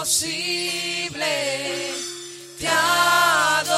imposible, 0.00 1.28
te 2.58 2.66
adoramos, 2.68 3.74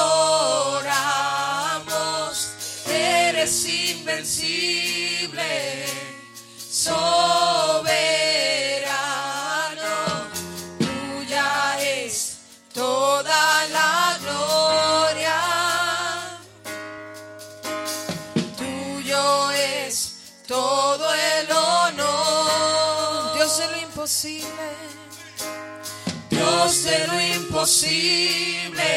eres 2.87 3.65
invencible, 3.67 5.43
soberano, 6.55 7.03
tuya 10.79 11.77
es 11.81 12.37
toda 12.73 13.67
la 13.67 14.17
gloria, 14.21 15.41
tuyo 18.57 19.51
es 19.51 20.15
todo 20.47 21.13
el 21.13 21.51
honor. 21.51 23.33
Dios 23.35 23.57
de 23.57 23.67
lo 23.67 23.77
imposible. 23.77 24.82
De 26.63 27.07
lo 27.07 27.19
imposible, 27.19 28.87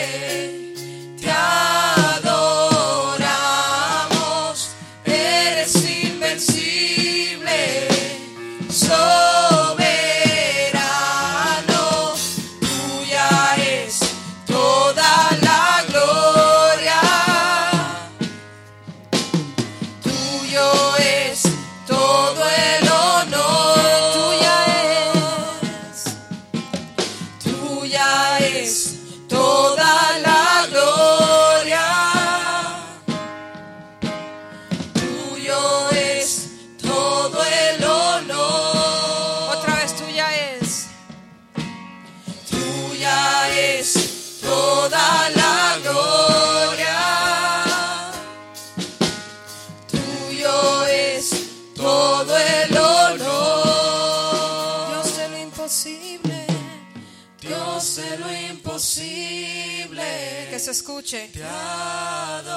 escuche. 60.68 61.28
Te 61.32 61.42
adoramos, 61.44 62.56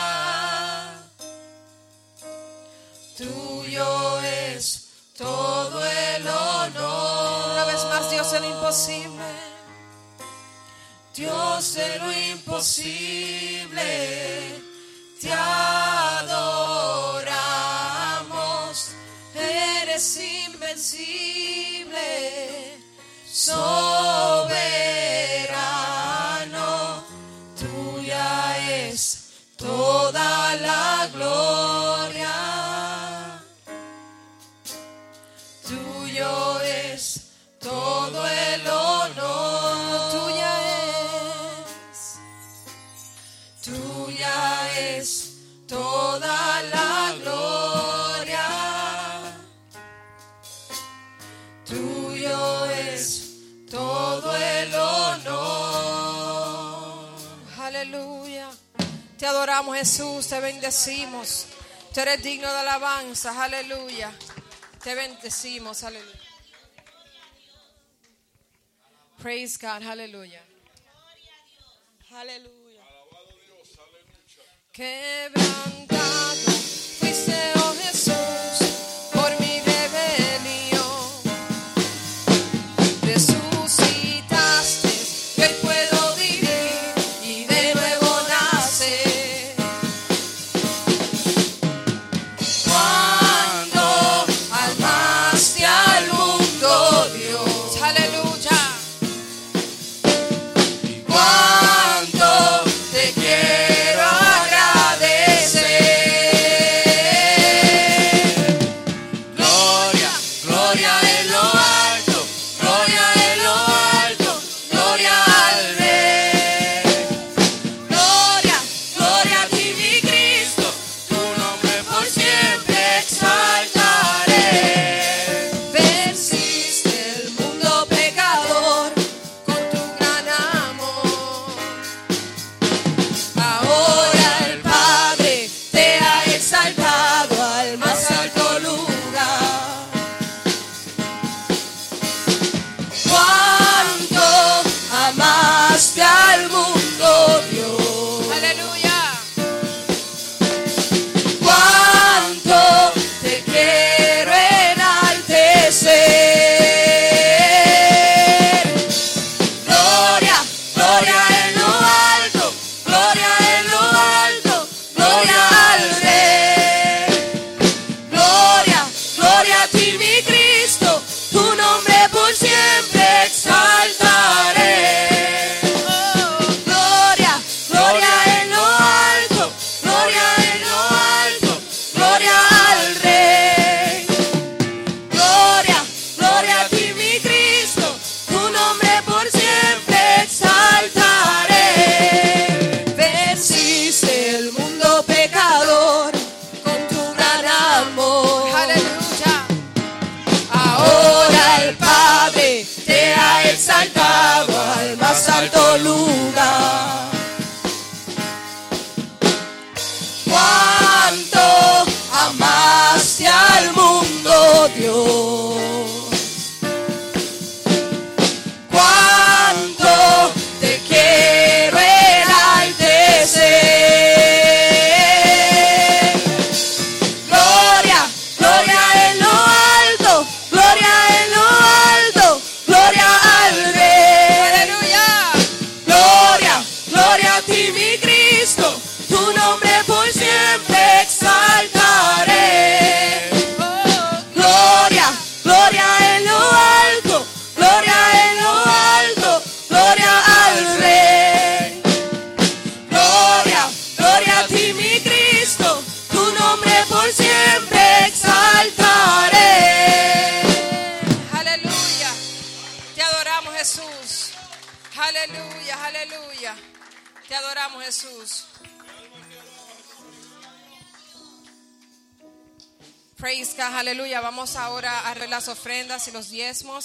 tuyo 3.16 4.20
es 4.20 4.88
todo 5.16 5.84
el 5.84 6.26
honor. 6.26 7.50
Una 7.52 7.64
vez 7.64 7.84
más, 7.84 8.10
Dios 8.10 8.30
de 8.32 8.40
lo 8.40 8.50
imposible. 8.50 9.45
Dios 11.16 11.72
de 11.72 11.98
lo 11.98 12.12
imposible, 12.12 13.80
te 15.18 15.32
adoramos, 15.32 16.42
eres 19.34 20.20
invencible, 20.44 21.98
soberano, 23.32 23.86
tuya 27.58 28.58
es 28.84 29.30
toda 29.56 30.54
la 30.56 31.08
gloria, 31.14 31.65
Te 59.26 59.30
adoramos 59.30 59.76
Jesús, 59.76 60.28
te 60.28 60.38
bendecimos. 60.38 61.46
Tú 61.92 61.98
eres 61.98 62.22
digno 62.22 62.46
de 62.48 62.60
alabanza. 62.60 63.42
Aleluya. 63.42 64.12
Te 64.80 64.94
bendecimos. 64.94 65.82
Aleluya. 65.82 66.20
Praise 69.20 69.58
God. 69.60 69.82
Aleluya. 69.82 70.40
Aleluya. 72.12 72.84
Quebrantado 74.70 76.52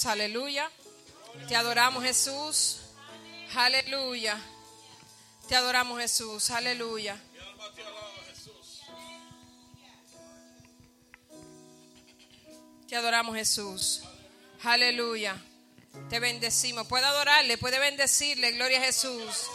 Aleluya. 0.05 0.69
Te 1.47 1.55
adoramos 1.55 2.03
Jesús, 2.03 2.77
aleluya. 3.55 4.39
Te 5.47 5.55
adoramos 5.55 5.99
Jesús, 5.99 6.49
aleluya. 6.49 7.17
Te 12.87 12.95
adoramos 12.95 13.35
Jesús, 13.35 14.01
aleluya. 14.63 15.37
Te 16.09 16.19
bendecimos. 16.19 16.87
Puede 16.87 17.05
adorarle, 17.05 17.57
puede 17.57 17.79
bendecirle, 17.79 18.51
gloria 18.53 18.79
a 18.79 18.85
Jesús. 18.85 19.47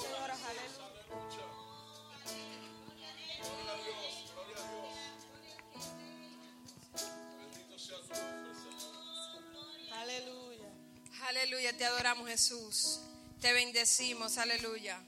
aleluya, 11.29 11.73
te 11.77 11.85
adoramos 11.85 12.29
Jesús. 12.29 13.01
Te 13.41 13.53
bendecimos, 13.53 14.39
aleluya. 14.39 14.99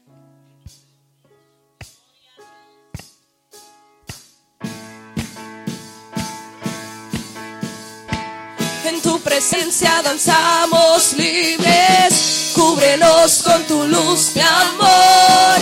En 8.84 9.02
tu 9.02 9.20
presencia 9.20 10.02
danzamos 10.02 11.12
libres, 11.14 12.52
cúbrenos 12.54 13.42
con 13.42 13.62
tu 13.64 13.84
luz, 13.84 14.34
de 14.34 14.42
amor, 14.42 15.60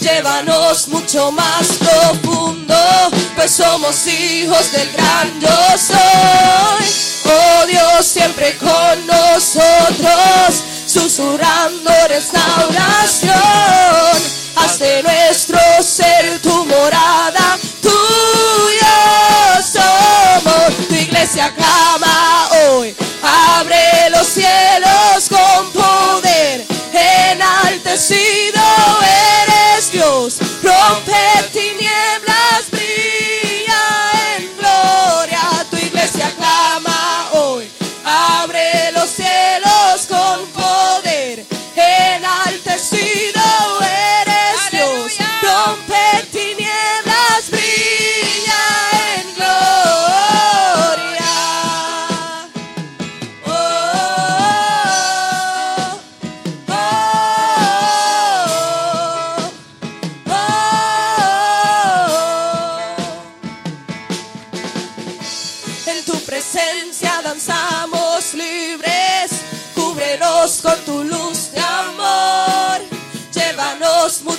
llévanos 0.00 0.88
mucho 0.88 1.32
más 1.32 1.66
profundo 1.78 2.55
pues 3.34 3.50
somos 3.52 4.06
hijos 4.06 4.72
del 4.72 4.90
gran 4.92 5.40
yo 5.40 5.78
soy. 5.78 6.86
Oh 7.24 7.66
Dios, 7.66 8.06
siempre 8.06 8.56
con 8.56 9.06
nosotros, 9.06 10.64
susurrando 10.86 11.90
restauración. 12.08 13.34
Haz 14.56 14.78
de 14.78 15.02
nuestro 15.02 15.58
ser 15.82 16.40
tu 16.40 16.64
morada, 16.66 17.58
tuyo 17.82 18.86
somos. 19.62 20.88
Tu 20.88 20.94
iglesia 20.94 21.52
clama. 21.54 22.05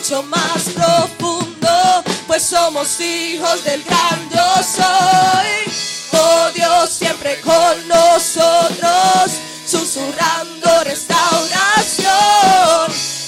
más 0.09 0.69
profundo, 0.73 2.03
pues 2.27 2.43
somos 2.43 2.97
hijos 3.01 3.61
del 3.65 3.83
gran 3.83 4.29
yo 4.29 4.63
soy. 4.63 5.73
Oh 6.13 6.49
Dios, 6.55 6.89
siempre 6.89 7.41
con 7.41 7.87
nosotros, 7.89 9.31
susurrando 9.65 10.83
restauración. 10.85 12.07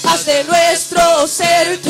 Haz 0.04 0.24
de 0.24 0.42
nuestro 0.44 1.26
ser 1.26 1.82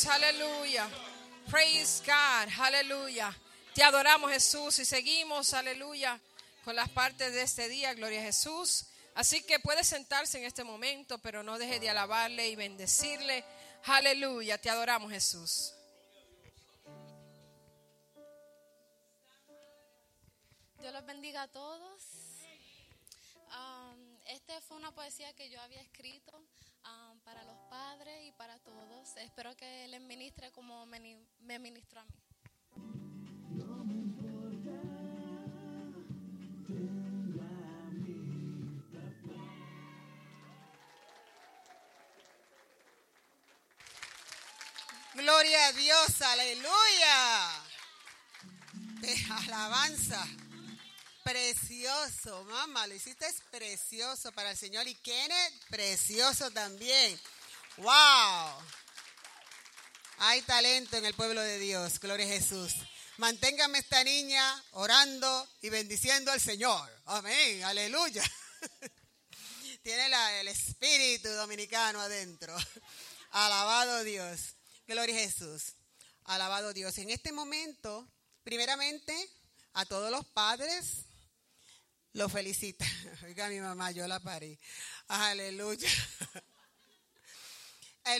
Dios, 0.00 0.14
aleluya. 0.14 0.88
Praise 1.50 2.02
God, 2.06 2.48
aleluya. 2.58 3.36
Te 3.74 3.82
adoramos 3.82 4.30
Jesús 4.30 4.78
y 4.78 4.86
seguimos, 4.86 5.52
aleluya, 5.52 6.18
con 6.64 6.74
las 6.74 6.88
partes 6.88 7.34
de 7.34 7.42
este 7.42 7.68
día, 7.68 7.92
gloria 7.92 8.20
a 8.20 8.22
Jesús. 8.22 8.86
Así 9.14 9.42
que 9.42 9.60
puede 9.60 9.84
sentarse 9.84 10.38
en 10.38 10.44
este 10.44 10.64
momento, 10.64 11.18
pero 11.18 11.42
no 11.42 11.58
deje 11.58 11.80
de 11.80 11.90
alabarle 11.90 12.48
y 12.48 12.56
bendecirle. 12.56 13.44
Aleluya, 13.84 14.56
te 14.56 14.70
adoramos 14.70 15.12
Jesús. 15.12 15.74
Dios 20.78 20.92
los 20.94 21.04
bendiga 21.04 21.42
a 21.42 21.48
todos. 21.48 22.02
Esta 24.28 24.60
fue 24.62 24.78
una 24.78 24.92
poesía 24.92 25.30
que 25.34 25.50
yo 25.50 25.60
había 25.60 25.82
escrito 25.82 26.32
para 27.30 27.44
los 27.44 27.58
padres 27.68 28.26
y 28.26 28.32
para 28.32 28.58
todos. 28.58 29.16
Espero 29.18 29.56
que 29.56 29.86
les 29.86 30.00
ministre 30.00 30.50
como 30.50 30.84
me, 30.86 31.16
me 31.42 31.58
ministró 31.60 32.00
a 32.00 32.04
mí. 32.04 32.10
Gloria 45.14 45.66
a 45.66 45.72
Dios, 45.72 46.22
aleluya. 46.22 47.50
De 49.00 49.14
alabanza. 49.46 50.26
Precioso, 51.22 52.44
mamá, 52.44 52.86
lo 52.86 52.94
hiciste 52.94 53.26
es 53.26 53.36
precioso 53.50 54.32
para 54.32 54.50
el 54.52 54.56
Señor. 54.56 54.88
Y 54.88 54.94
Kenneth, 54.96 55.66
precioso 55.68 56.50
también. 56.50 57.20
¡Wow! 57.76 58.62
Hay 60.18 60.42
talento 60.42 60.96
en 60.96 61.04
el 61.04 61.14
pueblo 61.14 61.40
de 61.40 61.58
Dios, 61.58 61.98
gloria 62.00 62.26
a 62.26 62.28
Jesús. 62.28 62.72
Manténgame 63.18 63.78
esta 63.78 64.02
niña 64.02 64.64
orando 64.72 65.48
y 65.62 65.68
bendiciendo 65.68 66.32
al 66.32 66.40
Señor. 66.40 66.90
Amén, 67.06 67.62
aleluya. 67.64 68.22
Tiene 69.82 70.06
el 70.40 70.48
espíritu 70.48 71.28
dominicano 71.30 72.00
adentro. 72.00 72.56
Alabado 73.30 74.04
Dios. 74.04 74.54
Gloria 74.86 75.14
a 75.14 75.18
Jesús. 75.18 75.74
Alabado 76.24 76.72
Dios. 76.72 76.96
En 76.98 77.10
este 77.10 77.32
momento, 77.32 78.06
primeramente, 78.42 79.14
a 79.74 79.84
todos 79.84 80.10
los 80.10 80.26
padres, 80.26 81.04
los 82.12 82.32
felicita. 82.32 82.84
Oiga, 83.24 83.48
mi 83.48 83.60
mamá, 83.60 83.90
yo 83.90 84.06
la 84.06 84.20
parí. 84.20 84.58
Aleluya. 85.08 85.88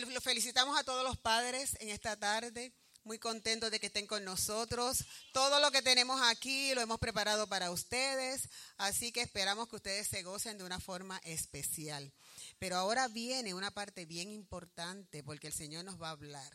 Lo 0.07 0.21
felicitamos 0.21 0.79
a 0.79 0.85
todos 0.85 1.03
los 1.03 1.17
padres 1.17 1.75
en 1.81 1.89
esta 1.89 2.15
tarde. 2.17 2.71
Muy 3.03 3.19
contentos 3.19 3.71
de 3.71 3.79
que 3.79 3.87
estén 3.87 4.07
con 4.07 4.23
nosotros. 4.23 5.03
Todo 5.33 5.59
lo 5.59 5.69
que 5.71 5.81
tenemos 5.81 6.21
aquí 6.23 6.73
lo 6.75 6.81
hemos 6.81 6.97
preparado 6.99 7.47
para 7.47 7.71
ustedes. 7.71 8.47
Así 8.77 9.11
que 9.11 9.21
esperamos 9.21 9.67
que 9.67 9.75
ustedes 9.75 10.07
se 10.07 10.23
gocen 10.23 10.57
de 10.57 10.63
una 10.63 10.79
forma 10.79 11.19
especial. 11.25 12.13
Pero 12.57 12.77
ahora 12.77 13.09
viene 13.09 13.53
una 13.53 13.71
parte 13.71 14.05
bien 14.05 14.31
importante 14.31 15.23
porque 15.23 15.47
el 15.47 15.53
Señor 15.53 15.83
nos 15.83 16.01
va 16.01 16.09
a 16.09 16.11
hablar. 16.11 16.53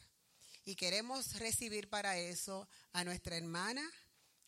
Y 0.65 0.77
queremos 0.77 1.35
recibir 1.35 1.91
para 1.91 2.17
eso 2.17 2.69
a 2.93 3.05
nuestra 3.05 3.37
hermana 3.37 3.83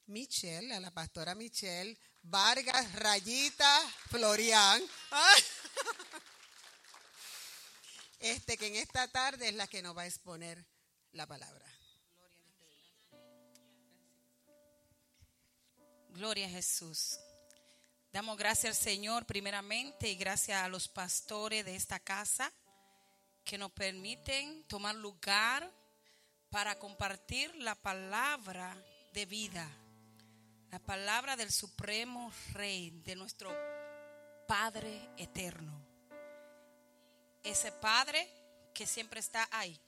Michelle, 0.07 0.73
a 0.73 0.81
la 0.81 0.93
pastora 0.93 1.35
Michelle 1.35 1.99
Vargas 2.23 2.93
Rayita 2.95 3.81
Florian. 4.11 4.83
Este 8.21 8.57
que 8.57 8.67
en 8.67 8.75
esta 8.75 9.07
tarde 9.09 9.49
es 9.49 9.55
la 9.55 9.69
que 9.69 9.81
nos 9.81 9.97
va 9.97 10.03
a 10.03 10.07
exponer 10.07 10.65
la 11.13 11.27
palabra. 11.27 11.65
Gloria 16.11 16.47
a 16.47 16.51
Jesús. 16.51 17.21
Damos 18.13 18.37
gracias 18.37 18.77
al 18.77 18.83
Señor 18.83 19.25
primeramente 19.25 20.09
y 20.09 20.17
gracias 20.17 20.63
a 20.63 20.69
los 20.69 20.89
pastores 20.89 21.65
de 21.65 21.77
esta 21.77 22.01
casa 22.01 22.53
que 23.45 23.57
nos 23.57 23.71
permiten 23.71 24.65
tomar 24.65 24.95
lugar 24.97 25.71
para 26.51 26.79
compartir 26.79 27.55
la 27.57 27.75
palabra 27.75 28.77
de 29.13 29.27
vida, 29.27 29.71
la 30.71 30.79
palabra 30.79 31.37
del 31.37 31.51
Supremo 31.51 32.33
Rey, 32.53 32.91
de 33.05 33.17
nuestro 33.17 33.51
Padre 34.47 35.11
eterno. 35.17 35.81
Ese 37.43 37.73
Padre 37.73 38.29
que 38.75 38.87
siempre 38.87 39.21
está 39.21 39.49
ahí. 39.51 39.79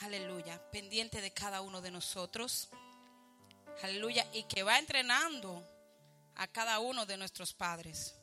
Aleluya, 0.00 0.60
pendiente 0.70 1.20
de 1.20 1.32
cada 1.32 1.60
uno 1.60 1.80
de 1.80 1.90
nosotros. 1.90 2.68
Aleluya, 3.82 4.26
y 4.32 4.44
que 4.44 4.62
va 4.62 4.78
entrenando 4.78 5.64
a 6.36 6.48
cada 6.48 6.78
uno 6.80 7.06
de 7.06 7.16
nuestros 7.16 7.52
padres 7.52 8.14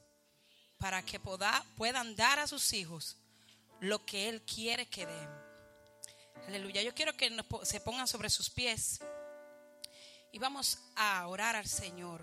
para 0.77 1.03
que 1.03 1.19
puedan 1.19 2.15
dar 2.15 2.39
a 2.39 2.47
sus 2.47 2.73
hijos 2.73 3.17
lo 3.79 4.05
que 4.05 4.27
Él 4.27 4.41
quiere 4.41 4.87
que 4.87 5.05
den. 5.05 5.29
Aleluya. 6.47 6.81
Yo 6.81 6.93
quiero 6.93 7.13
que 7.13 7.31
se 7.63 7.79
pongan 7.81 8.07
sobre 8.07 8.29
sus 8.29 8.49
pies 8.49 8.99
y 10.31 10.39
vamos 10.39 10.79
a 10.95 11.27
orar 11.27 11.55
al 11.55 11.67
Señor. 11.67 12.21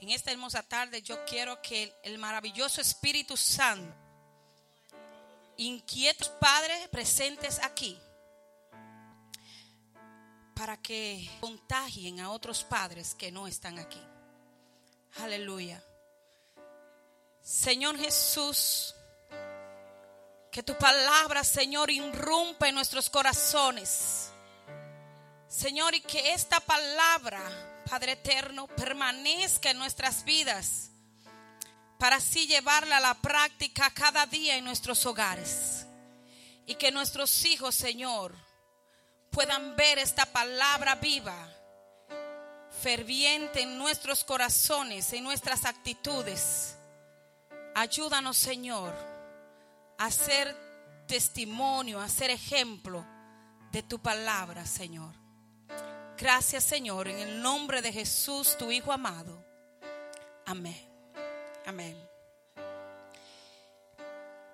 En 0.00 0.10
esta 0.10 0.32
hermosa 0.32 0.62
tarde 0.62 1.00
yo 1.00 1.24
quiero 1.24 1.62
que 1.62 1.94
el, 2.02 2.18
maravilloso 2.18 2.80
Espíritu 2.80 3.36
Santo, 3.36 3.94
inquietos 5.56 6.28
padres 6.28 6.88
presentes 6.88 7.60
aquí, 7.62 7.96
para 10.56 10.76
que 10.76 11.30
contagien 11.40 12.18
a 12.20 12.30
otros 12.30 12.64
padres 12.64 13.14
que 13.14 13.30
no 13.30 13.46
están 13.46 13.78
aquí. 13.78 14.02
Aleluya. 15.20 15.82
Señor 17.40 17.96
Jesús, 17.96 18.94
que 20.50 20.62
tu 20.62 20.76
palabra, 20.76 21.44
Señor, 21.44 21.90
irrumpa 21.90 22.68
en 22.68 22.74
nuestros 22.74 23.08
corazones. 23.08 24.31
Señor, 25.52 25.94
y 25.94 26.00
que 26.00 26.32
esta 26.32 26.60
palabra, 26.60 27.42
Padre 27.88 28.12
eterno, 28.12 28.66
permanezca 28.68 29.70
en 29.70 29.78
nuestras 29.78 30.24
vidas 30.24 30.90
para 31.98 32.16
así 32.16 32.46
llevarla 32.46 32.96
a 32.96 33.00
la 33.00 33.14
práctica 33.20 33.90
cada 33.90 34.24
día 34.24 34.56
en 34.56 34.64
nuestros 34.64 35.04
hogares. 35.04 35.86
Y 36.64 36.76
que 36.76 36.90
nuestros 36.90 37.44
hijos, 37.44 37.74
Señor, 37.74 38.34
puedan 39.30 39.76
ver 39.76 39.98
esta 39.98 40.24
palabra 40.24 40.94
viva 40.94 41.36
ferviente 42.82 43.60
en 43.60 43.76
nuestros 43.76 44.24
corazones, 44.24 45.12
en 45.12 45.22
nuestras 45.22 45.66
actitudes. 45.66 46.76
Ayúdanos, 47.74 48.38
Señor, 48.38 48.94
a 49.98 50.10
ser 50.10 50.56
testimonio, 51.06 52.00
a 52.00 52.08
ser 52.08 52.30
ejemplo 52.30 53.04
de 53.70 53.82
tu 53.82 54.00
palabra, 54.00 54.64
Señor. 54.64 55.21
Gracias, 56.16 56.64
Señor, 56.64 57.08
en 57.08 57.18
el 57.18 57.42
nombre 57.42 57.82
de 57.82 57.92
Jesús, 57.92 58.56
tu 58.56 58.70
Hijo 58.70 58.92
amado. 58.92 59.44
Amén. 60.46 60.88
Amén. 61.66 61.96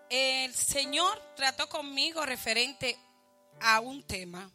El 0.08 0.54
Señor 0.54 1.20
trató 1.37 1.68
conmigo 1.68 2.25
referente 2.25 2.98
a 3.60 3.80
un 3.80 4.02
tema 4.02 4.50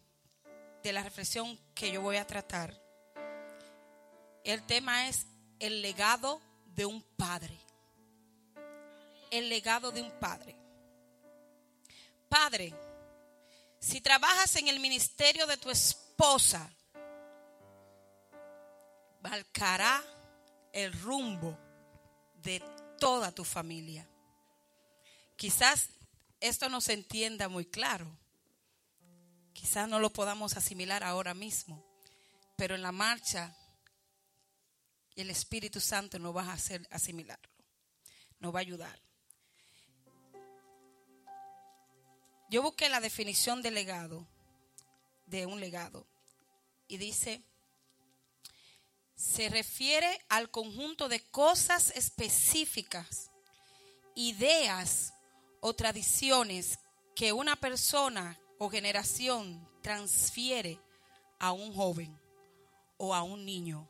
de 0.82 0.94
la 0.94 1.04
reflexión 1.04 1.60
que 1.76 1.92
yo 1.92 2.02
voy 2.02 2.18
a 2.18 2.26
tratar. 2.26 2.74
El 4.44 4.64
tema 4.64 5.08
es 5.08 5.28
el 5.60 5.82
legado 5.82 6.42
de 6.66 6.86
un 6.86 7.02
padre. 7.16 7.58
El 9.30 9.50
legado 9.50 9.92
de 9.92 10.02
un 10.02 10.12
padre. 10.20 10.56
Padre, 12.28 12.74
si 13.80 14.02
trabajas 14.02 14.56
en 14.56 14.68
el 14.68 14.80
ministerio 14.80 15.46
de 15.46 15.58
tu 15.58 15.70
esposa, 16.14 16.72
marcará 19.22 20.04
el 20.72 20.94
rumbo 21.02 21.58
de 22.36 22.62
toda 23.00 23.32
tu 23.32 23.44
familia. 23.44 24.08
Quizás 25.36 25.90
esto 26.40 26.70
no 26.70 26.82
se 26.82 26.94
entienda 26.94 27.50
muy 27.50 27.66
claro. 27.66 28.16
Quizás 29.54 29.90
no 29.90 30.00
lo 30.00 30.12
podamos 30.12 30.56
asimilar 30.56 31.04
ahora 31.04 31.34
mismo. 31.34 31.84
Pero 32.58 32.76
en 32.76 32.84
la 32.84 32.92
marcha 32.92 33.56
el 35.16 35.32
Espíritu 35.32 35.80
Santo 35.80 36.20
nos 36.20 36.36
va 36.36 36.44
a 36.44 36.54
hacer 36.54 36.88
asimilarlo. 36.92 37.50
Nos 38.40 38.54
va 38.54 38.60
a 38.60 38.62
ayudar. 38.62 39.00
Yo 42.52 42.62
busqué 42.62 42.88
la 42.88 43.00
definición 43.00 43.64
de 43.64 43.72
legado, 43.72 44.28
de 45.26 45.46
un 45.46 45.60
legado, 45.60 46.08
y 46.88 46.98
dice, 46.98 47.42
se 49.16 49.50
refiere 49.50 50.20
al 50.30 50.52
conjunto 50.52 51.08
de 51.08 51.22
cosas 51.22 51.92
específicas, 51.96 53.32
ideas 54.16 55.14
o 55.62 55.74
tradiciones 55.74 56.80
que 57.16 57.32
una 57.32 57.56
persona 57.56 58.40
o 58.58 58.70
generación 58.70 59.68
transfiere 59.82 60.80
a 61.40 61.52
un 61.52 61.74
joven 61.74 62.20
o 62.98 63.14
a 63.14 63.24
un 63.24 63.46
niño 63.46 63.90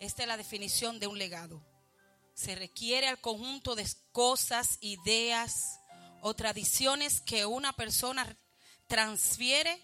Esta 0.00 0.22
es 0.22 0.28
la 0.28 0.36
definición 0.36 1.00
de 1.00 1.06
un 1.06 1.18
legado. 1.18 1.60
Se 2.34 2.54
requiere 2.54 3.08
al 3.08 3.20
conjunto 3.20 3.74
de 3.74 3.84
cosas, 4.12 4.78
ideas 4.80 5.80
o 6.20 6.34
tradiciones 6.34 7.20
que 7.20 7.46
una 7.46 7.72
persona 7.72 8.38
transfiere 8.86 9.82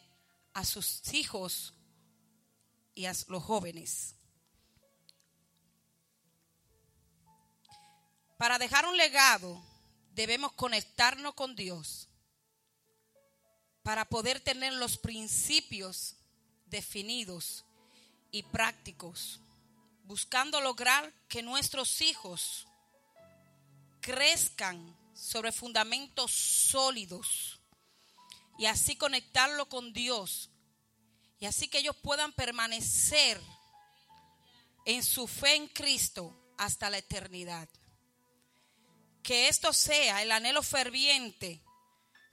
a 0.54 0.64
sus 0.64 1.12
hijos 1.12 1.74
y 2.94 3.06
a 3.06 3.12
los 3.28 3.42
jóvenes. 3.42 4.14
Para 8.38 8.58
dejar 8.58 8.86
un 8.86 8.96
legado 8.96 9.62
debemos 10.14 10.52
conectarnos 10.52 11.34
con 11.34 11.56
Dios 11.56 12.08
para 13.82 14.04
poder 14.06 14.40
tener 14.40 14.72
los 14.72 14.96
principios 14.96 16.16
definidos 16.66 17.64
y 18.30 18.42
prácticos, 18.42 19.40
buscando 20.04 20.60
lograr 20.60 21.12
que 21.28 21.42
nuestros 21.42 22.00
hijos 22.00 22.66
crezcan 24.00 24.96
sobre 25.14 25.52
fundamentos 25.52 26.32
sólidos 26.32 27.53
y 28.58 28.66
así 28.66 28.96
conectarlo 28.96 29.68
con 29.68 29.92
Dios 29.92 30.50
y 31.44 31.46
así 31.46 31.68
que 31.68 31.78
ellos 31.78 31.96
puedan 31.96 32.32
permanecer 32.32 33.40
en 34.86 35.02
su 35.02 35.26
fe 35.26 35.56
en 35.56 35.68
Cristo 35.68 36.34
hasta 36.56 36.88
la 36.88 36.98
eternidad. 36.98 37.68
Que 39.22 39.48
esto 39.48 39.72
sea 39.72 40.22
el 40.22 40.32
anhelo 40.32 40.62
ferviente 40.62 41.62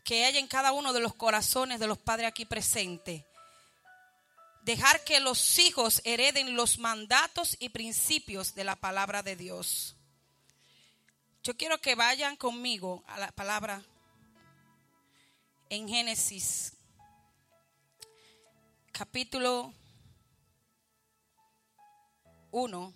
que 0.06 0.26
hay 0.26 0.38
en 0.38 0.48
cada 0.48 0.72
uno 0.72 0.94
de 0.94 1.00
los 1.00 1.14
corazones 1.14 1.80
de 1.80 1.88
los 1.88 1.98
padres 1.98 2.28
aquí 2.28 2.46
presentes. 2.46 3.24
Dejar 4.64 5.04
que 5.04 5.20
los 5.20 5.60
hijos 5.60 6.02
hereden 6.06 6.56
los 6.56 6.78
mandatos 6.78 7.58
y 7.60 7.68
principios 7.68 8.54
de 8.54 8.64
la 8.64 8.76
palabra 8.76 9.24
de 9.24 9.36
Dios. 9.36 9.96
Yo 11.44 11.58
quiero 11.58 11.82
que 11.82 11.96
vayan 11.96 12.36
conmigo 12.36 13.04
a 13.08 13.20
la 13.20 13.32
palabra 13.32 13.84
en 15.72 15.88
Génesis 15.88 16.74
capítulo 18.92 19.74
1 22.52 22.94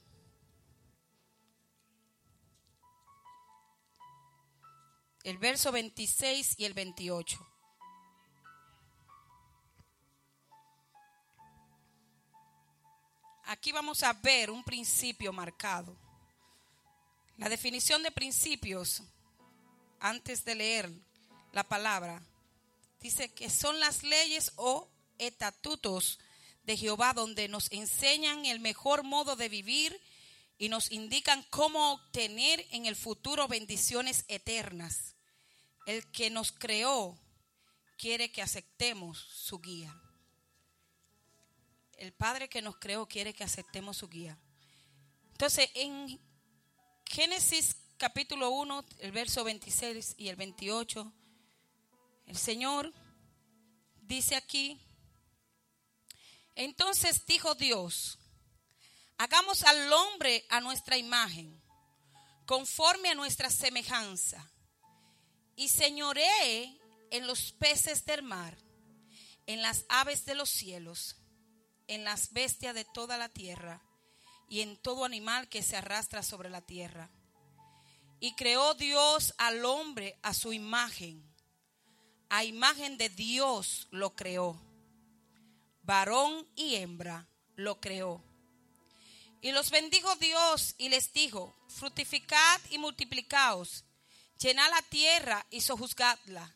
el 5.23 5.37
verso 5.37 5.71
26 5.71 6.55
y 6.59 6.65
el 6.65 6.73
28. 6.73 7.47
Aquí 13.45 13.71
vamos 13.71 14.03
a 14.03 14.11
ver 14.11 14.51
un 14.51 14.65
principio 14.65 15.31
marcado. 15.31 15.95
La 17.37 17.47
definición 17.47 18.03
de 18.03 18.11
principios, 18.11 19.01
antes 20.01 20.43
de 20.43 20.55
leer 20.55 20.91
la 21.53 21.63
palabra, 21.63 22.21
dice 23.05 23.31
que 23.31 23.51
son 23.51 23.79
las 23.79 24.01
leyes 24.01 24.51
o 24.55 24.89
estatutos 25.19 26.17
de 26.63 26.75
Jehová 26.75 27.13
donde 27.13 27.47
nos 27.47 27.71
enseñan 27.71 28.47
el 28.47 28.59
mejor 28.59 29.03
modo 29.03 29.35
de 29.35 29.47
vivir 29.47 29.95
y 30.57 30.69
nos 30.69 30.91
indican 30.91 31.45
cómo 31.51 31.93
obtener 31.93 32.65
en 32.71 32.87
el 32.87 32.95
futuro 32.95 33.47
bendiciones 33.47 34.25
eternas. 34.27 35.13
El 35.85 36.09
que 36.11 36.31
nos 36.31 36.51
creó 36.51 37.15
quiere 37.95 38.31
que 38.31 38.41
aceptemos 38.41 39.19
su 39.19 39.59
guía. 39.59 39.95
El 41.97 42.11
Padre 42.11 42.49
que 42.49 42.63
nos 42.63 42.75
creó 42.77 43.05
quiere 43.05 43.35
que 43.35 43.43
aceptemos 43.43 43.97
su 43.97 44.09
guía. 44.09 44.35
Entonces, 45.33 45.69
en 45.75 46.19
Génesis 47.05 47.75
capítulo 47.97 48.49
1, 48.49 48.83
el 48.97 49.11
verso 49.11 49.43
26 49.43 50.15
y 50.17 50.29
el 50.29 50.37
28, 50.37 51.13
el 52.25 52.37
Señor 52.37 52.93
dice 54.01 54.35
aquí, 54.35 54.79
entonces 56.55 57.25
dijo 57.25 57.55
Dios, 57.55 58.17
hagamos 59.17 59.63
al 59.63 59.91
hombre 59.91 60.45
a 60.49 60.61
nuestra 60.61 60.97
imagen, 60.97 61.61
conforme 62.45 63.09
a 63.09 63.15
nuestra 63.15 63.49
semejanza 63.49 64.49
y 65.55 65.69
señoree 65.69 66.79
en 67.11 67.27
los 67.27 67.51
peces 67.53 68.05
del 68.05 68.23
mar, 68.23 68.57
en 69.47 69.61
las 69.61 69.85
aves 69.89 70.25
de 70.25 70.35
los 70.35 70.49
cielos, 70.49 71.17
en 71.87 72.03
las 72.03 72.31
bestias 72.31 72.73
de 72.73 72.85
toda 72.85 73.17
la 73.17 73.29
tierra 73.29 73.81
y 74.49 74.61
en 74.61 74.77
todo 74.77 75.05
animal 75.05 75.49
que 75.49 75.63
se 75.63 75.75
arrastra 75.75 76.23
sobre 76.23 76.49
la 76.49 76.61
tierra. 76.61 77.09
Y 78.19 78.35
creó 78.35 78.73
Dios 78.73 79.33
al 79.37 79.65
hombre 79.65 80.17
a 80.23 80.33
su 80.33 80.53
imagen. 80.53 81.34
A 82.29 82.43
imagen 82.43 82.97
de 82.97 83.09
Dios 83.09 83.87
lo 83.91 84.15
creó. 84.15 84.59
Varón 85.83 86.47
y 86.55 86.75
hembra 86.75 87.27
lo 87.55 87.79
creó. 87.79 88.23
Y 89.41 89.51
los 89.51 89.69
bendijo 89.69 90.15
Dios 90.15 90.73
y 90.77 90.89
les 90.89 91.13
dijo, 91.13 91.55
fructificad 91.67 92.59
y 92.71 92.79
multiplicaos 92.79 93.85
llenad 94.39 94.69
la 94.69 94.81
tierra 94.83 95.45
y 95.49 95.61
sojuzgadla, 95.61 96.55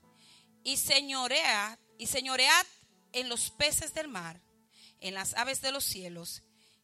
y 0.63 0.77
señoread, 0.77 1.77
y 1.97 2.07
señoread 2.07 2.65
en 3.13 3.29
los 3.29 3.51
peces 3.51 3.93
del 3.93 4.07
mar, 4.07 4.41
en 4.99 5.13
las 5.13 5.33
aves 5.35 5.61
de 5.61 5.71
los 5.71 5.83
cielos, 5.83 6.43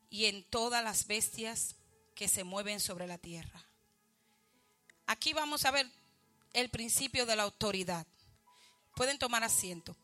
y 0.10 0.26
en 0.26 0.44
todas 0.44 0.84
las 0.84 1.08
bestias 1.08 1.76
que 2.16 2.28
se 2.28 2.44
mueven 2.44 2.80
sobre 2.80 3.08
la 3.08 3.18
tierra. 3.18 3.66
Aquí 5.08 5.34
vamos 5.34 5.66
a 5.66 5.72
ver 5.72 5.90
el 6.54 6.70
principio 6.70 7.26
de 7.26 7.36
la 7.36 7.44
autoridad. 7.44 8.08
Pueden 8.96 9.20
tomar 9.20 9.44
asiento. 9.44 9.96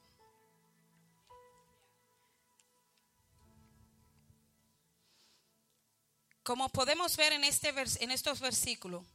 Como 6.44 6.70
podemos 6.70 7.16
ver 7.18 7.34
en, 7.34 7.44
este, 7.44 7.74
en 8.04 8.12
estos 8.12 8.40
versículos, 8.40 9.06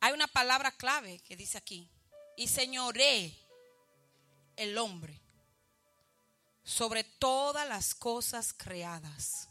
hay 0.00 0.12
una 0.12 0.26
palabra 0.26 0.72
clave 0.72 1.20
que 1.20 1.36
dice 1.36 1.58
aquí. 1.58 1.88
Y 2.36 2.48
señoré 2.48 3.32
el 4.56 4.76
hombre 4.78 5.20
sobre 6.64 7.04
todas 7.04 7.68
las 7.68 7.94
cosas 7.94 8.52
creadas. 8.52 9.48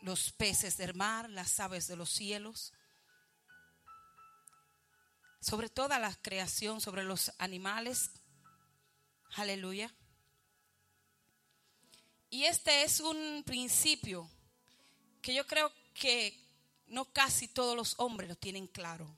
Los 0.00 0.32
peces 0.32 0.76
del 0.76 0.94
mar, 0.94 1.28
las 1.28 1.60
aves 1.60 1.86
de 1.88 1.96
los 1.96 2.10
cielos. 2.10 2.72
Sobre 5.42 5.68
toda 5.68 5.98
la 5.98 6.14
creación, 6.22 6.80
sobre 6.80 7.02
los 7.02 7.32
animales. 7.38 8.10
Aleluya. 9.34 9.92
Y 12.30 12.44
este 12.44 12.84
es 12.84 13.00
un 13.00 13.42
principio 13.44 14.30
que 15.20 15.34
yo 15.34 15.44
creo 15.44 15.72
que 15.94 16.40
no 16.86 17.06
casi 17.06 17.48
todos 17.48 17.76
los 17.76 17.98
hombres 17.98 18.28
lo 18.28 18.36
tienen 18.36 18.68
claro. 18.68 19.12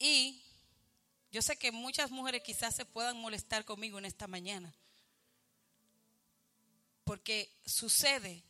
Y 0.00 0.42
yo 1.30 1.40
sé 1.40 1.56
que 1.56 1.70
muchas 1.70 2.10
mujeres 2.10 2.42
quizás 2.42 2.74
se 2.74 2.84
puedan 2.84 3.16
molestar 3.16 3.64
conmigo 3.64 3.98
en 3.98 4.04
esta 4.04 4.26
mañana. 4.26 4.74
Porque 7.04 7.56
sucede 7.64 8.42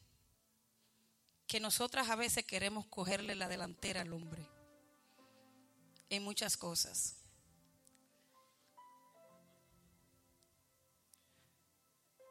que 1.47 1.61
nosotras 1.61 2.09
a 2.09 2.17
veces 2.17 2.47
queremos 2.47 2.87
cogerle 2.87 3.35
la 3.35 3.49
delantera 3.49 4.01
al 4.01 4.15
hombre 4.15 4.54
en 6.11 6.23
muchas 6.23 6.57
cosas. 6.57 7.17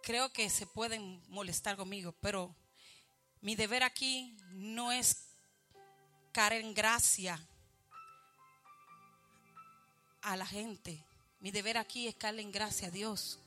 Creo 0.02 0.32
que 0.34 0.50
se 0.50 0.68
pueden 0.68 1.24
molestar 1.30 1.78
conmigo, 1.78 2.14
pero 2.20 2.54
mi 3.42 3.56
deber 3.56 3.84
aquí 3.84 4.36
no 4.50 4.92
es 4.92 5.30
caer 6.34 6.62
en 6.62 6.74
gracia 6.74 7.40
a 10.22 10.36
la 10.36 10.46
gente. 10.46 11.04
Mi 11.40 11.52
deber 11.52 11.78
aquí 11.78 12.08
es 12.08 12.16
caer 12.16 12.40
en 12.40 12.52
gracia 12.52 12.88
a 12.88 12.92
Dios. 12.92 13.40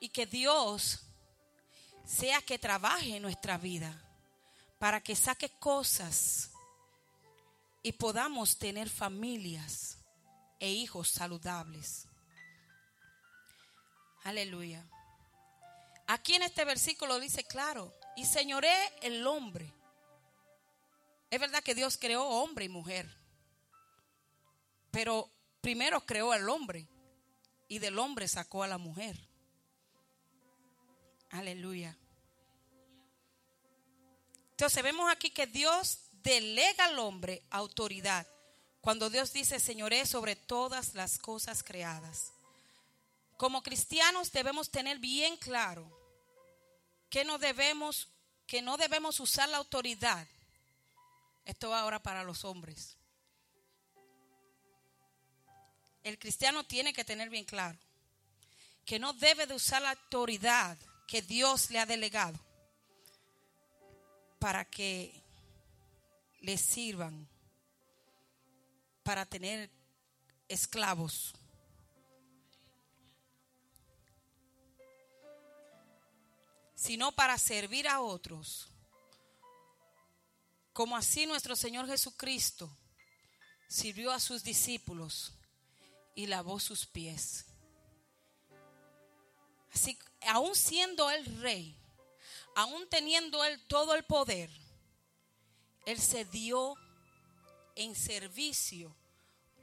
Y 0.00 0.08
que 0.08 0.26
Dios 0.26 1.00
sea 2.04 2.40
que 2.42 2.58
trabaje 2.58 3.16
en 3.16 3.22
nuestra 3.22 3.58
vida 3.58 4.00
para 4.78 5.00
que 5.00 5.16
saque 5.16 5.50
cosas 5.58 6.50
y 7.86 7.92
podamos 7.92 8.58
tener 8.58 8.88
familias 8.88 9.98
e 10.58 10.72
hijos 10.72 11.08
saludables. 11.08 12.08
Aleluya. 14.24 14.84
Aquí 16.08 16.34
en 16.34 16.42
este 16.42 16.64
versículo 16.64 17.20
dice 17.20 17.44
claro, 17.44 17.96
y 18.16 18.24
señoré 18.24 18.74
el 19.02 19.24
hombre. 19.24 19.72
Es 21.30 21.38
verdad 21.38 21.62
que 21.62 21.76
Dios 21.76 21.96
creó 21.96 22.24
hombre 22.24 22.64
y 22.64 22.68
mujer, 22.68 23.08
pero 24.90 25.30
primero 25.60 26.00
creó 26.00 26.32
al 26.32 26.48
hombre 26.48 26.88
y 27.68 27.78
del 27.78 28.00
hombre 28.00 28.26
sacó 28.26 28.64
a 28.64 28.66
la 28.66 28.78
mujer. 28.78 29.16
Aleluya. 31.30 31.96
Entonces 34.50 34.82
vemos 34.82 35.08
aquí 35.08 35.30
que 35.30 35.46
Dios 35.46 36.05
delega 36.26 36.86
al 36.86 36.98
hombre 36.98 37.44
autoridad. 37.50 38.26
Cuando 38.80 39.08
Dios 39.10 39.32
dice, 39.32 39.60
Señoré 39.60 40.04
sobre 40.06 40.34
todas 40.34 40.94
las 40.94 41.18
cosas 41.18 41.62
creadas. 41.62 42.32
Como 43.36 43.62
cristianos 43.62 44.32
debemos 44.32 44.70
tener 44.70 44.98
bien 44.98 45.36
claro 45.36 45.88
que 47.10 47.24
no 47.24 47.38
debemos, 47.38 48.08
que 48.46 48.60
no 48.60 48.76
debemos 48.76 49.20
usar 49.20 49.48
la 49.48 49.58
autoridad. 49.58 50.26
Esto 51.44 51.70
va 51.70 51.80
ahora 51.80 52.02
para 52.02 52.24
los 52.24 52.44
hombres. 52.44 52.96
El 56.02 56.18
cristiano 56.18 56.64
tiene 56.64 56.92
que 56.92 57.04
tener 57.04 57.30
bien 57.30 57.44
claro 57.44 57.78
que 58.84 58.98
no 58.98 59.12
debe 59.12 59.46
de 59.46 59.54
usar 59.54 59.82
la 59.82 59.90
autoridad 59.90 60.76
que 61.06 61.22
Dios 61.22 61.70
le 61.70 61.78
ha 61.78 61.86
delegado 61.86 62.38
para 64.38 64.64
que 64.64 65.25
le 66.46 66.56
sirvan, 66.56 67.28
para 69.02 69.26
tener 69.26 69.68
esclavos. 70.48 71.34
sino 76.78 77.10
para 77.10 77.36
servir 77.38 77.88
a 77.88 78.00
otros, 78.00 78.68
como 80.72 80.94
así 80.94 81.26
nuestro 81.26 81.56
Señor 81.56 81.86
Jesucristo 81.88 82.70
sirvió 83.66 84.12
a 84.12 84.20
sus 84.20 84.44
discípulos 84.44 85.32
y 86.14 86.26
lavó 86.26 86.60
sus 86.60 86.86
pies. 86.86 87.46
Así, 89.72 89.98
aún 90.28 90.54
siendo 90.54 91.10
el 91.10 91.24
rey, 91.40 91.76
aún 92.54 92.86
teniendo 92.88 93.42
él 93.42 93.60
todo 93.66 93.94
el 93.94 94.04
poder, 94.04 94.50
él 95.86 95.98
se 95.98 96.24
dio 96.26 96.74
en 97.74 97.94
servicio 97.94 98.94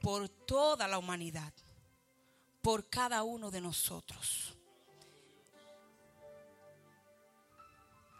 por 0.00 0.28
toda 0.28 0.88
la 0.88 0.98
humanidad, 0.98 1.52
por 2.62 2.88
cada 2.88 3.22
uno 3.22 3.50
de 3.50 3.60
nosotros. 3.60 4.54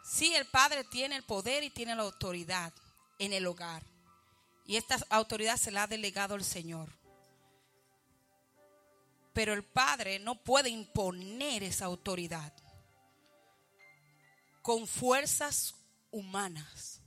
Sí, 0.03 0.33
el 0.35 0.45
Padre 0.45 0.83
tiene 0.83 1.15
el 1.15 1.23
poder 1.23 1.63
y 1.63 1.71
tiene 1.71 1.95
la 1.95 2.03
autoridad 2.03 2.71
en 3.19 3.33
el 3.33 3.45
hogar. 3.47 3.83
Y 4.65 4.77
esta 4.77 4.97
autoridad 5.09 5.57
se 5.57 5.71
la 5.71 5.83
ha 5.83 5.87
delegado 5.87 6.35
el 6.35 6.43
Señor. 6.43 6.89
Pero 9.33 9.53
el 9.53 9.63
Padre 9.63 10.19
no 10.19 10.35
puede 10.43 10.69
imponer 10.69 11.63
esa 11.63 11.85
autoridad 11.85 12.53
con 14.61 14.87
fuerzas 14.87 15.75
humanas, 16.11 17.01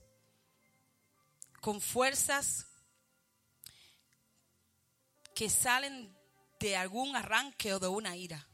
con 1.68 1.82
fuerzas 1.82 2.66
que 5.34 5.50
salen 5.50 6.16
de 6.58 6.78
algún 6.78 7.14
arranque 7.14 7.74
o 7.74 7.78
de 7.78 7.88
una 7.88 8.16
ira 8.16 8.48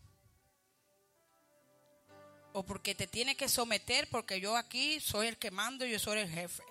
o 2.55 2.65
porque 2.65 2.97
te 2.97 3.07
tiene 3.07 3.37
que 3.37 3.49
someter 3.49 4.11
porque 4.11 4.41
yo 4.41 4.57
aquí 4.57 4.99
soy 4.99 5.29
el 5.29 5.39
que 5.39 5.53
mando 5.53 5.87
yo 5.87 6.01
soy 6.01 6.19
el 6.19 6.29
jefe. 6.29 6.65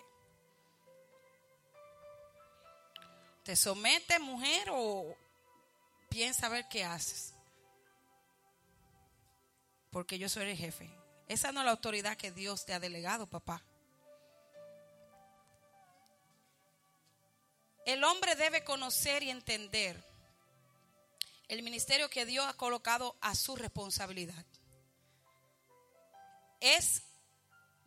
¿Te 3.43 3.56
somete 3.56 4.19
mujer 4.19 4.67
o 4.69 5.15
piensa 6.10 6.47
a 6.47 6.49
ver 6.49 6.67
qué 6.67 6.84
haces? 6.84 7.34
Porque 9.91 10.19
yo 10.19 10.27
soy 10.27 10.49
el 10.49 10.58
jefe. 10.58 10.93
Esa 11.29 11.53
no 11.53 11.62
es 11.62 11.65
la 11.67 11.71
autoridad 11.71 12.17
que 12.17 12.34
Dios 12.34 12.65
te 12.65 12.73
ha 12.73 12.82
delegado, 12.82 13.27
papá. 13.27 13.63
El 17.85 18.03
hombre 18.03 18.35
debe 18.35 18.63
conocer 18.63 19.23
y 19.23 19.29
entender 19.29 20.01
el 21.47 21.61
ministerio 21.63 22.09
que 22.09 22.25
Dios 22.25 22.45
ha 22.45 22.53
colocado 22.53 23.15
a 23.21 23.35
su 23.35 23.55
responsabilidad 23.55 24.45
es 26.63 27.03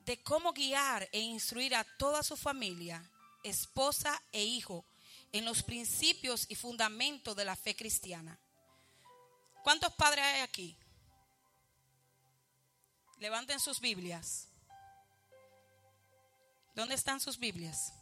de 0.04 0.22
cómo 0.22 0.52
guiar 0.52 1.08
e 1.10 1.18
instruir 1.18 1.74
a 1.74 1.82
toda 1.96 2.22
su 2.22 2.36
familia, 2.36 3.02
esposa 3.42 4.22
e 4.32 4.44
hijo, 4.44 4.84
en 5.32 5.44
los 5.44 5.62
principios 5.62 6.46
y 6.48 6.54
fundamentos 6.54 7.34
de 7.34 7.44
la 7.44 7.56
fe 7.56 7.74
cristiana. 7.74 8.38
¿Cuántos 9.64 9.92
padres 9.94 10.24
hay 10.24 10.40
aquí? 10.42 10.76
Levanten 13.18 13.58
sus 13.58 13.80
Biblias. 13.80 14.46
¿Dónde 16.74 16.94
están 16.94 17.18
sus 17.18 17.38
Biblias? 17.38 17.95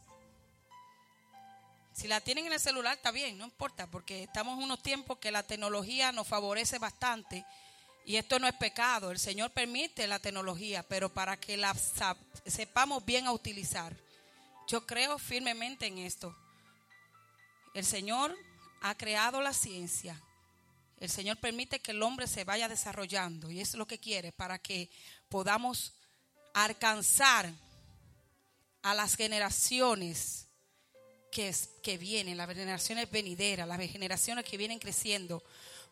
Si 1.95 2.09
la 2.09 2.19
tienen 2.19 2.47
en 2.47 2.51
el 2.51 2.59
celular 2.59 2.97
está 2.97 3.11
bien, 3.11 3.37
no 3.37 3.45
importa, 3.45 3.87
porque 3.87 4.23
estamos 4.23 4.57
en 4.57 4.65
unos 4.65 4.83
tiempos 4.83 5.17
que 5.17 5.31
la 5.31 5.43
tecnología 5.43 6.11
nos 6.11 6.27
favorece 6.27 6.77
bastante 6.77 7.45
y 8.03 8.17
esto 8.17 8.37
no 8.37 8.47
es 8.47 8.53
pecado, 8.55 9.11
el 9.11 9.17
Señor 9.17 9.51
permite 9.51 10.05
la 10.05 10.19
tecnología, 10.19 10.83
pero 10.83 11.07
para 11.13 11.39
que 11.39 11.55
la 11.55 11.73
sepamos 12.45 13.05
bien 13.05 13.27
a 13.27 13.31
utilizar. 13.31 13.95
Yo 14.67 14.85
creo 14.85 15.17
firmemente 15.17 15.87
en 15.87 15.99
esto. 15.99 16.35
El 17.73 17.85
Señor 17.85 18.37
ha 18.81 18.93
creado 18.95 19.39
la 19.39 19.53
ciencia. 19.53 20.21
El 20.97 21.09
Señor 21.09 21.37
permite 21.37 21.79
que 21.79 21.91
el 21.91 22.03
hombre 22.03 22.27
se 22.27 22.43
vaya 22.43 22.67
desarrollando 22.67 23.49
y 23.49 23.61
es 23.61 23.73
lo 23.73 23.87
que 23.87 23.99
quiere 23.99 24.33
para 24.33 24.59
que 24.59 24.89
podamos 25.29 25.93
alcanzar 26.53 27.49
a 28.81 28.93
las 28.93 29.15
generaciones 29.15 30.44
que, 31.35 31.97
vienen, 31.97 32.37
las 32.37 32.47
generaciones 32.47 33.11
venideras, 33.11 33.67
las 33.67 33.79
generaciones 33.91 34.45
que 34.45 34.55
vienen 34.55 34.79
creciendo 34.79 35.43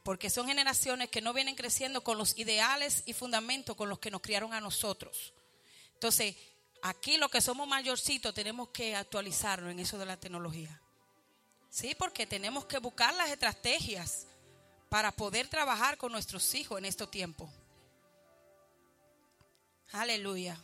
porque 0.02 0.30
son 0.30 0.48
generaciones 0.48 1.10
que 1.10 1.22
no 1.22 1.34
vienen 1.34 1.56
creciendo 1.56 2.04
con 2.04 2.18
los 2.18 2.38
ideales 2.38 3.04
y 3.06 3.14
fundamentos 3.14 3.76
con 3.76 3.90
los 3.90 4.00
que 4.00 4.12
nos 4.12 4.22
criaron 4.22 4.54
a 4.54 4.60
nosotros. 4.60 5.34
Entonces, 5.94 6.36
aquí 6.82 7.18
los 7.18 7.32
que 7.32 7.40
somos 7.40 7.68
mayorcitos 7.68 8.34
tenemos 8.34 8.70
que 8.70 8.96
actualizarnos 8.96 9.72
en 9.72 9.80
eso 9.80 9.98
de 9.98 10.06
la 10.06 10.20
tecnología. 10.20 10.82
Sí, 11.70 11.96
porque 11.98 12.26
tenemos 12.28 12.66
que 12.66 12.80
buscar 12.80 13.14
las 13.14 13.30
estrategias 13.30 14.28
para 14.90 15.12
poder 15.12 15.48
trabajar 15.48 15.98
con 15.98 16.12
nuestros 16.12 16.54
hijos 16.54 16.78
en 16.78 16.86
estos 16.86 17.10
tiempos. 17.10 17.50
Aleluya. 19.94 20.58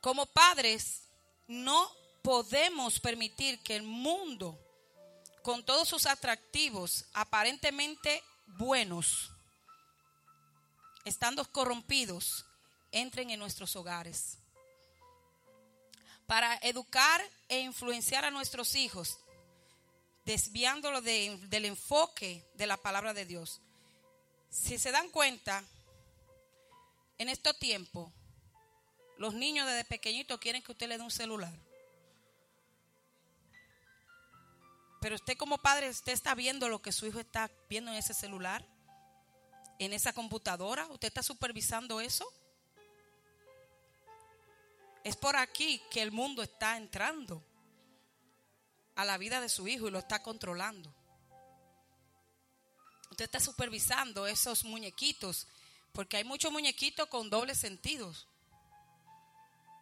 Como 0.00 0.26
padres, 0.26 1.02
no 1.48 2.03
podemos 2.24 2.98
permitir 3.00 3.62
que 3.62 3.76
el 3.76 3.82
mundo 3.82 4.58
con 5.42 5.62
todos 5.62 5.86
sus 5.86 6.06
atractivos 6.06 7.04
aparentemente 7.12 8.24
buenos, 8.46 9.30
estando 11.04 11.44
corrompidos, 11.52 12.46
entren 12.92 13.28
en 13.28 13.38
nuestros 13.38 13.76
hogares. 13.76 14.38
Para 16.26 16.56
educar 16.62 17.20
e 17.50 17.60
influenciar 17.60 18.24
a 18.24 18.30
nuestros 18.30 18.74
hijos, 18.74 19.18
desviándolo 20.24 21.02
del 21.02 21.66
enfoque 21.66 22.42
de 22.54 22.66
la 22.66 22.78
palabra 22.78 23.12
de 23.12 23.26
Dios. 23.26 23.60
Si 24.48 24.78
se 24.78 24.92
dan 24.92 25.10
cuenta, 25.10 25.62
en 27.18 27.28
estos 27.28 27.58
tiempos, 27.58 28.10
los 29.18 29.34
niños 29.34 29.66
desde 29.66 29.84
pequeñitos 29.84 30.40
quieren 30.40 30.62
que 30.62 30.72
usted 30.72 30.88
le 30.88 30.96
dé 30.96 31.04
un 31.04 31.10
celular. 31.10 31.52
Pero 35.04 35.16
usted 35.16 35.36
como 35.36 35.58
padre, 35.58 35.90
usted 35.90 36.12
está 36.12 36.34
viendo 36.34 36.66
lo 36.66 36.80
que 36.80 36.90
su 36.90 37.04
hijo 37.06 37.20
está 37.20 37.50
viendo 37.68 37.90
en 37.90 37.98
ese 37.98 38.14
celular, 38.14 38.66
en 39.78 39.92
esa 39.92 40.14
computadora. 40.14 40.86
¿Usted 40.86 41.08
está 41.08 41.22
supervisando 41.22 42.00
eso? 42.00 42.26
Es 45.04 45.14
por 45.14 45.36
aquí 45.36 45.82
que 45.90 46.00
el 46.00 46.10
mundo 46.10 46.42
está 46.42 46.78
entrando 46.78 47.44
a 48.94 49.04
la 49.04 49.18
vida 49.18 49.42
de 49.42 49.50
su 49.50 49.68
hijo 49.68 49.88
y 49.88 49.90
lo 49.90 49.98
está 49.98 50.22
controlando. 50.22 50.90
Usted 53.10 53.26
está 53.26 53.40
supervisando 53.40 54.26
esos 54.26 54.64
muñequitos, 54.64 55.46
porque 55.92 56.16
hay 56.16 56.24
muchos 56.24 56.50
muñequitos 56.50 57.10
con 57.10 57.28
dobles 57.28 57.58
sentidos. 57.58 58.26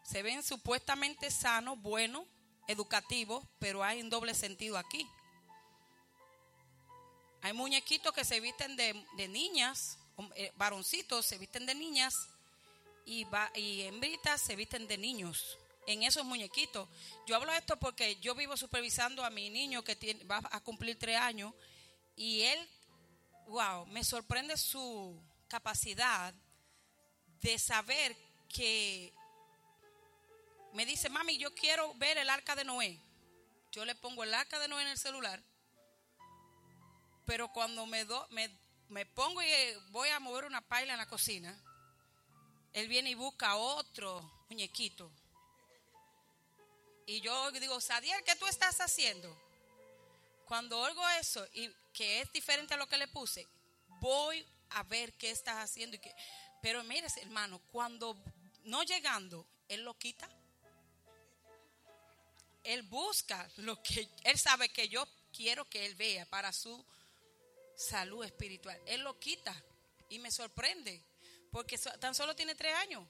Se 0.02 0.24
ven 0.24 0.42
supuestamente 0.42 1.30
sanos, 1.30 1.80
buenos, 1.80 2.24
educativo, 2.68 3.46
pero 3.58 3.82
hay 3.82 4.00
un 4.00 4.10
doble 4.10 4.34
sentido 4.34 4.78
aquí. 4.78 5.08
Hay 7.42 7.52
muñequitos 7.52 8.12
que 8.12 8.24
se 8.24 8.40
visten 8.40 8.76
de, 8.76 8.94
niñas, 9.28 9.98
eh, 10.36 10.52
varoncitos 10.56 11.26
se 11.26 11.38
visten 11.38 11.66
de 11.66 11.74
niñas 11.74 12.14
y, 13.04 13.26
y 13.56 13.82
hembritas 13.82 14.40
se 14.40 14.54
visten 14.54 14.86
de 14.86 14.96
niños 14.96 15.58
en 15.86 16.02
esos 16.04 16.24
muñequitos. 16.24 16.88
Yo 17.26 17.36
hablo 17.36 17.52
de 17.52 17.58
esto 17.58 17.78
porque 17.78 18.16
yo 18.20 18.34
vivo 18.34 18.56
supervisando 18.56 19.24
a 19.24 19.30
mi 19.30 19.50
niño 19.50 19.82
que 19.82 19.96
tiene, 19.96 20.22
va 20.24 20.40
a 20.50 20.60
cumplir 20.60 20.98
tres 20.98 21.16
años 21.16 21.52
y 22.16 22.42
él, 22.42 22.68
wow, 23.48 23.86
me 23.86 24.04
sorprende 24.04 24.56
su 24.56 25.20
capacidad 25.48 26.32
de 27.40 27.58
saber 27.58 28.16
que 28.48 29.12
me 30.72 30.86
dice, 30.86 31.08
mami, 31.08 31.38
yo 31.38 31.54
quiero 31.54 31.94
ver 31.94 32.18
el 32.18 32.30
arca 32.30 32.54
de 32.54 32.64
Noé. 32.64 33.00
Yo 33.70 33.84
le 33.84 33.94
pongo 33.94 34.24
el 34.24 34.34
arca 34.34 34.58
de 34.58 34.68
Noé 34.68 34.82
en 34.82 34.88
el 34.88 34.98
celular. 34.98 35.42
Pero 37.26 37.52
cuando 37.52 37.86
me, 37.86 38.04
do, 38.04 38.26
me, 38.30 38.50
me 38.88 39.06
pongo 39.06 39.42
y 39.42 39.48
voy 39.90 40.08
a 40.08 40.20
mover 40.20 40.44
una 40.44 40.60
paila 40.60 40.92
en 40.92 40.98
la 40.98 41.06
cocina, 41.06 41.58
él 42.72 42.88
viene 42.88 43.10
y 43.10 43.14
busca 43.14 43.56
otro 43.56 44.44
muñequito. 44.48 45.10
Y 47.06 47.20
yo 47.20 47.50
digo, 47.52 47.80
Sadiel, 47.80 48.22
¿qué 48.24 48.36
tú 48.36 48.46
estás 48.46 48.80
haciendo? 48.80 49.36
Cuando 50.46 50.78
oigo 50.78 51.06
eso 51.20 51.46
y 51.52 51.70
que 51.92 52.20
es 52.20 52.32
diferente 52.32 52.74
a 52.74 52.76
lo 52.76 52.86
que 52.86 52.96
le 52.96 53.08
puse, 53.08 53.46
voy 54.00 54.46
a 54.70 54.82
ver 54.84 55.12
qué 55.14 55.30
estás 55.30 55.56
haciendo. 55.56 55.96
Y 55.96 56.00
que, 56.00 56.14
pero 56.62 56.82
mire, 56.84 57.06
hermano, 57.20 57.60
cuando 57.70 58.16
no 58.64 58.82
llegando, 58.82 59.46
él 59.68 59.84
lo 59.84 59.94
quita. 59.98 60.28
Él 62.64 62.82
busca 62.82 63.48
lo 63.56 63.82
que 63.82 64.08
él 64.24 64.38
sabe 64.38 64.68
que 64.68 64.88
yo 64.88 65.06
quiero 65.32 65.64
que 65.64 65.84
él 65.86 65.94
vea 65.94 66.26
para 66.26 66.52
su 66.52 66.84
salud 67.76 68.24
espiritual. 68.24 68.80
Él 68.86 69.00
lo 69.02 69.18
quita 69.18 69.54
y 70.08 70.18
me 70.18 70.30
sorprende 70.30 71.02
porque 71.50 71.76
tan 71.78 72.14
solo 72.14 72.36
tiene 72.36 72.54
tres 72.54 72.74
años. 72.74 73.06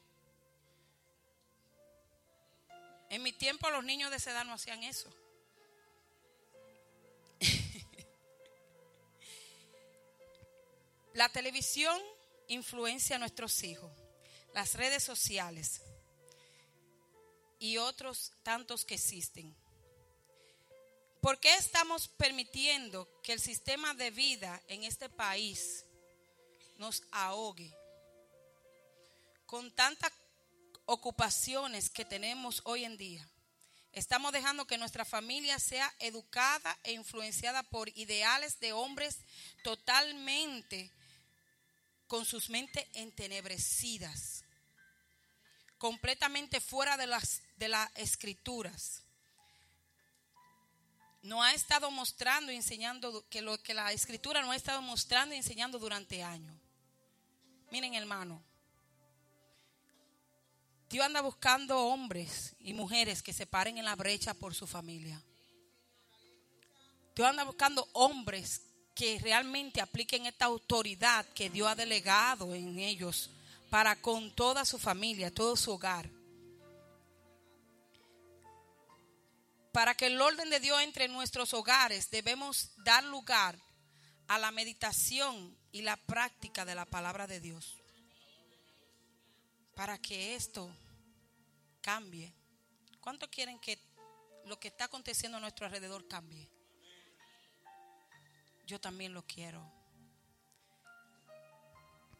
En 3.10 3.22
mi 3.22 3.32
tiempo 3.32 3.68
los 3.70 3.84
niños 3.84 4.10
de 4.10 4.16
esa 4.16 4.30
edad 4.30 4.44
no 4.44 4.54
hacían 4.54 4.82
eso. 4.84 5.12
La 11.14 11.28
televisión 11.28 12.00
influencia 12.48 13.16
a 13.16 13.18
nuestros 13.18 13.62
hijos, 13.64 13.92
las 14.54 14.74
redes 14.74 15.02
sociales 15.02 15.82
y 17.62 17.78
otros 17.78 18.32
tantos 18.42 18.84
que 18.84 18.96
existen. 18.96 19.54
¿Por 21.20 21.38
qué 21.38 21.54
estamos 21.54 22.08
permitiendo 22.08 23.08
que 23.22 23.32
el 23.32 23.40
sistema 23.40 23.94
de 23.94 24.10
vida 24.10 24.60
en 24.66 24.82
este 24.82 25.08
país 25.08 25.84
nos 26.78 27.04
ahogue 27.12 27.72
con 29.46 29.70
tantas 29.70 30.10
ocupaciones 30.86 31.88
que 31.88 32.04
tenemos 32.04 32.62
hoy 32.64 32.84
en 32.84 32.96
día? 32.96 33.28
Estamos 33.92 34.32
dejando 34.32 34.66
que 34.66 34.76
nuestra 34.76 35.04
familia 35.04 35.60
sea 35.60 35.94
educada 36.00 36.76
e 36.82 36.94
influenciada 36.94 37.62
por 37.62 37.96
ideales 37.96 38.58
de 38.58 38.72
hombres 38.72 39.18
totalmente 39.62 40.90
con 42.08 42.24
sus 42.24 42.50
mentes 42.50 42.84
entenebrecidas, 42.94 44.42
completamente 45.78 46.60
fuera 46.60 46.96
de 46.96 47.06
las, 47.06 47.42
de 47.62 47.68
las 47.68 47.88
escrituras. 47.94 49.04
No 51.22 51.44
ha 51.44 51.54
estado 51.54 51.92
mostrando 51.92 52.50
y 52.50 52.56
enseñando 52.56 53.24
que 53.28 53.40
lo 53.40 53.56
que 53.62 53.72
la 53.72 53.92
escritura 53.92 54.42
no 54.42 54.50
ha 54.50 54.56
estado 54.56 54.82
mostrando 54.82 55.32
y 55.32 55.38
enseñando 55.38 55.78
durante 55.78 56.24
años. 56.24 56.56
Miren, 57.70 57.94
hermano, 57.94 58.42
Dios 60.90 61.06
anda 61.06 61.20
buscando 61.20 61.78
hombres 61.78 62.56
y 62.58 62.74
mujeres 62.74 63.22
que 63.22 63.32
se 63.32 63.46
paren 63.46 63.78
en 63.78 63.84
la 63.84 63.94
brecha 63.94 64.34
por 64.34 64.56
su 64.56 64.66
familia. 64.66 65.22
Dios 67.14 67.28
anda 67.28 67.44
buscando 67.44 67.88
hombres 67.92 68.62
que 68.92 69.20
realmente 69.20 69.80
apliquen 69.80 70.26
esta 70.26 70.46
autoridad 70.46 71.24
que 71.26 71.48
Dios 71.48 71.68
ha 71.68 71.76
delegado 71.76 72.56
en 72.56 72.80
ellos 72.80 73.30
para 73.70 74.02
con 74.02 74.32
toda 74.32 74.64
su 74.64 74.80
familia, 74.80 75.32
todo 75.32 75.54
su 75.54 75.70
hogar. 75.70 76.10
Para 79.72 79.94
que 79.94 80.06
el 80.06 80.20
orden 80.20 80.50
de 80.50 80.60
Dios 80.60 80.80
entre 80.82 81.08
nuestros 81.08 81.54
hogares 81.54 82.10
debemos 82.10 82.72
dar 82.76 83.04
lugar 83.04 83.58
a 84.28 84.38
la 84.38 84.50
meditación 84.50 85.56
y 85.72 85.82
la 85.82 85.96
práctica 85.96 86.64
de 86.64 86.74
la 86.74 86.84
palabra 86.84 87.26
de 87.26 87.40
Dios. 87.40 87.78
Para 89.74 89.98
que 89.98 90.34
esto 90.34 90.70
cambie. 91.80 92.32
¿Cuánto 93.00 93.30
quieren 93.30 93.58
que 93.58 93.78
lo 94.44 94.60
que 94.60 94.68
está 94.68 94.84
aconteciendo 94.84 95.38
a 95.38 95.40
nuestro 95.40 95.66
alrededor 95.66 96.06
cambie? 96.06 96.48
yo 98.72 98.80
también 98.80 99.12
lo 99.12 99.22
quiero. 99.26 99.70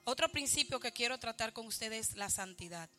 Otro 0.05 0.29
principio 0.29 0.81
que 0.81 0.93
quiero 0.93 1.19
tratar 1.19 1.53
con 1.53 1.67
ustedes 1.67 2.11
es 2.11 2.17
la 2.17 2.29
santidad. 2.29 2.91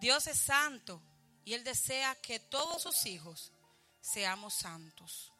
Dios 0.00 0.26
es 0.26 0.38
santo 0.38 1.00
y 1.48 1.54
Él 1.54 1.64
desea 1.64 2.14
que 2.16 2.38
todos 2.38 2.82
sus 2.82 3.06
hijos 3.06 3.52
seamos 4.00 4.54
santos. 4.54 5.32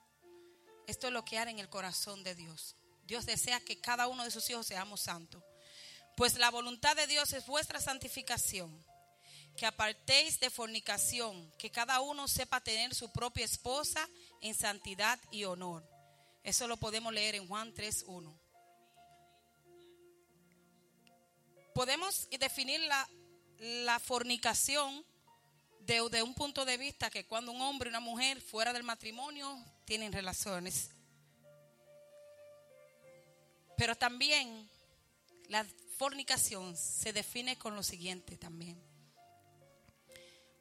Esto 0.87 1.09
es 1.09 1.13
lo 1.13 1.25
que 1.25 1.39
hará 1.39 1.51
en 1.51 1.59
el 1.59 1.69
corazón 1.69 2.25
de 2.25 2.35
Dios. 2.35 2.77
Dios 3.05 3.27
desea 3.27 3.61
que 3.61 3.81
cada 3.81 4.07
uno 4.09 4.25
de 4.25 4.31
sus 4.31 4.49
hijos 4.49 4.67
seamos 4.67 5.01
santos. 5.03 5.43
Pues 6.17 6.39
la 6.39 6.51
voluntad 6.51 6.97
de 6.97 7.07
Dios 7.07 7.33
es 7.33 7.47
vuestra 7.47 7.81
santificación, 7.81 8.85
que 9.57 9.67
apartéis 9.67 10.41
de 10.41 10.51
fornicación, 10.51 11.53
que 11.59 11.71
cada 11.71 12.01
uno 12.01 12.27
sepa 12.27 12.61
tener 12.61 12.95
su 12.95 13.13
propia 13.13 13.45
esposa 13.45 14.09
en 14.41 14.55
santidad 14.55 15.21
y 15.31 15.45
honor 15.45 15.87
eso 16.49 16.67
lo 16.67 16.79
podemos 16.79 17.13
leer 17.13 17.35
en 17.35 17.47
Juan 17.47 17.75
3.1. 17.75 18.35
Podemos 21.75 22.27
definir 22.31 22.81
la, 22.81 23.07
la 23.59 23.99
fornicación 24.01 25.05
de, 25.89 26.07
de, 26.11 26.23
un 26.23 26.35
punto 26.35 26.67
de 26.67 26.77
vista 26.77 27.09
que 27.09 27.25
cuando 27.25 27.51
un 27.51 27.63
hombre 27.63 27.89
y 27.89 27.91
una 27.91 28.01
mujer 28.01 28.43
fuera 28.43 28.75
del 28.75 28.83
matrimonio 28.83 29.59
tienen 29.87 30.13
relaciones. 30.13 30.91
Pero 33.75 33.97
también 33.97 34.69
la 35.49 35.65
fornicación 35.97 36.77
se 36.77 37.15
define 37.15 37.57
con 37.59 37.75
lo 37.75 37.83
siguiente 37.83 38.37
también. 38.37 38.79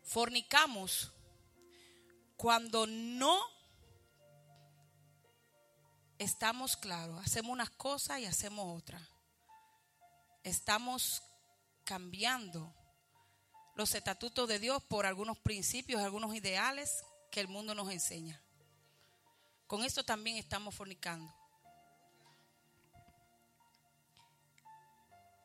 Fornicamos 0.02 1.12
cuando 2.38 2.88
no 2.88 3.38
estamos 6.20 6.78
claros, 6.78 7.20
hacemos 7.26 7.52
unas 7.52 7.72
cosas 7.72 8.22
y 8.22 8.26
hacemos 8.26 8.82
otras. 8.82 9.02
Estamos 10.44 11.22
cambiando 11.84 12.74
los 13.78 13.94
estatutos 13.94 14.50
de 14.50 14.60
Dios 14.60 14.82
por 14.84 15.06
algunos 15.06 15.38
principios, 15.38 16.02
algunos 16.02 16.36
ideales 16.36 17.06
que 17.32 17.40
el 17.40 17.48
mundo 17.48 17.76
nos 17.76 17.92
enseña. 17.92 18.42
Con 19.68 19.84
esto 19.84 20.04
también 20.04 20.38
estamos 20.38 20.74
fornicando. 20.74 21.32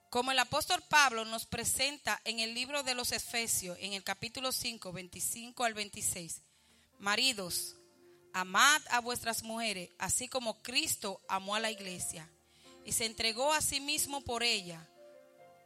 Como 0.09 0.33
el 0.33 0.39
apóstol 0.39 0.83
Pablo 0.89 1.25
nos 1.27 1.45
presenta 1.45 2.21
en 2.25 2.41
el 2.41 2.55
libro 2.55 2.83
de 2.83 2.95
los 2.95 3.13
Efesios, 3.13 3.77
en 3.81 3.93
el 3.93 4.03
capítulo 4.03 4.51
5, 4.51 4.93
25 4.93 5.65
al 5.65 5.75
26, 5.75 6.41
maridos, 6.99 7.77
Amad 8.35 8.81
a 8.89 9.01
vuestras 9.01 9.43
mujeres, 9.43 9.91
así 9.99 10.27
como 10.27 10.63
Cristo 10.63 11.21
amó 11.29 11.55
a 11.55 11.61
la 11.61 11.71
iglesia 11.71 12.31
y 12.87 12.93
se 12.93 13.05
entregó 13.05 13.53
a 13.53 13.61
sí 13.61 13.79
mismo 13.79 14.23
por 14.23 14.43
ella 14.43 14.89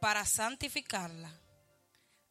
para 0.01 0.25
santificarla, 0.25 1.33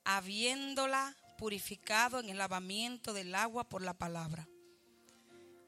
habiéndola 0.06 1.16
purificado 1.36 2.20
en 2.20 2.30
el 2.30 2.38
lavamiento 2.38 3.12
del 3.12 3.34
agua 3.34 3.64
por 3.64 3.82
la 3.82 3.92
palabra. 3.92 4.48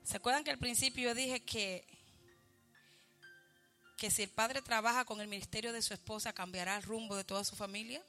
¿Se 0.05 0.17
acuerdan 0.17 0.45
que 0.45 0.53
al 0.53 0.59
principio 0.59 1.09
yo 1.09 1.15
dije 1.15 1.41
que, 1.41 1.85
que 3.97 4.11
si 4.11 4.23
el 4.23 4.31
padre 4.31 4.63
trabaja 4.63 5.05
con 5.05 5.21
el 5.21 5.27
ministerio 5.27 5.73
de 5.73 5.83
su 5.83 5.93
esposa 5.93 6.33
cambiará 6.33 6.77
el 6.77 6.85
rumbo 6.85 7.17
de 7.17 7.25
toda 7.25 7.45
su 7.45 7.57
familia? 7.57 8.01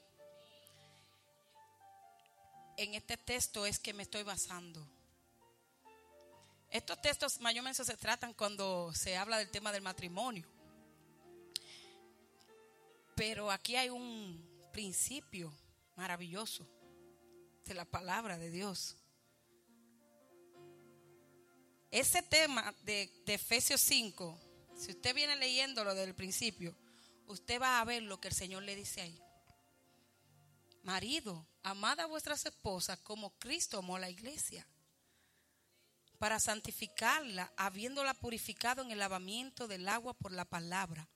En 2.78 2.94
este 2.94 3.18
texto 3.18 3.66
es 3.66 3.80
que 3.80 3.92
me 3.92 4.04
estoy 4.04 4.22
basando. 4.22 4.88
Estos 6.70 7.02
textos 7.02 7.42
mayormente 7.42 7.84
se 7.84 7.98
tratan 7.98 8.34
cuando 8.36 8.94
se 8.94 9.18
habla 9.18 9.40
del 9.40 9.50
tema 9.50 9.72
del 9.72 9.82
matrimonio. 9.82 10.46
Pero 13.16 13.50
aquí 13.50 13.76
hay 13.76 13.90
un 13.90 14.70
principio 14.72 15.52
maravilloso 16.00 16.66
de 17.66 17.74
la 17.74 17.84
palabra 17.84 18.38
de 18.38 18.50
Dios. 18.50 18.96
Ese 21.92 22.22
tema 22.24 22.74
de, 22.84 23.12
de, 23.26 23.34
Efesios 23.34 23.82
5, 23.82 24.40
si 24.78 24.92
usted 24.92 25.14
viene 25.14 25.36
leyéndolo 25.36 25.94
desde 25.94 26.10
el 26.10 26.16
principio, 26.16 26.74
usted 27.28 27.62
va 27.62 27.82
a 27.82 27.84
ver 27.84 28.04
lo 28.04 28.22
que 28.22 28.30
el 28.30 28.34
Señor 28.34 28.64
le 28.64 28.78
dice 28.78 29.02
ahí. 29.02 29.22
Marido, 30.84 31.46
amad 31.64 32.00
a 32.00 32.06
vuestras 32.06 32.46
esposas 32.46 32.98
como 33.00 33.38
Cristo 33.38 33.80
amó 33.80 34.00
la 34.00 34.10
iglesia 34.10 34.66
para 36.18 36.40
santificarla, 36.40 37.52
habiéndola 37.58 38.14
purificado 38.14 38.84
en 38.84 38.92
el 38.92 39.00
lavamiento 39.00 39.68
del 39.68 39.90
agua 39.90 40.14
por 40.14 40.32
la 40.32 40.46
palabra. 40.46 41.10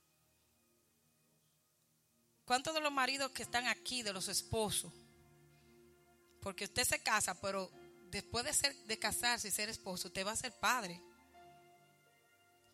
¿Cuántos 2.45 2.73
de 2.73 2.81
los 2.81 2.91
maridos 2.91 3.31
que 3.31 3.43
están 3.43 3.67
aquí, 3.67 4.03
de 4.03 4.13
los 4.13 4.27
esposos, 4.27 4.91
Porque 6.41 6.65
usted 6.65 6.83
se 6.83 7.01
casa, 7.01 7.39
pero 7.39 7.71
después 8.11 8.43
de, 8.85 8.99
casarse 8.99 9.47
y 9.47 9.51
ser 9.51 9.69
esposo, 9.69 10.09
usted 10.09 10.27
va 10.27 10.33
a 10.33 10.35
ser 10.35 10.51
padre. 10.59 11.01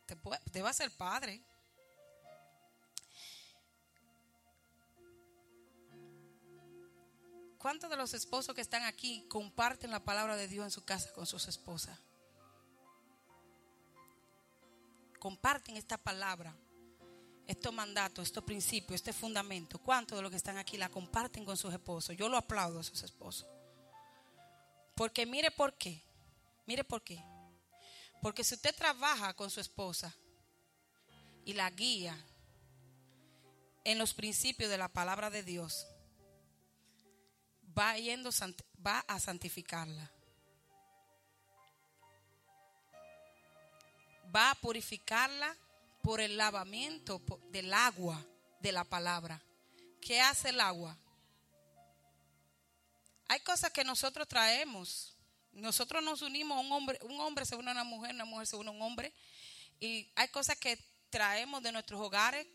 Usted, 0.01 0.17
puede- 0.17 0.41
usted 0.43 0.63
va 0.63 0.71
a 0.71 0.73
ser 0.73 0.89
padre. 0.97 1.39
¿Cuántos 7.59 7.91
de 7.91 7.97
los 7.97 8.13
esposos 8.15 8.55
que 8.55 8.61
están 8.61 8.83
aquí 8.83 9.25
comparten 9.29 9.91
la 9.91 10.03
palabra 10.03 10.35
de 10.35 10.47
Dios 10.47 10.65
en 10.65 10.71
su 10.71 10.83
casa 10.83 11.11
con 11.13 11.27
sus 11.27 11.47
esposas? 11.47 11.99
Comparten 15.19 15.75
esta 15.77 15.97
palabra, 15.97 16.55
estos 17.49 17.73
mandatos, 17.73 18.27
estos 18.27 18.43
principios, 18.43 18.97
este 18.97 19.11
fundamento. 19.11 19.79
¿Cuántos 19.79 20.15
de 20.15 20.21
los 20.21 20.29
que 20.29 20.37
están 20.37 20.59
aquí 20.59 20.77
la 20.77 20.87
comparten 20.87 21.43
con 21.43 21.57
sus 21.57 21.73
esposos? 21.73 22.15
Yo 22.15 22.29
lo 22.29 22.37
aplaudo 22.37 22.79
a 22.79 22.83
sus 22.83 23.01
esposos. 23.01 23.47
Porque 24.93 25.25
mire 25.25 25.49
por 25.49 25.73
qué. 25.73 25.99
Mire 26.67 26.83
por 26.83 27.01
qué. 27.01 27.19
Porque 28.21 28.43
si 28.43 28.53
usted 28.53 28.75
trabaja 28.75 29.33
con 29.33 29.49
su 29.49 29.59
esposa 29.59 30.15
y 31.43 31.53
la 31.53 31.71
guía 31.71 32.15
en 33.83 33.97
los 33.97 34.13
principios 34.13 34.69
de 34.69 34.77
la 34.77 34.87
palabra 34.87 35.31
de 35.31 35.41
Dios, 35.41 35.87
va, 37.75 37.97
yendo, 37.97 38.29
va 38.85 38.99
a 39.07 39.19
santificarla. 39.19 40.11
Va 44.35 44.51
a 44.51 44.55
purificarla 44.55 45.57
por 46.01 46.21
el 46.21 46.37
lavamiento 46.37 47.21
del 47.51 47.73
agua 47.73 48.25
de 48.59 48.71
la 48.71 48.83
palabra. 48.83 49.41
¿Qué 50.01 50.21
hace 50.21 50.49
el 50.49 50.59
agua? 50.59 50.97
Hay 53.27 53.39
cosas 53.41 53.71
que 53.71 53.83
nosotros 53.83 54.27
traemos. 54.27 55.15
Nosotros 55.51 56.03
nos 56.03 56.21
unimos 56.21 56.57
a 56.57 56.61
un 56.61 56.71
hombre, 56.71 56.99
un 57.03 57.19
hombre 57.19 57.45
se 57.45 57.55
une 57.55 57.69
a 57.69 57.73
una 57.73 57.83
mujer, 57.83 58.13
una 58.13 58.25
mujer 58.25 58.47
se 58.47 58.55
une 58.55 58.69
a 58.69 58.73
un 58.73 58.81
hombre. 58.81 59.13
Y 59.79 60.09
hay 60.15 60.27
cosas 60.29 60.57
que 60.57 60.79
traemos 61.09 61.61
de 61.61 61.71
nuestros 61.71 61.99
hogares 62.01 62.47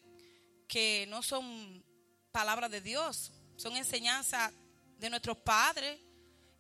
que 0.67 1.07
no 1.09 1.23
son 1.23 1.85
palabras 2.33 2.71
de 2.71 2.81
Dios, 2.81 3.33
son 3.57 3.77
enseñanzas 3.77 4.53
de 4.99 5.11
nuestros 5.11 5.37
padres 5.39 6.01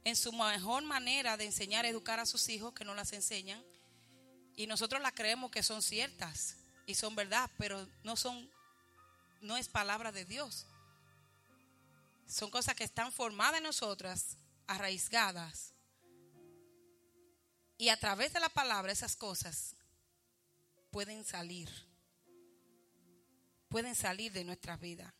en 0.04 0.16
su 0.16 0.32
mejor 0.32 0.82
manera 0.84 1.36
de 1.36 1.46
enseñar, 1.46 1.86
educar 1.86 2.20
a 2.20 2.26
sus 2.26 2.48
hijos 2.48 2.74
que 2.74 2.84
no 2.84 2.94
las 2.94 3.12
enseñan. 3.12 3.62
Y 4.54 4.66
nosotros 4.66 5.00
las 5.00 5.12
creemos 5.12 5.50
que 5.50 5.62
son 5.62 5.82
ciertas 5.82 6.56
y 6.86 6.94
son 6.94 7.14
verdad, 7.14 7.50
pero 7.58 7.86
no 8.02 8.16
son, 8.16 8.50
no 9.40 9.56
es 9.56 9.68
palabra 9.68 10.12
de 10.12 10.24
Dios. 10.24 10.66
Son 12.26 12.50
cosas 12.50 12.74
que 12.74 12.84
están 12.84 13.12
formadas 13.12 13.58
en 13.58 13.64
nosotras, 13.64 14.36
arraigadas. 14.66 15.72
Y 17.76 17.88
a 17.88 17.98
través 17.98 18.32
de 18.32 18.40
la 18.40 18.48
palabra 18.48 18.92
esas 18.92 19.16
cosas 19.16 19.74
pueden 20.90 21.24
salir. 21.24 21.70
Pueden 23.68 23.94
salir 23.94 24.32
de 24.32 24.44
nuestra 24.44 24.76
vida. 24.76 25.12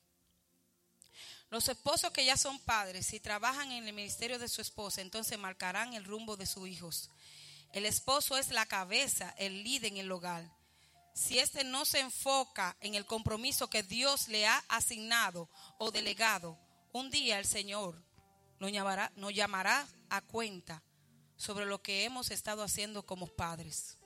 Los 1.51 1.69
esposos 1.69 2.11
que 2.11 2.25
ya 2.25 2.37
son 2.37 2.59
padres, 2.61 3.07
si 3.07 3.21
trabajan 3.21 3.71
en 3.71 3.87
el 3.87 3.93
ministerio 3.93 4.39
de 4.39 4.49
su 4.49 4.61
esposa, 4.61 5.03
entonces 5.03 5.39
marcarán 5.39 5.95
el 5.95 6.05
rumbo 6.05 6.37
de 6.37 6.47
sus 6.47 6.67
hijos. 6.69 7.11
El 7.73 7.87
esposo 7.87 8.37
es 8.39 8.51
la 8.51 8.67
cabeza, 8.67 9.35
el 9.39 9.63
líder 9.63 9.93
en 9.93 9.99
el 9.99 10.13
hogar. 10.13 10.49
Si 11.15 11.39
éste 11.39 11.63
no 11.63 11.85
se 11.85 12.01
enfoca 12.01 12.77
en 12.81 12.97
el 12.97 13.07
compromiso 13.07 13.71
que 13.71 13.85
Dios 13.85 14.27
le 14.27 14.47
ha 14.47 14.65
asignado 14.69 15.49
o 15.79 15.93
delegado, 15.93 16.59
un 16.93 17.09
día 17.11 17.39
el 17.39 17.47
Señor 17.47 18.03
nos 18.59 18.73
llamará, 18.73 19.13
nos 19.15 19.33
llamará 19.33 19.87
a 20.11 20.21
cuenta 20.23 20.83
sobre 21.37 21.67
lo 21.67 21.81
que 21.81 22.05
hemos 22.05 22.33
estado 22.33 22.65
haciendo 22.65 23.07
como 23.07 23.29
padres. 23.29 23.97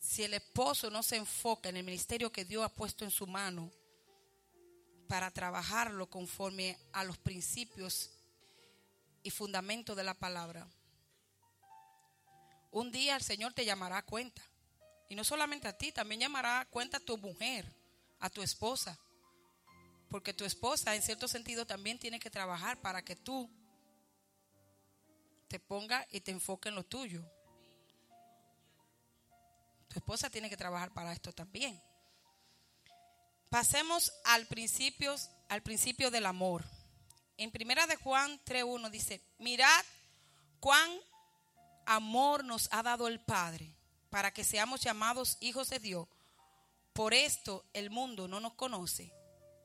Si 0.00 0.22
el 0.22 0.34
esposo 0.34 0.90
no 0.90 1.02
se 1.02 1.16
enfoca 1.16 1.68
en 1.68 1.76
el 1.76 1.84
ministerio 1.84 2.30
que 2.30 2.44
Dios 2.44 2.64
ha 2.64 2.68
puesto 2.68 3.04
en 3.04 3.10
su 3.10 3.26
mano 3.26 3.72
para 5.08 5.32
trabajarlo 5.32 6.08
conforme 6.08 6.78
a 6.92 7.02
los 7.02 7.18
principios 7.18 8.10
y 9.24 9.30
fundamentos 9.30 9.96
de 9.96 10.04
la 10.04 10.14
palabra, 10.14 10.68
un 12.70 12.92
día 12.92 13.16
el 13.16 13.22
Señor 13.22 13.54
te 13.54 13.64
llamará 13.64 13.98
a 13.98 14.04
cuenta. 14.04 14.42
Y 15.08 15.14
no 15.14 15.24
solamente 15.24 15.68
a 15.68 15.76
ti, 15.76 15.90
también 15.90 16.20
llamará 16.20 16.60
a 16.60 16.64
cuenta 16.66 16.98
a 16.98 17.00
tu 17.00 17.16
mujer, 17.16 17.64
a 18.20 18.28
tu 18.28 18.42
esposa. 18.42 18.98
Porque 20.10 20.34
tu 20.34 20.44
esposa, 20.44 20.94
en 20.94 21.02
cierto 21.02 21.28
sentido, 21.28 21.66
también 21.66 21.98
tiene 21.98 22.20
que 22.20 22.30
trabajar 22.30 22.80
para 22.80 23.02
que 23.02 23.16
tú 23.16 23.50
te 25.48 25.58
ponga 25.58 26.06
y 26.10 26.20
te 26.20 26.30
enfoque 26.30 26.68
en 26.68 26.74
lo 26.74 26.84
tuyo. 26.84 27.24
Tu 29.88 29.98
esposa 29.98 30.28
tiene 30.28 30.50
que 30.50 30.56
trabajar 30.56 30.92
para 30.92 31.12
esto 31.12 31.32
también. 31.32 31.80
Pasemos 33.48 34.12
al 34.24 34.46
principio, 34.46 35.14
al 35.48 35.62
principio 35.62 36.10
del 36.10 36.26
amor. 36.26 36.64
En 37.38 37.50
primera 37.50 37.86
de 37.86 37.96
Juan 37.96 38.38
3.1 38.44 38.90
dice, 38.90 39.22
mirad 39.38 39.84
cuán 40.60 40.90
amor 41.86 42.44
nos 42.44 42.68
ha 42.72 42.82
dado 42.82 43.08
el 43.08 43.20
Padre 43.20 43.77
para 44.10 44.32
que 44.32 44.44
seamos 44.44 44.80
llamados 44.80 45.36
hijos 45.40 45.68
de 45.70 45.78
Dios. 45.78 46.08
Por 46.92 47.14
esto 47.14 47.64
el 47.72 47.90
mundo 47.90 48.28
no 48.28 48.40
nos 48.40 48.54
conoce, 48.54 49.12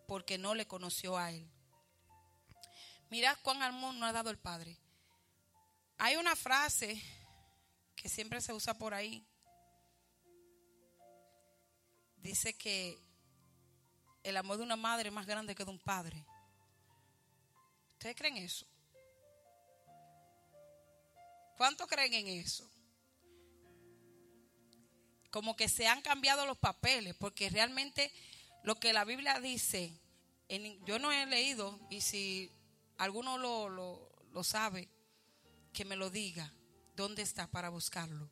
porque 0.08 0.38
no 0.38 0.56
le 0.56 0.68
conoció 0.68 1.18
a 1.18 1.32
Él. 1.32 1.50
Mirad 3.10 3.38
cuán 3.42 3.62
amor 3.62 3.94
nos 3.96 4.10
ha 4.10 4.14
dado 4.14 4.30
el 4.30 4.38
Padre. 4.38 4.78
Hay 5.98 6.16
una 6.16 6.36
frase 6.36 7.02
que 7.96 8.10
siempre 8.10 8.42
se 8.42 8.54
usa 8.54 8.74
por 8.74 8.94
ahí. 8.94 9.26
Dice 12.18 12.54
que 12.54 12.98
el 14.24 14.38
amor 14.38 14.58
de 14.58 14.64
una 14.64 14.76
madre 14.76 15.10
es 15.10 15.14
más 15.14 15.26
grande 15.26 15.56
que 15.56 15.66
de 15.66 15.72
un 15.72 15.80
padre. 15.80 16.26
¿Ustedes 17.94 18.16
creen 18.16 18.38
eso? 18.38 18.66
¿Cuántos 21.58 21.88
creen 21.88 22.14
en 22.14 22.28
eso? 22.28 22.70
Como 25.34 25.56
que 25.56 25.68
se 25.68 25.88
han 25.88 26.04
cambiado 26.04 26.46
los 26.46 26.60
papeles, 26.60 27.16
porque 27.16 27.50
realmente 27.50 28.14
lo 28.62 28.76
que 28.76 28.94
la 28.94 29.04
Biblia 29.04 29.40
dice, 29.40 29.92
yo 30.86 31.00
no 31.00 31.12
he 31.12 31.26
leído, 31.26 31.80
y 31.90 32.02
si 32.02 32.52
alguno 33.00 33.40
lo, 33.40 33.68
lo- 33.68 34.12
lo 34.32 34.44
sabe, 34.44 34.88
que 35.74 35.86
me 35.86 35.96
lo 35.96 36.12
diga, 36.12 36.54
¿dónde 36.96 37.24
está 37.24 37.48
para 37.48 37.70
buscarlo? 37.70 38.30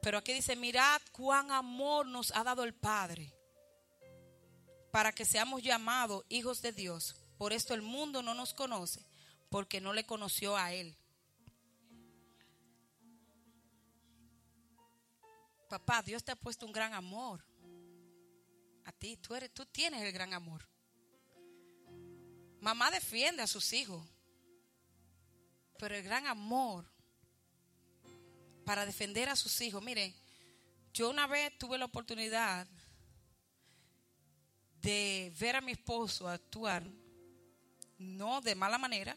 Pero 0.00 0.16
aquí 0.16 0.32
dice, 0.32 0.56
mirad 0.56 1.02
cuán 1.12 1.50
amor 1.50 2.06
nos 2.06 2.30
ha 2.34 2.42
dado 2.42 2.64
el 2.64 2.72
Padre 2.72 3.30
para 4.90 5.12
que 5.12 5.26
seamos 5.26 5.62
llamados 5.62 6.24
hijos 6.30 6.62
de 6.62 6.72
Dios. 6.72 7.16
Por 7.36 7.52
esto 7.52 7.74
el 7.74 7.82
mundo 7.82 8.22
no 8.22 8.32
nos 8.32 8.54
conoce, 8.54 9.04
porque 9.50 9.82
no 9.82 9.92
le 9.92 10.06
conoció 10.06 10.56
a 10.56 10.72
Él. 10.72 10.96
Papá, 15.68 16.02
Dios 16.02 16.24
te 16.24 16.32
ha 16.32 16.36
puesto 16.36 16.64
un 16.64 16.72
gran 16.72 16.94
amor. 16.94 17.44
A 18.84 18.92
ti, 18.92 19.18
tú, 19.18 19.34
eres, 19.34 19.52
tú 19.52 19.66
tienes 19.66 20.02
el 20.02 20.12
gran 20.12 20.32
amor. 20.32 20.66
Mamá 22.60 22.90
defiende 22.90 23.42
a 23.42 23.46
sus 23.46 23.72
hijos. 23.72 24.02
Pero 25.78 25.94
el 25.94 26.02
gran 26.02 26.26
amor 26.26 26.86
para 28.64 28.84
defender 28.84 29.28
a 29.28 29.36
sus 29.36 29.60
hijos. 29.60 29.82
Mire, 29.82 30.14
yo 30.92 31.10
una 31.10 31.26
vez 31.26 31.56
tuve 31.58 31.78
la 31.78 31.84
oportunidad 31.84 32.66
de 34.80 35.32
ver 35.38 35.56
a 35.56 35.60
mi 35.60 35.72
esposo 35.72 36.28
actuar, 36.28 36.82
no 37.98 38.40
de 38.40 38.54
mala 38.54 38.78
manera, 38.78 39.16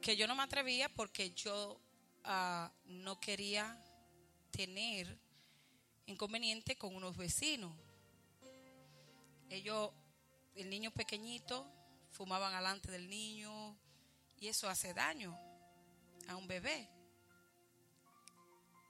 que 0.00 0.16
yo 0.16 0.26
no 0.26 0.34
me 0.34 0.42
atrevía 0.42 0.88
porque 0.90 1.30
yo 1.32 1.80
ah, 2.24 2.70
no 2.84 3.18
quería 3.18 3.82
tener 4.54 5.18
inconveniente 6.06 6.76
con 6.76 6.94
unos 6.94 7.16
vecinos. 7.16 7.72
Ellos, 9.50 9.90
el 10.54 10.70
niño 10.70 10.92
pequeñito, 10.92 11.66
fumaban 12.10 12.54
alante 12.54 12.90
del 12.90 13.08
niño 13.08 13.76
y 14.38 14.46
eso 14.46 14.68
hace 14.68 14.94
daño 14.94 15.36
a 16.28 16.36
un 16.36 16.46
bebé. 16.46 16.88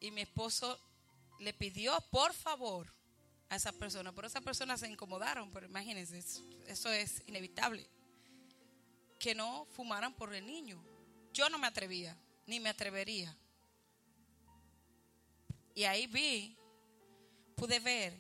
Y 0.01 0.11
mi 0.11 0.21
esposo 0.21 0.79
le 1.41 1.55
pidió, 1.55 1.99
por 2.11 2.35
favor, 2.35 2.93
a 3.49 3.57
esa 3.57 3.73
persona, 3.73 4.13
pero 4.13 4.27
esas 4.27 4.43
personas 4.43 4.81
se 4.81 4.89
incomodaron, 4.89 5.51
pero 5.51 5.65
imagínense, 5.65 6.19
eso, 6.19 6.43
eso 6.67 6.93
es 6.93 7.23
inevitable, 7.27 7.89
que 9.19 9.35
no 9.35 9.67
fumaran 9.73 10.13
por 10.13 10.35
el 10.35 10.45
niño. 10.45 10.85
Yo 11.33 11.49
no 11.49 11.59
me 11.59 11.67
atrevía, 11.67 12.19
ni 12.47 12.61
me 12.61 12.69
atrevería. 12.69 13.35
Y 15.75 15.85
ahí 15.85 16.07
vi, 16.07 16.57
pude 17.57 17.81
ver 17.81 18.15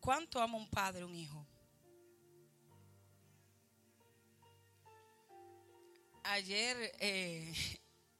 cuánto 0.00 0.40
ama 0.40 0.58
un 0.58 0.68
padre 0.68 1.04
un 1.04 1.14
hijo. 1.14 1.46
ayer 6.24 6.92
eh, 7.00 7.52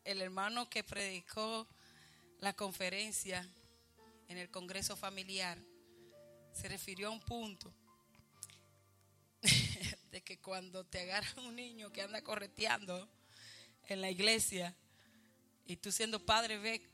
el 0.05 0.21
hermano 0.21 0.69
que 0.69 0.85
predicó 0.85 1.67
la 2.39 2.53
conferencia 2.53 3.49
en 4.29 4.39
el 4.39 4.51
Congreso 4.51 4.95
Familiar 4.95 5.59
se 6.53 6.69
refirió 6.69 7.09
a 7.09 7.11
un 7.11 7.21
punto 7.21 7.73
de 10.11 10.23
que 10.23 10.39
cuando 10.39 10.85
te 10.85 11.01
agarra 11.01 11.43
un 11.43 11.57
niño 11.57 11.91
que 11.91 12.03
anda 12.03 12.23
correteando 12.23 13.09
en 13.89 14.01
la 14.01 14.11
iglesia 14.11 14.77
y 15.67 15.77
tú 15.77 15.91
siendo 15.91 16.25
padre 16.25 16.59
ve 16.59 16.87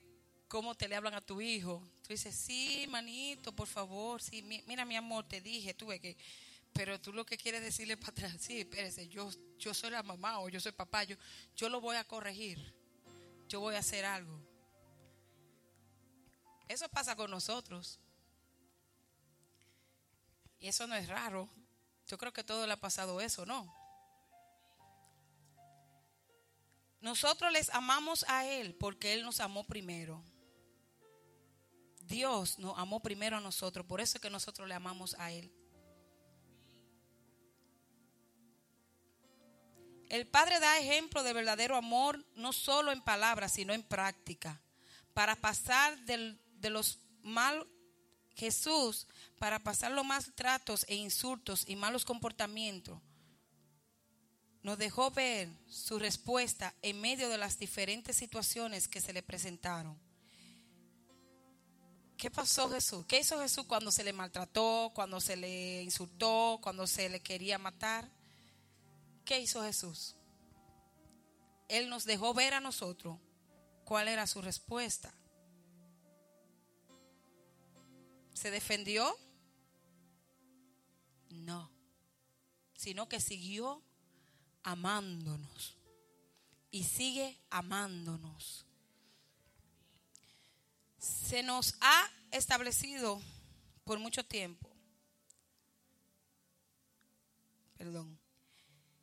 cómo 0.50 0.74
te 0.74 0.88
le 0.88 0.96
hablan 0.96 1.14
a 1.14 1.20
tu 1.20 1.40
hijo, 1.40 1.80
tú 2.02 2.08
dices, 2.08 2.34
sí, 2.34 2.84
manito, 2.88 3.54
por 3.54 3.68
favor, 3.68 4.20
sí, 4.20 4.42
mira 4.66 4.84
mi 4.84 4.96
amor, 4.96 5.24
te 5.28 5.40
dije, 5.40 5.74
tuve 5.74 6.00
que, 6.00 6.16
pero 6.72 7.00
tú 7.00 7.12
lo 7.12 7.24
que 7.24 7.38
quieres 7.38 7.62
decirle 7.62 7.96
para 7.96 8.10
atrás, 8.10 8.36
sí, 8.40 8.58
espérese, 8.58 9.06
yo, 9.06 9.30
yo 9.60 9.72
soy 9.72 9.90
la 9.90 10.02
mamá 10.02 10.40
o 10.40 10.48
yo 10.48 10.58
soy 10.58 10.72
papá, 10.72 11.04
yo, 11.04 11.14
yo 11.54 11.68
lo 11.68 11.80
voy 11.80 11.94
a 11.96 12.02
corregir, 12.02 12.74
yo 13.48 13.60
voy 13.60 13.76
a 13.76 13.78
hacer 13.78 14.04
algo. 14.04 14.36
Eso 16.66 16.88
pasa 16.88 17.14
con 17.14 17.30
nosotros. 17.30 18.00
Y 20.58 20.66
eso 20.66 20.86
no 20.88 20.96
es 20.96 21.08
raro. 21.08 21.48
Yo 22.08 22.18
creo 22.18 22.32
que 22.32 22.44
todo 22.44 22.66
le 22.66 22.72
ha 22.72 22.80
pasado 22.80 23.20
eso, 23.20 23.46
¿no? 23.46 23.72
Nosotros 27.00 27.52
les 27.52 27.70
amamos 27.70 28.24
a 28.28 28.46
Él 28.46 28.74
porque 28.74 29.14
Él 29.14 29.22
nos 29.22 29.38
amó 29.38 29.64
primero. 29.64 30.24
Dios 32.10 32.58
nos 32.58 32.76
amó 32.76 33.00
primero 33.00 33.36
a 33.36 33.40
nosotros, 33.40 33.86
por 33.86 34.00
eso 34.00 34.18
es 34.18 34.20
que 34.20 34.28
nosotros 34.28 34.68
le 34.68 34.74
amamos 34.74 35.14
a 35.18 35.30
Él. 35.30 35.50
El 40.10 40.26
Padre 40.26 40.58
da 40.58 40.76
ejemplo 40.78 41.22
de 41.22 41.32
verdadero 41.32 41.76
amor 41.76 42.26
no 42.34 42.52
solo 42.52 42.90
en 42.90 43.00
palabras, 43.00 43.52
sino 43.52 43.72
en 43.72 43.84
práctica. 43.84 44.60
Para 45.14 45.36
pasar 45.36 45.96
de 46.00 46.70
los 46.70 46.98
mal 47.22 47.64
Jesús, 48.34 49.06
para 49.38 49.60
pasar 49.60 49.92
los 49.92 50.04
maltratos 50.04 50.84
e 50.88 50.96
insultos 50.96 51.62
y 51.68 51.76
malos 51.76 52.04
comportamientos, 52.04 53.00
nos 54.62 54.78
dejó 54.78 55.12
ver 55.12 55.48
su 55.68 56.00
respuesta 56.00 56.74
en 56.82 57.00
medio 57.00 57.28
de 57.28 57.38
las 57.38 57.56
diferentes 57.58 58.16
situaciones 58.16 58.88
que 58.88 59.00
se 59.00 59.12
le 59.12 59.22
presentaron. 59.22 60.09
¿Qué 62.20 62.30
pasó 62.30 62.68
Jesús? 62.68 63.06
¿Qué 63.06 63.20
hizo 63.20 63.40
Jesús 63.40 63.64
cuando 63.64 63.90
se 63.90 64.04
le 64.04 64.12
maltrató, 64.12 64.92
cuando 64.94 65.22
se 65.22 65.36
le 65.36 65.82
insultó, 65.82 66.58
cuando 66.62 66.86
se 66.86 67.08
le 67.08 67.20
quería 67.20 67.56
matar? 67.56 68.12
¿Qué 69.24 69.40
hizo 69.40 69.62
Jesús? 69.62 70.16
Él 71.70 71.88
nos 71.88 72.04
dejó 72.04 72.34
ver 72.34 72.52
a 72.52 72.60
nosotros 72.60 73.18
cuál 73.86 74.06
era 74.06 74.26
su 74.26 74.42
respuesta. 74.42 75.14
¿Se 78.34 78.50
defendió? 78.50 79.16
No, 81.30 81.72
sino 82.74 83.08
que 83.08 83.20
siguió 83.20 83.82
amándonos 84.62 85.78
y 86.70 86.84
sigue 86.84 87.40
amándonos. 87.48 88.66
Se 91.00 91.42
nos 91.42 91.74
ha 91.80 92.10
establecido 92.30 93.22
por 93.84 93.98
mucho 93.98 94.22
tiempo, 94.22 94.70
perdón, 97.78 98.20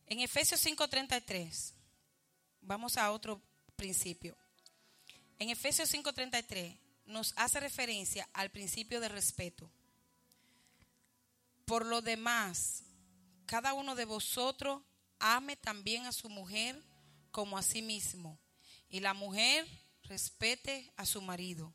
en 0.06 0.20
Efesios 0.20 0.62
5:33, 0.64 1.74
vamos 2.62 2.98
a 2.98 3.12
otro 3.12 3.42
principio. 3.76 4.38
En 5.40 5.50
Efesios 5.50 5.90
5:33 5.90 6.80
nos 7.08 7.34
hace 7.36 7.60
referencia 7.60 8.30
al 8.32 8.52
principio 8.52 9.02
de 9.02 9.10
respeto. 9.10 9.72
Por 11.66 11.84
lo 11.86 12.02
demás, 12.02 12.84
cada 13.48 13.74
uno 13.74 13.96
de 13.96 14.06
vosotros 14.06 14.84
ame 15.18 15.56
también 15.56 16.06
a 16.06 16.12
su 16.12 16.30
mujer 16.30 16.80
como 17.32 17.58
a 17.58 17.64
sí 17.64 17.82
mismo, 17.82 18.40
y 18.88 19.00
la 19.00 19.16
mujer 19.16 19.68
respete 20.04 20.94
a 20.96 21.06
su 21.06 21.22
marido. 21.22 21.74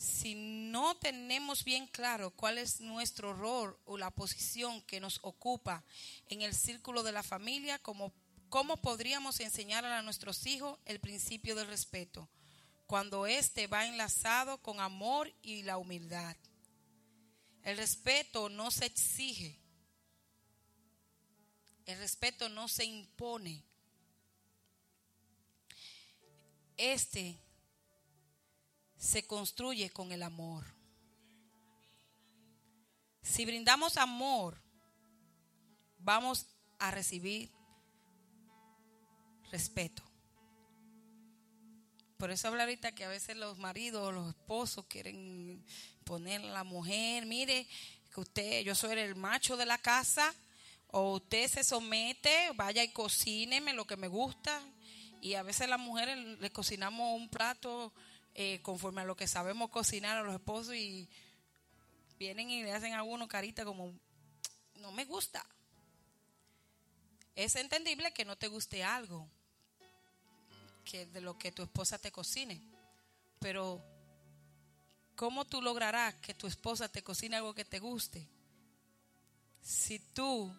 Si 0.00 0.34
no 0.34 0.96
tenemos 0.96 1.62
bien 1.62 1.86
claro 1.86 2.30
cuál 2.30 2.56
es 2.56 2.80
nuestro 2.80 3.34
rol 3.34 3.78
o 3.84 3.98
la 3.98 4.10
posición 4.10 4.80
que 4.86 4.98
nos 4.98 5.18
ocupa 5.20 5.84
en 6.30 6.40
el 6.40 6.54
círculo 6.54 7.02
de 7.02 7.12
la 7.12 7.22
familia, 7.22 7.78
¿cómo, 7.80 8.10
cómo 8.48 8.78
podríamos 8.78 9.40
enseñar 9.40 9.84
a 9.84 10.00
nuestros 10.00 10.46
hijos 10.46 10.78
el 10.86 11.00
principio 11.00 11.54
del 11.54 11.66
respeto? 11.66 12.30
Cuando 12.86 13.26
éste 13.26 13.66
va 13.66 13.84
enlazado 13.84 14.56
con 14.62 14.80
amor 14.80 15.30
y 15.42 15.64
la 15.64 15.76
humildad. 15.76 16.34
El 17.62 17.76
respeto 17.76 18.48
no 18.48 18.70
se 18.70 18.86
exige, 18.86 19.60
el 21.84 21.98
respeto 21.98 22.48
no 22.48 22.68
se 22.68 22.86
impone. 22.86 23.62
Este 26.78 27.38
se 29.00 29.26
construye 29.26 29.88
con 29.90 30.12
el 30.12 30.22
amor. 30.22 30.62
Si 33.22 33.46
brindamos 33.46 33.96
amor, 33.96 34.60
vamos 35.98 36.46
a 36.78 36.90
recibir 36.90 37.50
respeto. 39.50 40.02
Por 42.18 42.30
eso 42.30 42.48
habla 42.48 42.64
ahorita 42.64 42.92
que 42.92 43.04
a 43.04 43.08
veces 43.08 43.38
los 43.38 43.56
maridos 43.56 44.06
o 44.06 44.12
los 44.12 44.28
esposos 44.28 44.84
quieren 44.84 45.64
poner 46.04 46.42
a 46.42 46.52
la 46.52 46.64
mujer, 46.64 47.24
mire, 47.24 47.66
que 48.12 48.20
usted, 48.20 48.62
yo 48.62 48.74
soy 48.74 48.98
el 48.98 49.16
macho 49.16 49.56
de 49.56 49.64
la 49.64 49.78
casa, 49.78 50.34
o 50.88 51.14
usted 51.14 51.48
se 51.48 51.64
somete, 51.64 52.50
vaya 52.54 52.84
y 52.84 52.92
cocíneme 52.92 53.72
lo 53.72 53.86
que 53.86 53.96
me 53.96 54.08
gusta. 54.08 54.60
Y 55.22 55.34
a 55.34 55.42
veces 55.42 55.70
las 55.70 55.80
mujeres 55.80 56.18
le 56.38 56.52
cocinamos 56.52 57.18
un 57.18 57.30
plato 57.30 57.94
eh, 58.34 58.60
conforme 58.62 59.00
a 59.00 59.04
lo 59.04 59.16
que 59.16 59.26
sabemos 59.26 59.70
cocinar 59.70 60.16
a 60.16 60.22
los 60.22 60.34
esposos 60.34 60.74
y 60.74 61.08
vienen 62.18 62.50
y 62.50 62.62
le 62.62 62.72
hacen 62.72 62.94
a 62.94 63.02
uno 63.02 63.28
carita 63.28 63.64
como, 63.64 63.92
no 64.76 64.92
me 64.92 65.04
gusta. 65.04 65.44
Es 67.34 67.56
entendible 67.56 68.12
que 68.12 68.24
no 68.24 68.36
te 68.36 68.48
guste 68.48 68.84
algo, 68.84 69.28
que 70.84 71.06
de 71.06 71.20
lo 71.20 71.38
que 71.38 71.52
tu 71.52 71.62
esposa 71.62 71.98
te 71.98 72.12
cocine, 72.12 72.60
pero 73.38 73.82
¿cómo 75.16 75.46
tú 75.46 75.62
lograrás 75.62 76.14
que 76.16 76.34
tu 76.34 76.46
esposa 76.46 76.88
te 76.88 77.02
cocine 77.02 77.36
algo 77.36 77.54
que 77.54 77.64
te 77.64 77.78
guste? 77.78 78.28
Si 79.62 79.98
tú 79.98 80.54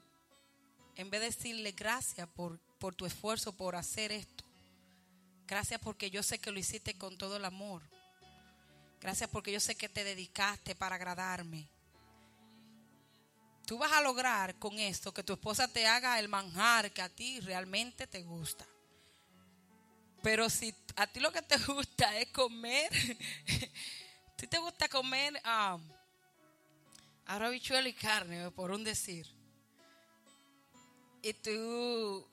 en 0.95 1.09
vez 1.09 1.21
de 1.21 1.27
decirle 1.27 1.71
gracias 1.71 2.27
por, 2.29 2.59
por 2.79 2.95
tu 2.95 3.05
esfuerzo 3.05 3.55
por 3.55 3.75
hacer 3.75 4.11
esto, 4.11 4.43
gracias 5.51 5.81
porque 5.81 6.09
yo 6.09 6.23
sé 6.23 6.39
que 6.39 6.49
lo 6.49 6.59
hiciste 6.59 6.97
con 6.97 7.17
todo 7.17 7.35
el 7.35 7.43
amor, 7.43 7.81
gracias 9.01 9.29
porque 9.29 9.51
yo 9.51 9.59
sé 9.59 9.75
que 9.75 9.89
te 9.89 10.05
dedicaste 10.05 10.75
para 10.75 10.95
agradarme. 10.95 11.67
Tú 13.65 13.77
vas 13.77 13.91
a 13.91 13.99
lograr 13.99 14.55
con 14.59 14.79
esto 14.79 15.13
que 15.13 15.23
tu 15.23 15.33
esposa 15.33 15.67
te 15.67 15.85
haga 15.85 16.17
el 16.19 16.29
manjar 16.29 16.93
que 16.93 17.01
a 17.01 17.09
ti 17.09 17.41
realmente 17.41 18.07
te 18.07 18.23
gusta. 18.23 18.65
Pero 20.23 20.49
si 20.49 20.73
a 20.95 21.05
ti 21.05 21.19
lo 21.19 21.33
que 21.33 21.41
te 21.41 21.57
gusta 21.67 22.17
es 22.17 22.29
comer, 22.29 22.89
si 24.37 24.47
te 24.47 24.57
gusta 24.57 24.87
comer 24.87 25.33
um, 25.43 25.81
arroz, 27.25 27.55
y 27.55 27.93
carne, 27.93 28.51
por 28.51 28.71
un 28.71 28.85
decir, 28.85 29.27
y 31.21 31.33
tú, 31.33 32.25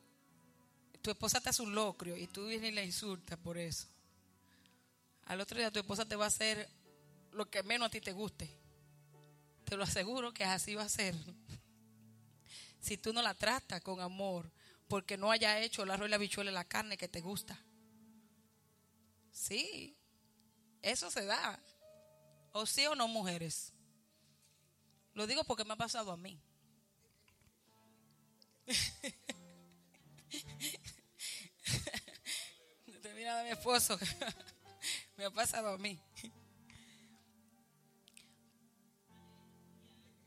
tu 1.02 1.10
esposa 1.10 1.40
te 1.40 1.50
hace 1.50 1.62
un 1.62 1.74
locrio 1.74 2.16
y 2.16 2.26
tú 2.26 2.46
vienes 2.46 2.72
y 2.72 2.74
la 2.74 2.82
insultas 2.82 3.38
por 3.38 3.58
eso. 3.58 3.86
Al 5.26 5.40
otro 5.40 5.58
día 5.58 5.70
tu 5.70 5.78
esposa 5.78 6.04
te 6.04 6.16
va 6.16 6.24
a 6.24 6.28
hacer 6.28 6.68
lo 7.32 7.48
que 7.50 7.62
menos 7.62 7.86
a 7.86 7.90
ti 7.90 8.00
te 8.00 8.12
guste. 8.12 8.50
Te 9.64 9.76
lo 9.76 9.84
aseguro 9.84 10.32
que 10.32 10.44
así 10.44 10.74
va 10.74 10.84
a 10.84 10.88
ser. 10.88 11.14
Si 12.80 12.96
tú 12.96 13.12
no 13.12 13.20
la 13.20 13.34
tratas 13.34 13.82
con 13.82 14.00
amor, 14.00 14.50
porque 14.86 15.16
no 15.16 15.32
haya 15.32 15.60
hecho 15.60 15.84
la 15.84 15.94
arroz 15.94 16.06
y 16.06 16.10
la 16.10 16.16
bichuela 16.16 16.52
la 16.52 16.64
carne 16.64 16.96
que 16.96 17.08
te 17.08 17.20
gusta. 17.20 17.58
Sí, 19.32 19.96
eso 20.80 21.10
se 21.10 21.24
da. 21.24 21.60
O 22.52 22.66
sí 22.66 22.86
o 22.86 22.94
no, 22.94 23.08
mujeres. 23.08 23.72
Lo 25.12 25.26
digo 25.26 25.42
porque 25.44 25.64
me 25.64 25.72
ha 25.72 25.76
pasado 25.76 26.12
a 26.12 26.16
mí. 26.16 26.40
Te 33.28 33.32
mira 33.32 33.40
a 33.40 33.44
mi 33.44 33.50
esposo. 33.50 33.98
Me 35.18 35.26
ha 35.26 35.30
pasado 35.30 35.68
a 35.68 35.76
mí. 35.76 36.00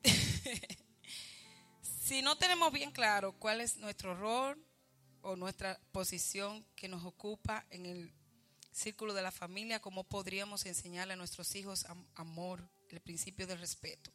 si 2.03 2.21
no 2.21 2.37
tenemos 2.37 2.71
bien 2.71 2.91
claro 2.91 3.33
cuál 3.39 3.59
es 3.59 3.77
nuestro 3.77 4.15
rol 4.15 4.63
o 5.23 5.35
nuestra 5.35 5.79
posición 5.91 6.63
que 6.75 6.87
nos 6.87 7.03
ocupa 7.03 7.65
en 7.71 7.87
el 7.87 8.13
círculo 8.71 9.15
de 9.15 9.23
la 9.23 9.31
familia, 9.31 9.81
cómo 9.81 10.03
podríamos 10.03 10.67
enseñarle 10.67 11.13
a 11.13 11.17
nuestros 11.17 11.55
hijos 11.55 11.87
amor, 12.13 12.69
el 12.89 12.99
principio 12.99 13.47
del 13.47 13.57
respeto. 13.57 14.11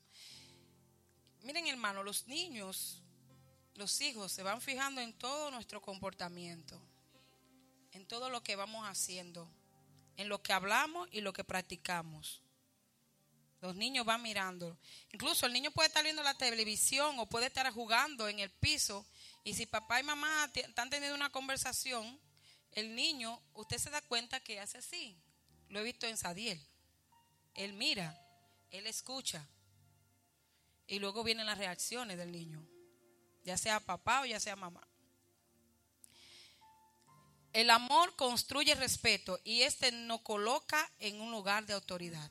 Miren 1.42 1.66
hermano, 1.66 2.04
los 2.04 2.28
niños, 2.28 3.02
los 3.74 4.00
hijos 4.00 4.30
se 4.30 4.44
van 4.44 4.60
fijando 4.60 5.00
en 5.00 5.12
todo 5.12 5.50
nuestro 5.50 5.82
comportamiento, 5.82 6.80
en 7.96 8.06
todo 8.06 8.28
lo 8.28 8.42
que 8.42 8.56
vamos 8.56 8.86
haciendo, 8.86 9.50
en 10.18 10.28
lo 10.28 10.42
que 10.42 10.52
hablamos 10.52 11.08
y 11.12 11.22
lo 11.22 11.32
que 11.32 11.44
practicamos. 11.44 12.42
Los 13.62 13.74
niños 13.74 14.04
van 14.04 14.20
mirando. 14.20 14.78
Incluso 15.12 15.46
el 15.46 15.54
niño 15.54 15.70
puede 15.70 15.88
estar 15.88 16.04
viendo 16.04 16.22
la 16.22 16.34
televisión 16.34 17.18
o 17.18 17.26
puede 17.26 17.46
estar 17.46 17.70
jugando 17.72 18.28
en 18.28 18.38
el 18.38 18.50
piso. 18.50 19.06
Y 19.44 19.54
si 19.54 19.64
papá 19.64 19.98
y 19.98 20.02
mamá 20.02 20.50
están 20.54 20.90
teniendo 20.90 21.16
una 21.16 21.30
conversación, 21.30 22.20
el 22.72 22.94
niño, 22.94 23.40
usted 23.54 23.78
se 23.78 23.88
da 23.88 24.02
cuenta 24.02 24.40
que 24.40 24.60
hace 24.60 24.78
así. 24.78 25.18
Lo 25.70 25.80
he 25.80 25.84
visto 25.84 26.06
en 26.06 26.18
Sadiel. 26.18 26.60
Él 27.54 27.72
mira, 27.72 28.14
él 28.70 28.86
escucha. 28.86 29.48
Y 30.86 30.98
luego 30.98 31.24
vienen 31.24 31.46
las 31.46 31.56
reacciones 31.56 32.18
del 32.18 32.30
niño, 32.30 32.64
ya 33.42 33.56
sea 33.56 33.80
papá 33.80 34.20
o 34.20 34.26
ya 34.26 34.38
sea 34.38 34.54
mamá. 34.54 34.86
El 37.56 37.70
amor 37.70 38.14
construye 38.16 38.74
respeto 38.74 39.40
y 39.42 39.62
este 39.62 39.90
nos 39.90 40.20
coloca 40.20 40.92
en 40.98 41.22
un 41.22 41.30
lugar 41.30 41.64
de 41.64 41.72
autoridad. 41.72 42.30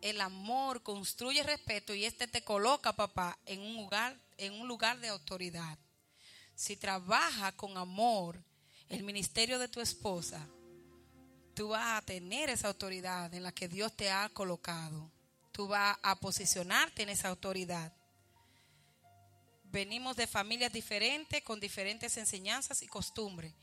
El 0.00 0.20
amor 0.20 0.84
construye 0.84 1.42
respeto 1.42 1.92
y 1.92 2.04
este 2.04 2.28
te 2.28 2.44
coloca, 2.44 2.92
papá, 2.92 3.36
en 3.46 3.60
un 3.60 3.74
lugar, 3.74 4.16
en 4.36 4.52
un 4.52 4.68
lugar 4.68 5.00
de 5.00 5.08
autoridad. 5.08 5.76
Si 6.54 6.76
trabaja 6.76 7.50
con 7.56 7.76
amor 7.76 8.40
el 8.88 9.02
ministerio 9.02 9.58
de 9.58 9.66
tu 9.66 9.80
esposa, 9.80 10.46
tú 11.52 11.70
vas 11.70 11.98
a 11.98 12.06
tener 12.06 12.50
esa 12.50 12.68
autoridad 12.68 13.34
en 13.34 13.42
la 13.42 13.50
que 13.50 13.66
Dios 13.66 13.96
te 13.96 14.12
ha 14.12 14.28
colocado. 14.28 15.10
Tú 15.50 15.66
vas 15.66 15.98
a 16.04 16.14
posicionarte 16.20 17.02
en 17.02 17.08
esa 17.08 17.30
autoridad. 17.30 17.92
Venimos 19.70 20.16
de 20.16 20.26
familias 20.26 20.72
diferentes, 20.72 21.42
con 21.42 21.60
diferentes 21.60 22.16
enseñanzas 22.16 22.82
y 22.82 22.88
costumbres. 22.88 23.54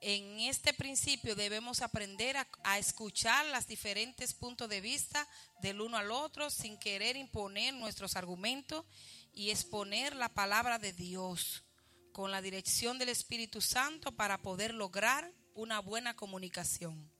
En 0.00 0.38
este 0.40 0.72
principio 0.72 1.34
debemos 1.34 1.82
aprender 1.82 2.36
a, 2.62 2.78
escuchar 2.78 3.44
los 3.46 3.66
diferentes 3.66 4.32
puntos 4.32 4.68
de 4.68 4.80
vista 4.80 5.26
del 5.60 5.80
uno 5.80 5.96
al 5.96 6.12
otro 6.12 6.50
sin 6.50 6.78
querer 6.78 7.16
imponer 7.16 7.74
nuestros 7.74 8.16
argumentos 8.16 8.86
y 9.34 9.50
exponer 9.50 10.14
la 10.14 10.28
palabra 10.28 10.78
de 10.78 10.92
Dios 10.92 11.64
con 12.12 12.30
la 12.30 12.40
dirección 12.40 12.98
del 12.98 13.08
Espíritu 13.08 13.60
Santo 13.60 14.12
para 14.12 14.38
poder 14.38 14.72
lograr 14.72 15.32
una 15.54 15.80
buena 15.80 16.14
comunicación. 16.14 17.10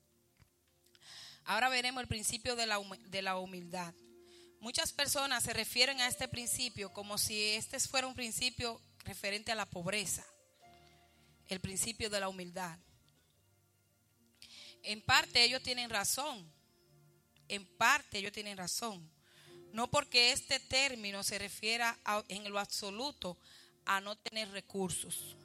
Ahora 1.43 1.67
veremos 1.67 2.01
el 2.01 2.07
principio 2.07 2.55
de 2.55 2.65
la, 2.65 2.79
de 3.09 3.21
la 3.21 3.37
humildad. 3.37 3.93
Muchas 4.61 4.93
personas 4.93 5.43
se 5.43 5.53
refieren 5.53 5.99
a 6.01 6.07
este 6.07 6.27
principio 6.27 6.93
como 6.93 7.17
si 7.17 7.55
este 7.55 7.79
fuera 7.79 8.05
un 8.05 8.13
principio 8.13 8.79
referente 9.03 9.51
a 9.51 9.55
la 9.55 9.65
pobreza, 9.65 10.23
el 11.47 11.59
principio 11.59 12.11
de 12.11 12.19
la 12.19 12.29
humildad. 12.29 12.77
En 14.83 15.01
parte 15.01 15.43
ellos 15.43 15.63
tienen 15.63 15.89
razón, 15.89 16.47
en 17.47 17.65
parte 17.75 18.19
ellos 18.19 18.31
tienen 18.31 18.55
razón. 18.55 19.11
No 19.73 19.89
porque 19.89 20.31
este 20.31 20.59
término 20.59 21.23
se 21.23 21.39
refiera 21.39 21.97
en 22.27 22.47
lo 22.51 22.59
absoluto 22.59 23.39
a 23.85 23.99
no 23.99 24.15
tener 24.15 24.51
recursos, 24.51 25.35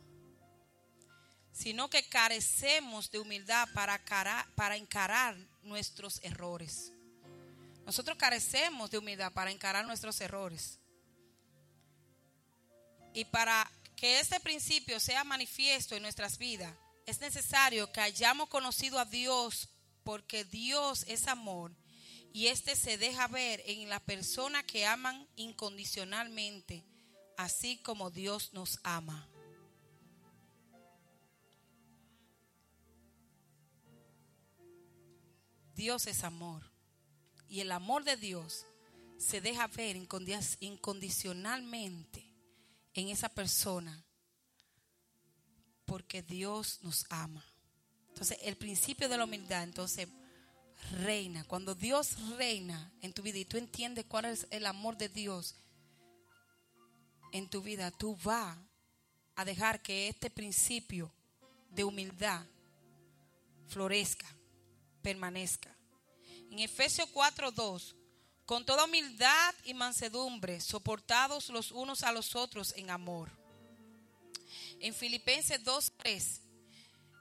sino 1.53 1.89
que 1.89 2.07
carecemos 2.07 3.11
de 3.11 3.19
humildad 3.19 3.67
para, 3.73 3.99
para 4.55 4.77
encarar 4.77 5.39
nuestros 5.63 6.23
errores. 6.23 6.93
Nosotros 7.87 8.19
carecemos 8.19 8.91
de 8.91 8.99
humildad 8.99 9.33
para 9.33 9.53
encarar 9.53 9.87
nuestros 9.87 10.21
errores. 10.21 10.81
Y 13.15 13.25
para 13.27 13.71
que 13.95 14.19
este 14.19 14.41
principio 14.41 14.99
sea 14.99 15.23
manifiesto 15.23 15.95
en 15.95 16.03
nuestras 16.03 16.37
vidas, 16.37 16.77
es 17.07 17.21
necesario 17.21 17.91
que 17.93 18.01
hayamos 18.01 18.49
conocido 18.49 18.99
a 18.99 19.05
Dios 19.05 19.69
porque 20.03 20.45
Dios 20.45 21.05
es 21.07 21.29
amor 21.29 21.77
y 22.33 22.49
este 22.49 22.75
se 22.75 22.99
deja 22.99 23.29
ver 23.29 23.63
en 23.67 23.89
las 23.89 24.01
personas 24.01 24.65
que 24.65 24.85
aman 24.85 25.27
incondicionalmente, 25.37 26.85
así 27.37 27.77
como 27.79 28.11
Dios 28.11 28.53
nos 28.53 28.81
ama. 28.83 29.29
Dios 35.77 36.09
es 36.09 36.25
amor 36.25 36.76
y 37.49 37.61
el 37.61 37.73
amor 37.73 38.05
de 38.05 38.17
Dios 38.17 38.67
se 39.19 39.41
deja 39.41 39.67
ver 39.69 39.97
incondicionalmente 39.97 42.31
en 42.95 43.09
esa 43.09 43.29
persona 43.29 44.05
porque 45.85 46.23
Dios 46.23 46.81
nos 46.83 47.07
ama. 47.09 47.45
Entonces, 48.09 48.39
el 48.43 48.57
principio 48.57 49.09
de 49.09 49.17
la 49.17 49.25
humildad, 49.25 49.63
entonces, 49.63 50.09
reina. 51.03 51.45
Cuando 51.45 51.75
Dios 51.75 52.17
reina 52.37 52.93
en 53.01 53.13
tu 53.13 53.23
vida 53.23 53.39
y 53.39 53.45
tú 53.45 53.57
entiendes 53.57 54.05
cuál 54.07 54.27
es 54.27 54.47
el 54.51 54.67
amor 54.67 54.97
de 54.97 55.09
Dios 55.09 55.55
en 57.33 57.49
tu 57.49 57.63
vida, 57.63 57.91
tú 57.91 58.17
vas 58.25 58.57
a 59.35 59.45
dejar 59.45 59.83
que 59.83 60.09
este 60.09 60.31
principio 60.31 61.13
de 61.71 61.85
humildad 61.85 62.45
florezca, 63.69 64.27
permanezca. 65.03 65.76
En 66.51 66.59
Efesios 66.61 67.09
4:2, 67.11 67.95
con 68.47 68.65
toda 68.65 68.85
humildad 68.85 69.55
y 69.65 69.75
mansedumbre, 69.75 70.61
soportados 70.61 71.49
los 71.49 71.73
unos 71.73 72.03
a 72.03 72.13
los 72.13 72.37
otros 72.37 72.73
en 72.77 72.91
amor. 72.91 73.31
En 74.81 74.95
Filipenses 74.95 75.63
2:3, 75.65 76.41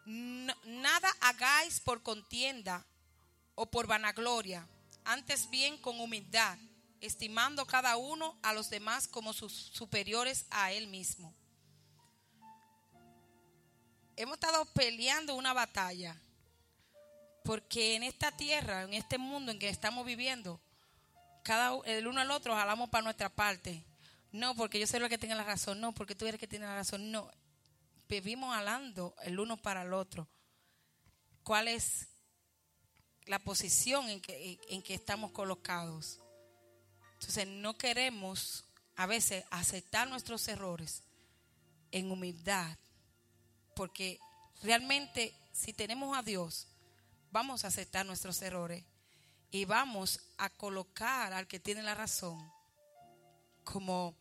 nada 0.05 1.09
hagáis 1.21 1.80
por 1.80 2.03
contienda 2.03 2.86
o 3.55 3.65
por 3.65 3.88
vanagloria, 3.88 4.67
antes 5.03 5.49
bien 5.49 5.78
con 5.78 5.99
humildad, 5.99 6.57
estimando 7.01 7.65
cada 7.65 7.97
uno 7.97 8.38
a 8.43 8.53
los 8.53 8.69
demás 8.69 9.07
como 9.07 9.34
sus 9.34 9.51
superiores 9.51 10.45
a 10.49 10.71
él 10.71 10.88
mismo. 10.88 11.34
Hemos 14.15 14.36
estado 14.36 14.65
peleando 14.73 15.36
una 15.36 15.53
batalla 15.53 16.21
porque 17.46 17.96
en 17.96 18.04
esta 18.04 18.32
tierra, 18.32 18.84
en 18.84 18.93
este 18.96 19.20
mundo 19.20 19.52
en 19.52 19.60
que 19.60 19.70
estamos 19.70 20.04
viviendo, 20.04 20.60
cada 21.43 21.78
el 21.86 22.08
uno 22.08 22.20
al 22.20 22.32
otro 22.32 22.56
jalamos 22.56 22.89
para 22.89 23.04
nuestra 23.04 23.30
parte. 23.30 23.86
No, 24.32 24.56
porque 24.56 24.80
yo 24.80 24.88
soy 24.88 25.02
el 25.02 25.10
que 25.10 25.20
tiene 25.20 25.36
la 25.36 25.43
razón. 25.43 25.80
No, 25.80 25.93
porque 25.93 26.16
tú 26.16 26.26
eres 26.26 26.34
el 26.34 26.39
que 26.39 26.48
tiene 26.48 26.66
la 26.66 26.76
razón. 26.76 27.12
No. 27.12 27.32
Vivimos 28.10 28.54
hablando 28.54 29.16
el 29.22 29.39
uno 29.39 29.58
para 29.58 29.84
el 29.84 29.93
otro. 29.93 30.28
¿Cuál 31.43 31.68
es 31.68 32.08
la 33.28 33.38
posición 33.39 34.10
en 34.10 34.22
que, 34.22 34.60
en 34.70 34.82
que 34.82 34.96
estamos 34.96 35.32
colocados? 35.32 36.20
Entonces, 37.14 37.48
no 37.48 37.78
queremos 37.78 38.66
a 38.96 39.06
veces 39.06 39.46
aceptar 39.52 40.08
nuestros 40.08 40.48
errores 40.48 41.04
en 41.91 42.12
humildad. 42.12 42.76
Porque 43.76 44.20
realmente, 44.64 45.38
si 45.54 45.74
tenemos 45.74 46.18
a 46.18 46.24
Dios, 46.24 46.68
vamos 47.36 47.65
a 47.65 47.67
aceptar 47.67 48.05
nuestros 48.05 48.41
errores 48.43 48.86
y 49.51 49.65
vamos 49.65 50.21
a 50.38 50.49
colocar 50.49 51.33
al 51.33 51.47
que 51.47 51.59
tiene 51.59 51.83
la 51.83 51.93
razón 51.93 52.49
como 53.65 54.15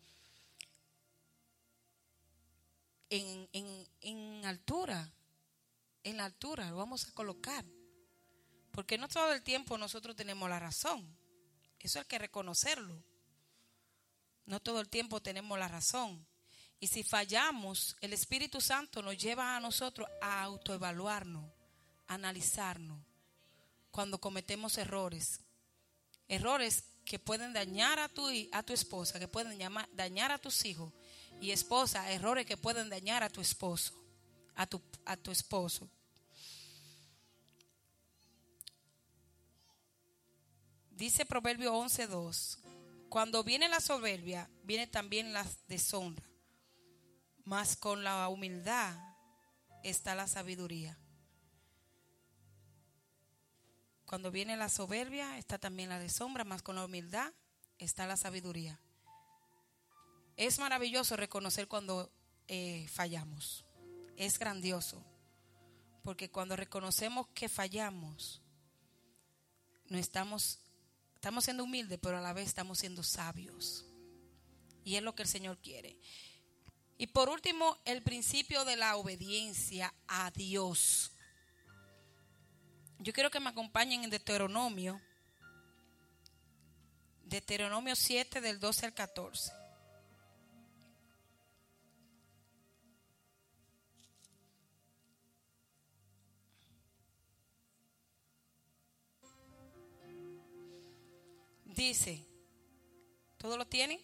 en, 3.08 3.48
en 4.00 4.44
altura, 4.44 5.12
en 6.02 6.16
la 6.16 6.24
altura, 6.24 6.68
lo 6.70 6.76
vamos 6.76 7.06
a 7.06 7.12
colocar. 7.12 7.64
Porque 8.72 8.98
no 8.98 9.06
todo 9.06 9.32
el 9.32 9.44
tiempo 9.44 9.78
nosotros 9.78 10.16
tenemos 10.16 10.50
la 10.50 10.58
razón. 10.58 11.16
Eso 11.78 12.00
hay 12.00 12.06
que 12.06 12.18
reconocerlo. 12.18 13.00
No 14.44 14.58
todo 14.58 14.80
el 14.80 14.88
tiempo 14.88 15.22
tenemos 15.22 15.56
la 15.56 15.68
razón. 15.68 16.26
Y 16.80 16.88
si 16.88 17.04
fallamos, 17.04 17.96
el 18.00 18.12
Espíritu 18.12 18.60
Santo 18.60 19.02
nos 19.02 19.16
lleva 19.16 19.56
a 19.56 19.60
nosotros 19.60 20.08
a 20.20 20.42
autoevaluarnos 20.42 21.48
analizarnos 22.08 23.00
cuando 23.95 24.20
cometemos 24.20 24.76
errores. 24.76 25.38
Errores 26.26 26.82
que 27.05 27.20
pueden 27.20 27.53
dañar 27.53 28.01
a 28.01 28.09
tu, 28.09 28.26
a 28.51 28.62
tu 28.64 28.72
esposa, 28.72 29.20
que 29.20 29.28
pueden 29.28 29.57
dañar 29.92 30.32
a 30.32 30.38
tus 30.38 30.64
hijos. 30.64 30.92
Y 31.40 31.53
esposa, 31.53 32.11
errores 32.11 32.45
que 32.45 32.57
pueden 32.57 32.88
dañar 32.88 33.22
a 33.22 33.30
tu 33.30 33.40
esposo, 33.40 33.95
a 34.57 34.66
tu, 34.66 34.82
a 35.05 35.16
tu 35.16 35.30
esposo. 35.30 35.88
Dice 40.90 41.24
Proverbio 41.24 41.72
11.2, 41.72 42.59
cuando 43.09 43.45
viene 43.45 43.68
la 43.68 43.78
soberbia, 43.78 44.51
viene 44.64 44.88
también 44.88 45.32
la 45.32 45.47
deshonra. 45.68 46.28
mas 47.45 47.76
con 47.76 48.03
la 48.03 48.28
humildad 48.28 48.92
está 49.84 50.16
la 50.16 50.26
sabiduría. 50.26 50.99
Cuando 54.14 54.30
viene 54.30 54.56
la 54.56 54.68
soberbia 54.68 55.38
está 55.38 55.58
también 55.58 55.88
la 55.88 56.08
sombra 56.08 56.44
mas 56.44 56.62
con 56.62 56.76
la 56.76 56.84
humildad 56.84 57.32
está 57.78 58.06
la 58.06 58.16
sabiduría. 58.16 58.78
Es 60.36 60.60
maravilloso 60.60 61.16
reconocer 61.16 61.66
cuando 61.66 62.12
eh, 62.46 62.86
fallamos. 62.92 63.64
Es 64.16 64.38
grandioso. 64.38 65.04
Porque 66.04 66.30
cuando 66.30 66.54
reconocemos 66.54 67.26
que 67.34 67.48
fallamos, 67.48 68.40
no 69.88 69.98
estamos, 69.98 70.60
estamos 71.16 71.42
siendo 71.42 71.64
humildes, 71.64 71.98
pero 72.00 72.18
a 72.18 72.20
la 72.20 72.32
vez 72.32 72.46
estamos 72.46 72.78
siendo 72.78 73.02
sabios. 73.02 73.84
Y 74.84 74.94
es 74.94 75.02
lo 75.02 75.16
que 75.16 75.22
el 75.24 75.28
Señor 75.28 75.58
quiere. 75.58 75.98
Y 76.98 77.08
por 77.08 77.28
último, 77.28 77.78
el 77.84 78.00
principio 78.04 78.64
de 78.64 78.76
la 78.76 78.94
obediencia 78.94 79.92
a 80.06 80.30
Dios. 80.30 81.13
Yo 83.05 83.12
quiero 83.12 83.30
que 83.30 83.38
me 83.38 83.50
acompañen 83.50 84.02
en 84.02 84.09
Deuteronomio. 84.09 84.98
Deuteronomio 87.22 87.94
7 87.94 88.40
del 88.40 88.59
12 88.59 88.86
al 88.86 88.94
14. 88.94 89.52
Dice, 101.66 102.26
¿todo 103.36 103.59
lo 103.59 103.66
tienen? 103.66 104.00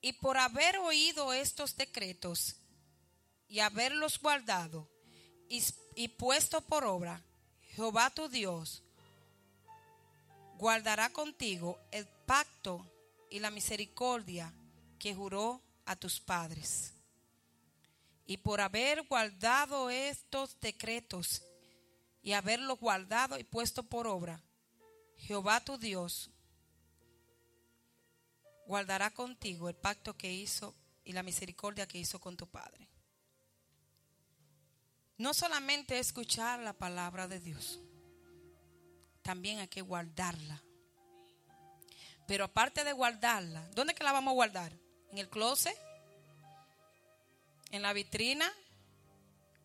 Y 0.00 0.14
por 0.14 0.38
haber 0.38 0.78
oído 0.78 1.34
estos 1.34 1.76
decretos 1.76 2.56
y 3.46 3.58
haberlos 3.58 4.18
guardado 4.18 4.88
y, 5.48 6.08
puesto 6.08 6.60
por 6.60 6.84
obra, 6.84 7.22
Jehová 7.74 8.10
tu 8.10 8.28
Dios 8.28 8.82
guardará 10.56 11.10
contigo 11.10 11.78
el 11.90 12.06
pacto 12.26 12.84
y 13.30 13.38
la 13.38 13.50
misericordia 13.50 14.52
que 14.98 15.14
juró 15.14 15.62
a 15.86 15.96
tus 15.96 16.20
padres. 16.20 16.92
Y 18.26 18.36
por 18.38 18.60
haber 18.60 19.06
guardado 19.06 19.88
estos 19.88 20.58
decretos 20.60 21.42
y 22.22 22.32
haberlos 22.32 22.78
guardado 22.78 23.38
y 23.38 23.44
puesto 23.44 23.82
por 23.82 24.06
obra, 24.06 24.42
Jehová 25.16 25.64
tu 25.64 25.78
Dios 25.78 26.30
guardará 28.66 29.10
contigo 29.10 29.68
el 29.68 29.76
pacto 29.76 30.14
que 30.14 30.30
hizo 30.30 30.74
y 31.04 31.12
la 31.12 31.22
misericordia 31.22 31.88
que 31.88 31.98
hizo 31.98 32.20
con 32.20 32.36
tu 32.36 32.46
Padre. 32.46 32.86
No 35.18 35.34
solamente 35.34 35.98
escuchar 35.98 36.60
la 36.60 36.72
palabra 36.72 37.26
de 37.26 37.40
Dios, 37.40 37.80
también 39.22 39.58
hay 39.58 39.66
que 39.66 39.82
guardarla. 39.82 40.62
Pero 42.28 42.44
aparte 42.44 42.84
de 42.84 42.92
guardarla, 42.92 43.68
¿dónde 43.74 43.96
que 43.96 44.04
la 44.04 44.12
vamos 44.12 44.30
a 44.30 44.34
guardar? 44.34 44.72
¿En 45.10 45.18
el 45.18 45.28
closet? 45.28 45.76
¿En 47.72 47.82
la 47.82 47.92
vitrina? 47.92 48.48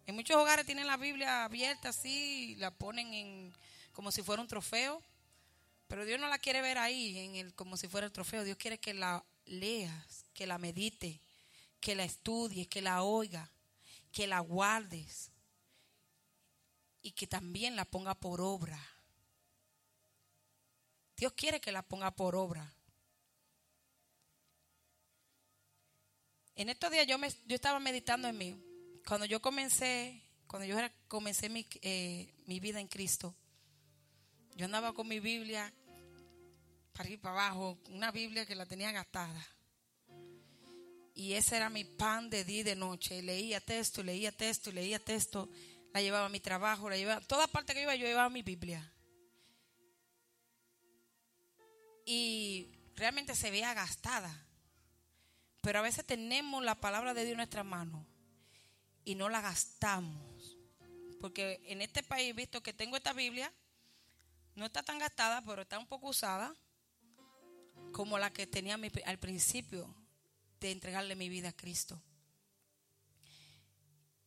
En 0.08 0.16
muchos 0.16 0.38
hogares 0.38 0.66
tienen 0.66 0.88
la 0.88 0.98
Biblia 0.98 1.44
abierta 1.44 1.90
así, 1.90 2.56
la 2.56 2.72
ponen 2.72 3.14
en 3.14 3.54
como 3.92 4.12
si 4.12 4.24
fuera 4.24 4.42
un 4.42 4.48
trofeo. 4.48 5.04
Pero 5.88 6.04
Dios 6.04 6.20
no 6.20 6.30
la 6.30 6.40
quiere 6.40 6.64
ver 6.64 6.80
ahí, 6.80 7.16
en 7.20 7.36
el, 7.36 7.54
como 7.54 7.78
si 7.78 7.88
fuera 7.88 8.08
el 8.08 8.12
trofeo. 8.12 8.44
Dios 8.44 8.58
quiere 8.58 8.80
que 8.80 8.96
la 8.96 9.24
leas, 9.46 10.26
que 10.34 10.48
la 10.48 10.58
medite, 10.58 11.20
que 11.80 11.94
la 11.94 12.06
estudies, 12.06 12.68
que 12.68 12.82
la 12.82 13.04
oiga, 13.04 13.52
que 14.12 14.26
la 14.26 14.40
guardes 14.40 15.30
y 17.04 17.12
que 17.12 17.28
también 17.28 17.76
la 17.76 17.86
ponga 17.86 18.16
por 18.16 18.42
obra. 18.42 18.80
Dios 21.16 21.34
quiere 21.34 21.62
que 21.62 21.72
la 21.72 21.84
ponga 21.84 22.10
por 22.16 22.36
obra. 22.36 22.74
En 26.56 26.70
estos 26.70 26.92
días 26.92 27.06
yo, 27.06 27.18
me, 27.18 27.30
yo 27.46 27.56
estaba 27.56 27.80
meditando 27.80 28.28
en 28.28 28.38
mí. 28.38 28.56
Cuando 29.06 29.26
yo 29.26 29.42
comencé, 29.42 30.24
cuando 30.48 30.66
yo 30.66 30.78
comencé 31.08 31.50
mi, 31.50 31.68
eh, 31.82 32.34
mi 32.46 32.60
vida 32.60 32.80
en 32.80 32.88
Cristo, 32.88 33.36
yo 34.56 34.66
andaba 34.66 34.94
con 34.94 35.08
mi 35.08 35.20
Biblia 35.20 35.74
para 36.94 37.10
ir 37.10 37.20
para 37.20 37.48
abajo, 37.48 37.80
una 37.90 38.12
Biblia 38.12 38.46
que 38.46 38.56
la 38.56 38.66
tenía 38.66 38.92
gastada. 38.92 39.46
Y 41.16 41.34
ese 41.34 41.58
era 41.58 41.70
mi 41.70 41.84
pan 41.84 42.30
de 42.30 42.44
día 42.44 42.62
y 42.62 42.64
de 42.64 42.76
noche. 42.76 43.22
Leía 43.22 43.60
texto, 43.60 44.02
leía 44.02 44.32
texto, 44.32 44.72
leía 44.72 45.00
texto. 45.00 45.50
La 45.94 46.02
llevaba 46.02 46.26
a 46.26 46.30
mi 46.30 46.40
trabajo, 46.40 46.90
la 46.90 46.98
llevaba. 46.98 47.22
Toda 47.22 47.48
parte 47.48 47.74
que 47.74 47.84
iba, 47.84 47.96
yo 47.96 48.06
llevaba 48.06 48.30
mi 48.30 48.42
Biblia. 48.42 48.92
Y 52.06 52.68
realmente 52.96 53.36
se 53.36 53.52
veía 53.52 53.74
gastada. 53.74 54.46
Pero 55.62 55.80
a 55.80 55.84
veces 55.84 56.06
tenemos 56.06 56.64
la 56.64 56.76
palabra 56.76 57.14
de 57.14 57.22
Dios 57.22 57.32
en 57.32 57.38
nuestra 57.38 57.64
mano 57.64 58.06
y 59.06 59.16
no 59.16 59.30
la 59.30 59.42
gastamos. 59.42 60.58
Porque 61.22 61.62
en 61.68 61.82
este 61.82 62.04
país, 62.04 62.36
visto 62.36 62.62
que 62.62 62.74
tengo 62.74 62.98
esta 62.98 63.14
Biblia, 63.14 63.54
no 64.56 64.66
está 64.66 64.84
tan 64.84 65.00
gastada, 65.00 65.42
pero 65.46 65.62
está 65.62 65.80
un 65.80 65.88
poco 65.88 66.10
usada 66.10 66.54
como 67.94 68.18
la 68.18 68.34
que 68.34 68.48
tenía 68.48 68.78
al 69.06 69.20
principio 69.20 69.96
de 70.60 70.72
entregarle 70.72 71.16
mi 71.16 71.30
vida 71.30 71.50
a 71.50 71.54
Cristo. 71.54 72.02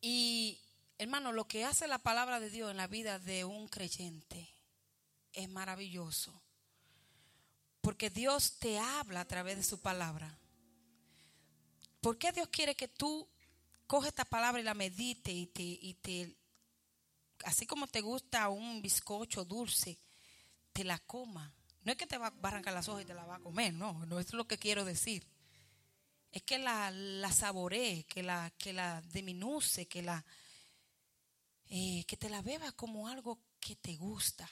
Y 0.01 0.61
hermano, 0.99 1.33
lo 1.33 1.47
que 1.47 1.65
hace 1.65 1.87
la 1.87 1.99
palabra 1.99 2.41
de 2.41 2.51
Dios 2.51 2.71
en 2.71 2.77
la 2.77 2.87
vida 2.87 3.19
de 3.19 3.45
un 3.45 3.69
creyente 3.69 4.55
es 5.33 5.49
maravilloso. 5.49 6.43
Porque 7.81 8.11
Dios 8.11 8.59
te 8.59 8.79
habla 8.79 9.21
a 9.21 9.29
través 9.29 9.57
de 9.57 9.63
su 9.63 9.81
palabra. 9.81 10.39
¿Por 12.01 12.19
qué 12.19 12.33
Dios 12.33 12.49
quiere 12.49 12.75
que 12.75 12.89
tú 12.89 13.29
coges 13.87 14.09
esta 14.09 14.25
palabra 14.25 14.61
y 14.61 14.65
la 14.65 14.75
medite 14.75 15.33
y 15.33 15.47
te, 15.47 15.63
y 15.63 15.95
te, 15.95 16.37
así 17.45 17.67
como 17.67 17.87
te 17.87 18.01
gusta 18.01 18.49
un 18.49 18.83
bizcocho 18.83 19.45
dulce, 19.45 19.99
te 20.73 20.85
la 20.85 20.99
coma? 20.99 21.53
No 21.83 21.93
es 21.93 21.99
que 21.99 22.07
te 22.07 22.19
va 22.19 22.29
a 22.29 22.49
arrancar 22.49 22.75
las 22.75 22.89
hojas 22.89 23.03
y 23.03 23.07
te 23.07 23.15
la 23.15 23.25
va 23.25 23.37
a 23.37 23.41
comer, 23.41 23.73
no, 23.73 24.05
no 24.07 24.19
es 24.19 24.33
lo 24.33 24.47
que 24.49 24.59
quiero 24.59 24.85
decir. 24.85 25.25
Es 26.33 26.43
que 26.43 26.59
la, 26.59 26.91
la 26.91 27.31
saboree, 27.31 28.05
que 28.05 28.23
la, 28.23 28.51
que 28.59 28.73
la 28.73 29.01
diminuce, 29.03 29.87
que 29.87 30.03
la 30.03 30.25
eh, 31.69 32.05
que 32.07 32.17
te 32.17 32.29
la 32.29 32.43
bebas 32.43 32.73
como 32.75 33.09
algo 33.09 33.41
que 33.59 33.75
te 33.75 33.97
gusta. 33.97 34.49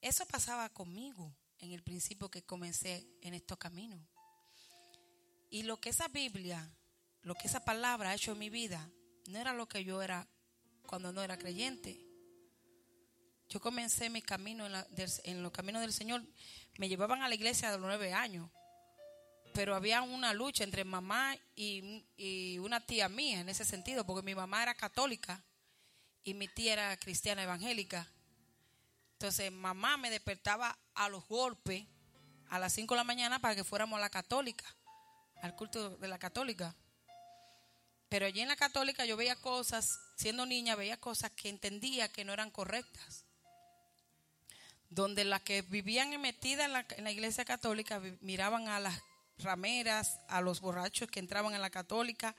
Eso 0.00 0.26
pasaba 0.26 0.68
conmigo 0.70 1.36
en 1.58 1.72
el 1.72 1.82
principio 1.82 2.30
que 2.30 2.42
comencé 2.42 3.06
en 3.20 3.34
estos 3.34 3.58
caminos. 3.58 4.00
Y 5.50 5.62
lo 5.62 5.80
que 5.80 5.90
esa 5.90 6.08
Biblia, 6.08 6.68
lo 7.22 7.34
que 7.34 7.46
esa 7.46 7.64
palabra 7.64 8.10
ha 8.10 8.14
hecho 8.14 8.32
en 8.32 8.38
mi 8.38 8.50
vida, 8.50 8.90
no 9.28 9.38
era 9.38 9.52
lo 9.52 9.68
que 9.68 9.84
yo 9.84 10.02
era 10.02 10.28
cuando 10.86 11.12
no 11.12 11.22
era 11.22 11.38
creyente. 11.38 12.04
Yo 13.48 13.60
comencé 13.60 14.10
mi 14.10 14.20
camino 14.20 14.66
en, 14.66 15.42
los 15.42 15.52
caminos 15.52 15.80
del 15.80 15.92
Señor. 15.92 16.22
Me 16.76 16.88
llevaban 16.88 17.22
a 17.22 17.28
la 17.28 17.34
iglesia 17.34 17.68
a 17.68 17.72
los 17.72 17.80
nueve 17.80 18.12
años. 18.12 18.50
Pero 19.54 19.74
había 19.74 20.02
una 20.02 20.34
lucha 20.34 20.64
entre 20.64 20.84
mamá 20.84 21.36
y 21.56 22.58
una 22.58 22.84
tía 22.84 23.08
mía 23.08 23.40
en 23.40 23.48
ese 23.48 23.64
sentido, 23.64 24.04
porque 24.04 24.24
mi 24.24 24.34
mamá 24.34 24.62
era 24.62 24.74
católica 24.74 25.42
y 26.28 26.34
mi 26.34 26.46
tía 26.46 26.74
era 26.74 26.96
cristiana 26.98 27.42
evangélica. 27.42 28.06
Entonces 29.14 29.50
mamá 29.50 29.96
me 29.96 30.10
despertaba 30.10 30.78
a 30.94 31.08
los 31.08 31.26
golpes 31.26 31.86
a 32.50 32.58
las 32.58 32.74
5 32.74 32.94
de 32.94 32.98
la 32.98 33.04
mañana 33.04 33.38
para 33.38 33.54
que 33.54 33.64
fuéramos 33.64 33.96
a 33.96 34.00
la 34.00 34.10
católica, 34.10 34.64
al 35.42 35.56
culto 35.56 35.96
de 35.96 36.06
la 36.06 36.18
católica. 36.18 36.74
Pero 38.10 38.26
allí 38.26 38.40
en 38.42 38.48
la 38.48 38.56
católica 38.56 39.06
yo 39.06 39.16
veía 39.16 39.36
cosas, 39.36 39.98
siendo 40.16 40.44
niña 40.44 40.74
veía 40.74 40.98
cosas 40.98 41.30
que 41.32 41.48
entendía 41.48 42.12
que 42.12 42.24
no 42.24 42.32
eran 42.32 42.50
correctas 42.50 43.24
donde 44.90 45.24
las 45.24 45.42
que 45.42 45.60
vivían 45.62 46.18
metidas 46.18 46.64
en 46.64 46.72
la, 46.72 46.86
en 46.96 47.04
la 47.04 47.10
iglesia 47.10 47.44
católica 47.44 48.00
miraban 48.22 48.68
a 48.68 48.80
las 48.80 48.98
rameras, 49.38 50.18
a 50.28 50.40
los 50.40 50.62
borrachos 50.62 51.10
que 51.10 51.20
entraban 51.20 51.54
en 51.54 51.60
la 51.60 51.68
católica 51.68 52.34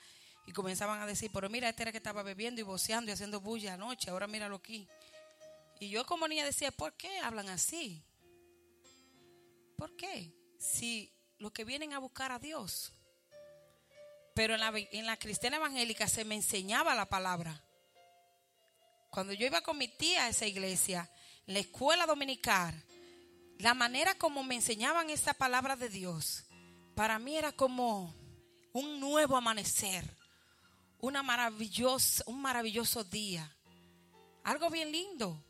y 0.49 0.51
comenzaban 0.51 0.99
a 0.99 1.05
decir, 1.05 1.29
pero 1.31 1.47
mira, 1.47 1.69
este 1.69 1.83
era 1.83 1.91
que 1.91 1.99
estaba 1.99 2.23
bebiendo 2.23 2.59
y 2.59 2.63
boceando 2.63 3.11
y 3.11 3.13
haciendo 3.13 3.39
bulla 3.39 3.75
anoche, 3.75 4.09
ahora 4.09 4.25
míralo 4.25 4.55
aquí. 4.55 4.87
Y 5.79 5.89
yo 5.89 6.07
como 6.07 6.27
niña 6.27 6.43
decía, 6.43 6.71
¿por 6.71 6.93
qué 6.93 7.19
hablan 7.19 7.49
así? 7.49 8.03
¿Por 9.77 9.95
qué? 9.95 10.33
Si 10.57 11.13
los 11.37 11.51
que 11.51 11.65
vienen 11.65 11.93
a 11.93 11.99
buscar 11.99 12.31
a 12.31 12.39
Dios. 12.39 12.91
Pero 14.33 14.55
en 14.55 14.61
la, 14.61 14.73
en 14.75 15.05
la 15.05 15.17
cristiana 15.17 15.57
evangélica 15.57 16.07
se 16.07 16.25
me 16.25 16.33
enseñaba 16.33 16.95
la 16.95 17.05
palabra. 17.05 17.63
Cuando 19.11 19.33
yo 19.33 19.45
iba 19.45 19.61
con 19.61 19.77
mi 19.77 19.87
tía 19.87 20.23
a 20.23 20.29
esa 20.29 20.47
iglesia, 20.47 21.11
la 21.45 21.59
escuela 21.59 22.07
dominical, 22.07 22.73
la 23.59 23.75
manera 23.75 24.15
como 24.15 24.43
me 24.43 24.55
enseñaban 24.55 25.11
esa 25.11 25.35
palabra 25.35 25.75
de 25.75 25.89
Dios, 25.89 26.45
para 26.95 27.19
mí 27.19 27.37
era 27.37 27.51
como 27.51 28.15
un 28.73 28.99
nuevo 28.99 29.37
amanecer, 29.37 30.17
una 30.99 31.23
maravillosa, 31.23 32.23
un 32.27 32.41
maravilloso 32.41 33.03
día, 33.03 33.49
algo 34.43 34.69
bien 34.69 34.91
lindo. 34.91 35.43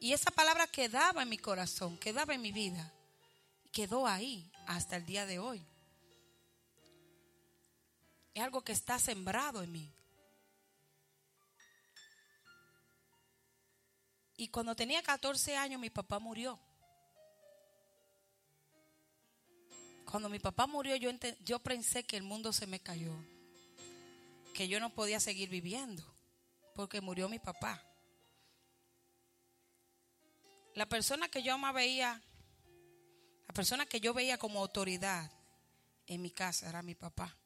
Y 0.00 0.12
esa 0.12 0.30
palabra 0.30 0.66
quedaba 0.66 1.22
en 1.22 1.28
mi 1.28 1.38
corazón, 1.38 1.96
quedaba 1.98 2.34
en 2.34 2.42
mi 2.42 2.52
vida, 2.52 2.92
quedó 3.72 4.06
ahí 4.06 4.50
hasta 4.66 4.96
el 4.96 5.06
día 5.06 5.24
de 5.24 5.38
hoy. 5.38 5.64
Es 8.34 8.42
algo 8.42 8.62
que 8.62 8.72
está 8.72 8.98
sembrado 8.98 9.62
en 9.62 9.72
mí. 9.72 9.92
Y 14.36 14.48
cuando 14.48 14.74
tenía 14.74 15.02
14 15.02 15.56
años 15.56 15.80
mi 15.80 15.90
papá 15.90 16.18
murió. 16.18 16.58
Cuando 20.04 20.28
mi 20.28 20.38
papá 20.38 20.66
murió 20.66 20.96
yo, 20.96 21.10
yo 21.44 21.58
pensé 21.60 22.04
que 22.04 22.16
el 22.16 22.24
mundo 22.24 22.52
se 22.52 22.66
me 22.66 22.80
cayó. 22.80 23.14
Que 24.54 24.68
yo 24.68 24.80
no 24.80 24.94
podía 24.94 25.20
seguir 25.20 25.50
viviendo. 25.50 26.02
Porque 26.74 27.02
murió 27.02 27.28
mi 27.28 27.38
papá. 27.38 27.82
La 30.74 30.86
persona 30.86 31.28
que 31.28 31.42
yo 31.42 31.58
más 31.58 31.74
veía, 31.74 32.20
la 33.46 33.54
persona 33.54 33.86
que 33.86 34.00
yo 34.00 34.14
veía 34.14 34.38
como 34.38 34.60
autoridad 34.60 35.30
en 36.06 36.22
mi 36.22 36.30
casa 36.30 36.68
era 36.68 36.82
mi 36.82 36.94
papá. 36.94 37.36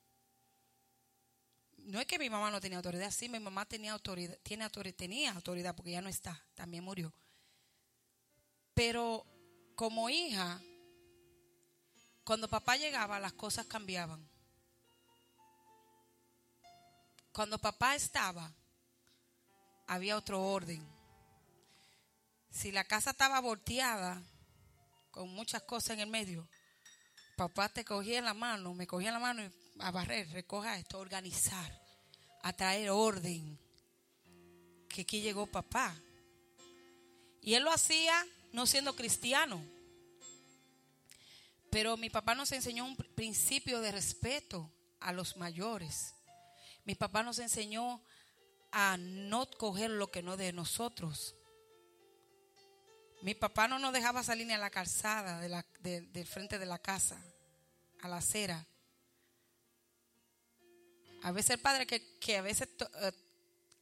No 1.77 2.01
es 2.01 2.07
que 2.07 2.19
mi 2.19 2.29
mamá 2.29 2.51
no 2.51 2.61
tenía 2.61 2.79
autoridad, 2.79 3.11
sí, 3.11 3.29
mi 3.29 3.39
mamá 3.39 3.65
tenía 3.65 3.93
autoridad, 3.93 4.39
autoridad, 4.63 4.95
tenía 4.95 5.33
autoridad 5.33 5.75
porque 5.75 5.93
ya 5.93 6.03
no 6.03 6.09
está, 6.09 6.43
también 6.55 6.85
murió. 6.85 7.13
Pero 8.75 9.27
como 9.75 10.11
hija, 10.11 10.61
cuando 12.25 12.49
papá 12.49 12.77
llegaba, 12.77 13.19
las 13.19 13.33
cosas 13.33 13.67
cambiaban. 13.67 14.28
Cuando 17.39 17.57
papá 17.57 17.95
estaba, 17.95 18.53
había 19.87 20.17
otro 20.17 20.43
orden. 20.43 20.85
Si 22.51 22.73
la 22.73 22.83
casa 22.83 23.11
estaba 23.11 23.39
volteada, 23.39 24.21
con 25.13 25.33
muchas 25.33 25.63
cosas 25.63 25.91
en 25.91 26.01
el 26.01 26.09
medio, 26.09 26.49
papá 27.37 27.69
te 27.69 27.85
cogía 27.85 28.19
en 28.19 28.25
la 28.25 28.35
mano, 28.35 28.75
me 28.75 28.89
cogía 28.89 29.11
en 29.11 29.15
la 29.15 29.21
mano 29.21 29.45
y 29.45 29.53
a 29.79 29.93
barrer, 29.93 30.29
recoja 30.31 30.79
esto, 30.79 30.99
organizar, 30.99 31.81
a 32.43 32.53
traer 32.55 32.91
orden. 32.91 33.57
Que 34.89 35.03
aquí 35.03 35.21
llegó 35.21 35.47
papá. 35.47 35.95
Y 37.41 37.55
él 37.55 37.63
lo 37.63 37.71
hacía 37.71 38.27
no 38.53 38.67
siendo 38.67 38.97
cristiano. 38.97 39.65
Pero 41.71 41.97
mi 41.97 42.11
papá 42.11 42.35
nos 42.35 42.51
enseñó 42.51 42.85
un 42.85 42.97
principio 42.97 43.81
de 43.81 43.93
respeto 43.93 44.69
a 44.99 45.13
los 45.13 45.37
mayores. 45.37 46.17
Mi 46.89 46.95
papá 46.95 47.23
nos 47.23 47.39
enseñó 47.39 48.03
a 48.73 48.97
no 48.97 49.47
coger 49.51 49.91
lo 49.91 50.11
que 50.11 50.23
no 50.23 50.39
de 50.39 50.55
nosotros. 50.55 51.37
Mi 53.21 53.35
papá 53.35 53.69
no 53.69 53.79
nos 53.79 53.93
dejaba 53.93 54.23
salir 54.23 54.47
ni 54.47 54.55
a 54.55 54.59
la 54.59 54.71
calzada 54.71 55.39
del 55.81 56.27
frente 56.27 56.59
de 56.59 56.65
la 56.65 56.79
casa, 56.79 57.23
a 58.01 58.09
la 58.09 58.17
acera. 58.17 58.67
A 61.25 61.31
veces 61.31 61.51
el 61.51 61.61
padre 61.61 61.87
que, 61.87 62.39
a 62.39 62.41
veces 62.41 62.71
eh, 63.03 63.13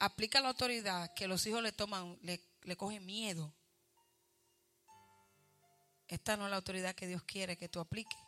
aplica 0.01 0.41
la 0.41 0.49
autoridad, 0.49 1.15
que 1.15 1.29
los 1.29 1.47
hijos 1.47 1.63
le 1.63 1.71
toman, 1.71 2.19
le, 2.23 2.43
le 2.65 2.77
cogen 2.77 3.07
miedo. 3.07 3.55
Esta 6.09 6.37
no 6.37 6.47
es 6.47 6.51
la 6.51 6.57
autoridad 6.57 6.97
que 6.97 7.07
Dios 7.07 7.23
quiere 7.23 7.57
que 7.57 7.69
tú 7.69 7.79
apliques. 7.79 8.19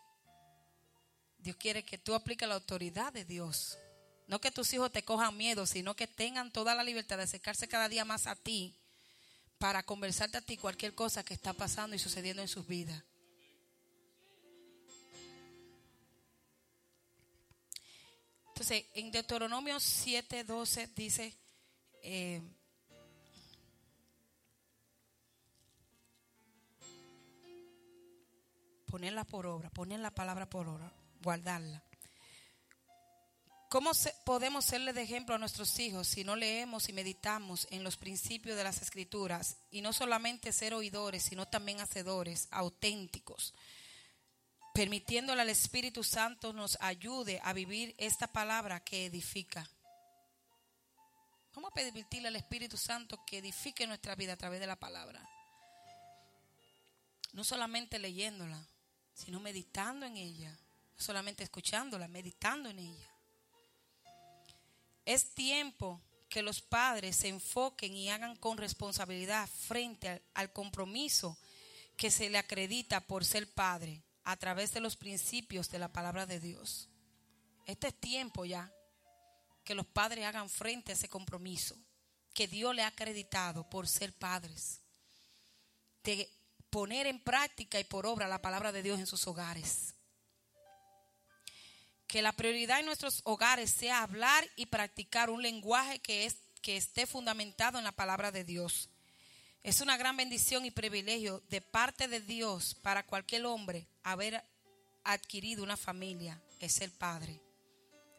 Dios 1.36 1.56
quiere 1.56 1.84
que 1.84 1.98
tú 1.98 2.14
apliques 2.14 2.46
la 2.46 2.54
autoridad 2.54 3.12
de 3.12 3.24
Dios. 3.24 3.76
No 4.28 4.40
que 4.40 4.50
tus 4.50 4.72
hijos 4.74 4.92
te 4.92 5.02
cojan 5.02 5.36
miedo, 5.36 5.66
sino 5.66 5.96
que 5.96 6.06
tengan 6.06 6.52
toda 6.52 6.74
la 6.74 6.84
libertad 6.84 7.16
de 7.16 7.24
acercarse 7.24 7.66
cada 7.66 7.88
día 7.88 8.04
más 8.04 8.26
a 8.26 8.36
ti 8.36 8.74
para 9.58 9.82
conversarte 9.82 10.36
a 10.38 10.42
ti 10.42 10.56
cualquier 10.56 10.94
cosa 10.94 11.24
que 11.24 11.34
está 11.34 11.54
pasando 11.54 11.96
y 11.96 11.98
sucediendo 11.98 12.42
en 12.42 12.48
sus 12.48 12.66
vidas. 12.66 13.02
Entonces, 18.48 18.84
en 18.94 19.10
Deuteronomio 19.10 19.80
7:12 19.80 20.88
dice, 20.94 21.34
eh, 22.02 22.42
ponerla 28.90 29.24
por 29.24 29.46
obra, 29.46 29.70
poner 29.70 30.00
la 30.00 30.10
palabra 30.10 30.50
por 30.50 30.68
obra, 30.68 30.92
guardarla. 31.22 31.87
¿Cómo 33.68 33.90
podemos 34.24 34.64
serle 34.64 34.92
de 34.92 35.02
ejemplo 35.02 35.34
a 35.34 35.38
nuestros 35.38 35.78
hijos 35.78 36.08
si 36.08 36.24
no 36.24 36.36
leemos 36.36 36.88
y 36.88 36.92
meditamos 36.92 37.66
en 37.70 37.84
los 37.84 37.96
principios 37.96 38.56
de 38.56 38.64
las 38.64 38.80
escrituras 38.80 39.58
y 39.70 39.82
no 39.82 39.92
solamente 39.92 40.52
ser 40.52 40.72
oidores, 40.72 41.22
sino 41.22 41.46
también 41.46 41.80
hacedores 41.80 42.48
auténticos? 42.50 43.54
permitiéndole 44.78 45.42
al 45.42 45.48
Espíritu 45.48 46.04
Santo 46.04 46.52
nos 46.52 46.78
ayude 46.80 47.40
a 47.42 47.52
vivir 47.52 47.96
esta 47.98 48.28
palabra 48.28 48.78
que 48.78 49.06
edifica. 49.06 49.68
Vamos 51.52 51.72
a 51.74 52.28
al 52.28 52.36
Espíritu 52.36 52.76
Santo 52.76 53.18
que 53.26 53.38
edifique 53.38 53.88
nuestra 53.88 54.14
vida 54.14 54.34
a 54.34 54.36
través 54.36 54.60
de 54.60 54.68
la 54.68 54.76
palabra. 54.76 55.20
No 57.32 57.42
solamente 57.42 57.98
leyéndola, 57.98 58.64
sino 59.12 59.40
meditando 59.40 60.06
en 60.06 60.16
ella. 60.16 60.52
No 60.52 61.04
solamente 61.04 61.42
escuchándola, 61.42 62.06
meditando 62.06 62.68
en 62.68 62.78
ella. 62.78 63.07
Es 65.08 65.32
tiempo 65.32 66.02
que 66.28 66.42
los 66.42 66.60
padres 66.60 67.16
se 67.16 67.28
enfoquen 67.28 67.96
y 67.96 68.10
hagan 68.10 68.36
con 68.36 68.58
responsabilidad 68.58 69.48
frente 69.48 70.22
al, 70.34 70.52
compromiso 70.52 71.38
que 71.96 72.10
se 72.10 72.28
le 72.28 72.36
acredita 72.36 73.00
por 73.00 73.24
ser 73.24 73.50
padre 73.50 74.02
a 74.24 74.36
través 74.36 74.74
de 74.74 74.80
los 74.80 74.96
principios 74.96 75.70
de 75.70 75.78
la 75.78 75.90
palabra 75.90 76.26
de 76.26 76.40
Dios. 76.40 76.90
Este 77.64 77.88
es 77.88 77.98
tiempo 77.98 78.44
ya 78.44 78.70
que 79.64 79.74
los 79.74 79.86
padres 79.86 80.26
hagan 80.26 80.50
frente 80.50 80.92
a 80.92 80.94
ese 80.94 81.08
compromiso 81.08 81.74
que 82.34 82.46
Dios 82.46 82.74
le 82.74 82.82
ha 82.82 82.88
acreditado 82.88 83.66
por 83.70 83.88
ser 83.88 84.12
padres, 84.12 84.82
de 86.04 86.30
poner 86.68 87.06
en 87.06 87.24
práctica 87.24 87.80
y 87.80 87.84
por 87.84 88.04
obra 88.04 88.28
la 88.28 88.42
palabra 88.42 88.72
de 88.72 88.82
Dios 88.82 89.00
en 89.00 89.06
sus 89.06 89.26
hogares. 89.26 89.94
Que 92.08 92.22
la 92.22 92.32
prioridad 92.32 92.80
en 92.80 92.86
nuestros 92.86 93.20
hogares 93.24 93.70
sea 93.70 94.02
hablar 94.02 94.44
y 94.56 94.66
practicar 94.66 95.30
un 95.30 95.42
lenguaje 95.42 96.00
que, 96.00 96.26
es, 96.26 96.38
que 96.62 96.76
esté 96.76 97.06
fundamentado 97.06 97.78
en 97.78 97.84
la 97.84 97.92
palabra 97.92 98.32
de 98.32 98.44
Dios. 98.44 98.88
Es 99.62 99.80
una 99.80 99.96
gran 99.96 100.16
bendición 100.16 100.64
y 100.64 100.70
privilegio 100.70 101.42
de 101.50 101.60
parte 101.60 102.08
de 102.08 102.20
Dios 102.20 102.74
para 102.82 103.04
cualquier 103.04 103.44
hombre 103.46 103.86
haber 104.02 104.42
adquirido 105.04 105.62
una 105.62 105.76
familia, 105.76 106.40
es 106.58 106.72
ser 106.72 106.90
padre. 106.90 107.40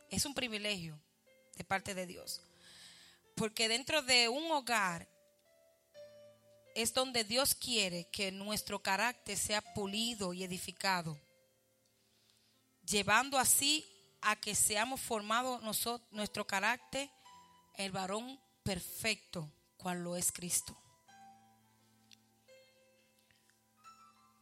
Es 0.09 0.25
un 0.25 0.33
privilegio 0.33 0.99
de 1.55 1.63
parte 1.63 1.93
de 1.95 2.05
Dios. 2.05 2.41
Porque 3.35 3.67
dentro 3.67 4.01
de 4.01 4.29
un 4.29 4.51
hogar 4.51 5.07
es 6.75 6.93
donde 6.93 7.23
Dios 7.23 7.55
quiere 7.55 8.05
que 8.11 8.31
nuestro 8.31 8.81
carácter 8.81 9.37
sea 9.37 9.61
pulido 9.61 10.33
y 10.33 10.43
edificado, 10.43 11.17
llevando 12.89 13.37
así 13.37 13.87
a 14.21 14.35
que 14.35 14.55
seamos 14.55 14.99
formados 14.99 15.61
nosotros, 15.61 16.07
nuestro 16.11 16.45
carácter, 16.45 17.09
el 17.75 17.91
varón 17.91 18.39
perfecto, 18.63 19.51
cual 19.77 20.03
lo 20.03 20.15
es 20.15 20.31
Cristo. 20.31 20.77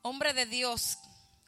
Hombre 0.02 0.34
de 0.34 0.46
Dios, 0.46 0.98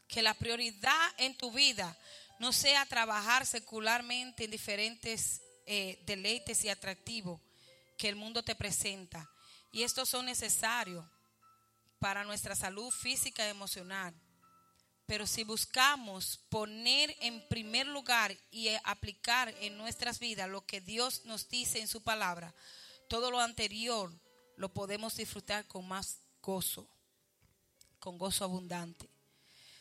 que 0.06 0.22
la 0.22 0.34
prioridad 0.34 1.08
en 1.18 1.36
tu 1.36 1.50
vida 1.50 1.96
no 2.38 2.52
sea 2.52 2.86
trabajar 2.86 3.46
secularmente 3.46 4.44
en 4.44 4.50
diferentes 4.50 5.40
eh, 5.66 6.02
deleites 6.04 6.64
y 6.64 6.68
atractivos 6.68 7.40
que 7.96 8.08
el 8.08 8.16
mundo 8.16 8.42
te 8.42 8.54
presenta. 8.54 9.30
Y 9.72 9.82
estos 9.82 10.08
son 10.08 10.26
necesarios 10.26 11.04
para 11.98 12.24
nuestra 12.24 12.54
salud 12.54 12.90
física 12.90 13.46
y 13.46 13.50
emocional. 13.50 14.14
Pero 15.10 15.26
si 15.26 15.42
buscamos 15.42 16.38
poner 16.50 17.16
en 17.18 17.44
primer 17.48 17.84
lugar 17.84 18.32
y 18.52 18.68
aplicar 18.84 19.52
en 19.60 19.76
nuestras 19.76 20.20
vidas 20.20 20.48
lo 20.48 20.64
que 20.64 20.80
Dios 20.80 21.24
nos 21.24 21.48
dice 21.48 21.80
en 21.80 21.88
su 21.88 22.00
palabra, 22.00 22.54
todo 23.08 23.32
lo 23.32 23.40
anterior 23.40 24.12
lo 24.54 24.72
podemos 24.72 25.16
disfrutar 25.16 25.66
con 25.66 25.88
más 25.88 26.20
gozo, 26.40 26.88
con 27.98 28.18
gozo 28.18 28.44
abundante. 28.44 29.10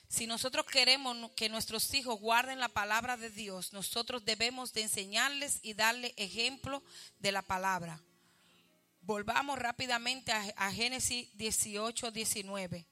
Si 0.08 0.26
nosotros 0.26 0.66
queremos 0.66 1.16
que 1.36 1.48
nuestros 1.48 1.94
hijos 1.94 2.20
guarden 2.20 2.60
la 2.60 2.70
palabra 2.70 3.16
de 3.16 3.30
Dios, 3.30 3.72
nosotros 3.72 4.26
debemos 4.26 4.74
de 4.74 4.82
enseñarles 4.82 5.60
y 5.62 5.76
darle 5.76 6.12
ejemplo 6.18 6.82
de 7.20 7.32
la 7.32 7.44
palabra. 7.44 8.02
Volvamos 9.02 9.60
rápidamente 9.60 10.32
a, 10.32 10.72
Génesis 10.72 11.30
18, 11.38 12.10
19. 12.10 12.89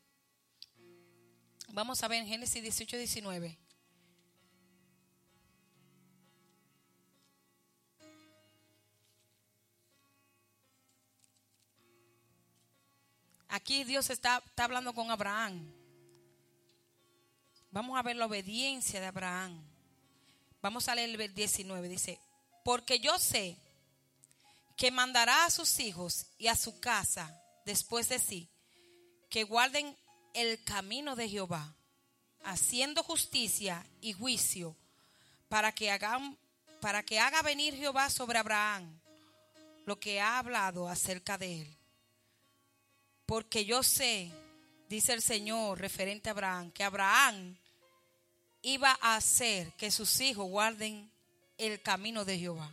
Vamos 1.68 2.02
a 2.04 2.08
ver 2.08 2.22
en 2.22 2.28
Génesis 2.28 2.62
18, 2.62 2.98
19. 2.98 3.58
Aquí 13.50 13.84
Dios 13.84 14.10
está, 14.10 14.44
está 14.46 14.66
hablando 14.66 14.94
con 14.94 15.10
Abraham. 15.10 15.72
Vamos 17.72 17.98
a 17.98 18.02
ver 18.02 18.16
la 18.16 18.26
obediencia 18.26 19.00
de 19.00 19.06
Abraham. 19.06 19.62
Vamos 20.62 20.88
a 20.88 20.96
leer 20.96 21.20
el 21.20 21.34
19. 21.34 21.88
Dice, 21.88 22.20
porque 22.64 23.00
yo 23.00 23.18
sé 23.20 23.58
que 24.76 24.92
mandará 24.92 25.46
a 25.46 25.50
sus 25.50 25.80
hijos 25.80 26.28
y 26.38 26.48
a 26.48 26.56
su 26.56 26.80
casa 26.80 27.42
después 27.66 28.10
de 28.10 28.20
sí, 28.20 28.50
que 29.30 29.44
guarden 29.44 29.96
el 30.38 30.64
camino 30.64 31.16
de 31.16 31.28
Jehová, 31.28 31.74
haciendo 32.44 33.02
justicia 33.02 33.84
y 34.02 34.14
juicio, 34.14 34.76
para 35.50 35.72
que 35.72 35.90
hagan 35.90 36.38
para 36.80 37.02
que 37.02 37.20
haga 37.20 37.42
venir 37.42 37.76
Jehová 37.76 38.08
sobre 38.12 38.38
Abraham 38.38 39.00
lo 39.88 40.00
que 40.00 40.22
ha 40.22 40.38
hablado 40.38 40.88
acerca 40.88 41.40
de 41.40 41.62
él. 41.62 41.78
Porque 43.26 43.66
yo 43.66 43.82
sé, 43.82 44.32
dice 44.88 45.14
el 45.14 45.24
Señor 45.24 45.80
referente 45.80 46.30
a 46.30 46.34
Abraham, 46.34 46.72
que 46.72 46.84
Abraham 46.84 47.58
iba 48.62 48.96
a 49.02 49.16
hacer 49.16 49.72
que 49.74 49.90
sus 49.90 50.22
hijos 50.22 50.48
guarden 50.48 51.10
el 51.58 51.82
camino 51.82 52.26
de 52.26 52.38
Jehová. 52.38 52.72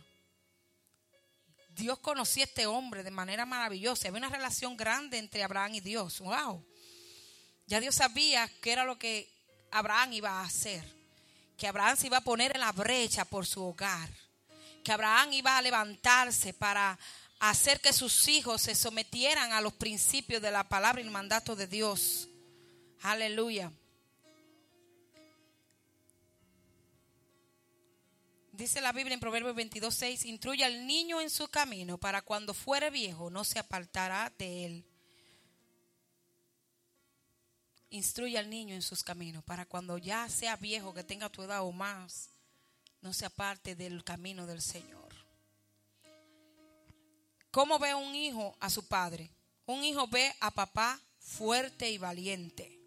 Dios 1.69 1.97
conocía 1.99 2.43
a 2.43 2.47
este 2.47 2.67
hombre 2.67 3.01
de 3.01 3.11
manera 3.11 3.45
maravillosa. 3.45 4.07
Había 4.07 4.19
una 4.19 4.29
relación 4.29 4.77
grande 4.77 5.17
entre 5.17 5.43
Abraham 5.43 5.75
y 5.75 5.79
Dios. 5.79 6.19
¡Wow! 6.19 6.63
Ya 7.67 7.79
Dios 7.79 7.95
sabía 7.95 8.49
qué 8.61 8.71
era 8.71 8.85
lo 8.85 8.97
que 8.97 9.29
Abraham 9.71 10.13
iba 10.13 10.29
a 10.29 10.43
hacer. 10.43 10.83
Que 11.57 11.67
Abraham 11.67 11.97
se 11.97 12.07
iba 12.07 12.17
a 12.17 12.21
poner 12.21 12.51
en 12.53 12.61
la 12.61 12.71
brecha 12.71 13.25
por 13.25 13.45
su 13.45 13.63
hogar. 13.63 14.09
Que 14.83 14.91
Abraham 14.91 15.33
iba 15.33 15.57
a 15.57 15.61
levantarse 15.61 16.53
para 16.53 16.97
hacer 17.39 17.81
que 17.81 17.93
sus 17.93 18.27
hijos 18.27 18.61
se 18.61 18.75
sometieran 18.75 19.51
a 19.51 19.61
los 19.61 19.73
principios 19.73 20.41
de 20.41 20.51
la 20.51 20.67
palabra 20.67 21.01
y 21.01 21.05
el 21.05 21.11
mandato 21.11 21.55
de 21.55 21.67
Dios. 21.67 22.29
Aleluya. 23.01 23.71
Dice 28.51 28.79
la 28.79 28.93
Biblia 28.93 29.15
en 29.15 29.19
Proverbios 29.19 29.53
22, 29.53 29.93
6, 29.93 30.25
instruye 30.25 30.63
al 30.63 30.87
niño 30.87 31.19
en 31.19 31.29
su 31.29 31.49
camino 31.49 31.97
para 31.97 32.21
cuando 32.21 32.53
fuere 32.53 32.89
viejo 32.89 33.29
no 33.29 33.43
se 33.43 33.59
apartará 33.59 34.31
de 34.37 34.65
él. 34.65 34.85
Instruye 37.95 38.37
al 38.37 38.49
niño 38.49 38.75
en 38.75 38.81
sus 38.81 39.05
caminos 39.05 39.41
para 39.45 39.65
cuando 39.65 39.97
ya 39.97 40.27
sea 40.27 40.57
viejo, 40.57 40.93
que 40.93 41.05
tenga 41.05 41.29
tu 41.29 41.43
edad 41.43 41.63
o 41.63 41.71
más, 41.71 42.29
no 42.99 43.13
se 43.13 43.25
aparte 43.25 43.73
del 43.73 44.03
camino 44.03 44.45
del 44.45 44.61
Señor. 44.61 45.15
¿Cómo 47.51 47.79
ve 47.79 47.95
un 47.95 48.13
hijo 48.13 48.53
a 48.59 48.69
su 48.69 48.85
padre? 48.85 49.31
Un 49.65 49.85
hijo 49.85 50.09
ve 50.09 50.35
a 50.41 50.51
papá 50.51 50.99
fuerte 51.19 51.89
y 51.89 51.97
valiente. 51.97 52.77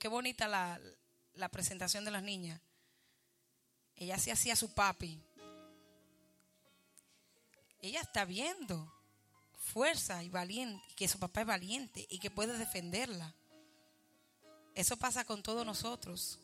qué 0.00 0.08
bonita 0.08 0.48
la, 0.48 0.80
la 1.34 1.48
presentación 1.48 2.04
de 2.04 2.10
las 2.10 2.24
niñas. 2.24 2.60
Ella 3.94 4.18
se 4.18 4.32
hacía 4.32 4.56
su 4.56 4.74
papi. 4.74 5.22
Ella 7.78 8.00
está 8.00 8.24
viendo 8.24 8.92
fuerza 9.52 10.24
y 10.24 10.28
valiente, 10.28 10.84
que 10.96 11.06
su 11.06 11.20
papá 11.20 11.42
es 11.42 11.46
valiente 11.46 12.04
y 12.10 12.18
que 12.18 12.32
puede 12.32 12.58
defenderla. 12.58 13.36
Eso 14.74 14.96
pasa 14.96 15.24
con 15.24 15.42
todos 15.42 15.66
nosotros. 15.66 16.38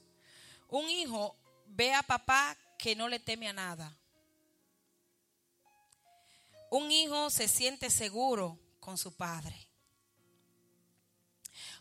Un 0.69 0.89
hijo 0.91 1.37
ve 1.67 1.95
a 1.95 2.03
papá 2.03 2.57
que 2.79 2.95
no 2.95 3.09
le 3.09 3.19
teme 3.19 3.49
a 3.49 3.53
nada. 3.53 3.97
Un 6.71 6.91
hijo 6.91 7.31
se 7.31 7.49
siente 7.49 7.91
seguro 7.91 8.59
con 8.81 8.99
su 8.99 9.17
padre. 9.17 9.69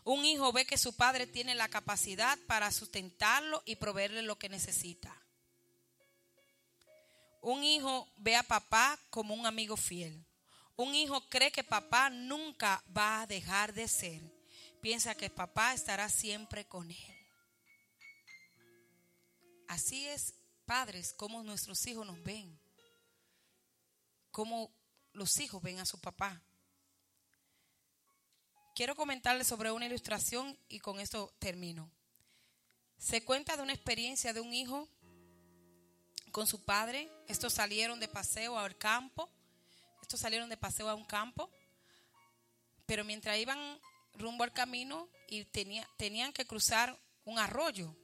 Un 0.04 0.24
hijo 0.24 0.50
ve 0.52 0.64
que 0.64 0.78
su 0.78 0.96
padre 0.96 1.26
tiene 1.26 1.54
la 1.54 1.68
capacidad 1.68 2.38
para 2.46 2.72
sustentarlo 2.72 3.62
y 3.66 3.76
proveerle 3.76 4.22
lo 4.22 4.38
que 4.38 4.48
necesita. 4.48 5.14
Un 7.42 7.62
hijo 7.62 8.08
ve 8.16 8.34
a 8.36 8.42
papá 8.42 8.98
como 9.10 9.34
un 9.34 9.46
amigo 9.46 9.76
fiel. 9.76 10.24
Un 10.76 10.94
hijo 10.94 11.20
cree 11.28 11.52
que 11.52 11.62
papá 11.62 12.08
nunca 12.08 12.82
va 12.96 13.22
a 13.22 13.26
dejar 13.26 13.74
de 13.74 13.86
ser. 13.86 14.37
Piensa 14.80 15.14
que 15.14 15.30
papá 15.30 15.74
estará 15.74 16.08
siempre 16.08 16.66
con 16.66 16.90
él. 16.90 17.18
Así 19.66 20.06
es, 20.06 20.34
padres, 20.64 21.12
como 21.12 21.42
nuestros 21.42 21.86
hijos 21.86 22.06
nos 22.06 22.22
ven. 22.22 22.58
Como 24.30 24.72
los 25.12 25.38
hijos 25.40 25.62
ven 25.62 25.78
a 25.78 25.84
su 25.84 26.00
papá. 26.00 26.42
Quiero 28.74 28.94
comentarles 28.94 29.48
sobre 29.48 29.72
una 29.72 29.86
ilustración 29.86 30.56
y 30.68 30.78
con 30.78 31.00
esto 31.00 31.34
termino. 31.40 31.90
Se 32.96 33.24
cuenta 33.24 33.56
de 33.56 33.62
una 33.62 33.72
experiencia 33.72 34.32
de 34.32 34.40
un 34.40 34.54
hijo 34.54 34.88
con 36.30 36.46
su 36.46 36.64
padre. 36.64 37.10
Estos 37.26 37.54
salieron 37.54 37.98
de 37.98 38.06
paseo 38.06 38.56
al 38.56 38.78
campo. 38.78 39.28
Estos 40.00 40.20
salieron 40.20 40.48
de 40.48 40.56
paseo 40.56 40.88
a 40.88 40.94
un 40.94 41.04
campo. 41.04 41.50
Pero 42.86 43.04
mientras 43.04 43.36
iban 43.36 43.80
rumbo 44.18 44.44
al 44.44 44.52
camino 44.52 45.08
y 45.28 45.44
tenía, 45.46 45.88
tenían 45.96 46.32
que 46.32 46.46
cruzar 46.46 46.98
un 47.24 47.38
arroyo. 47.38 47.96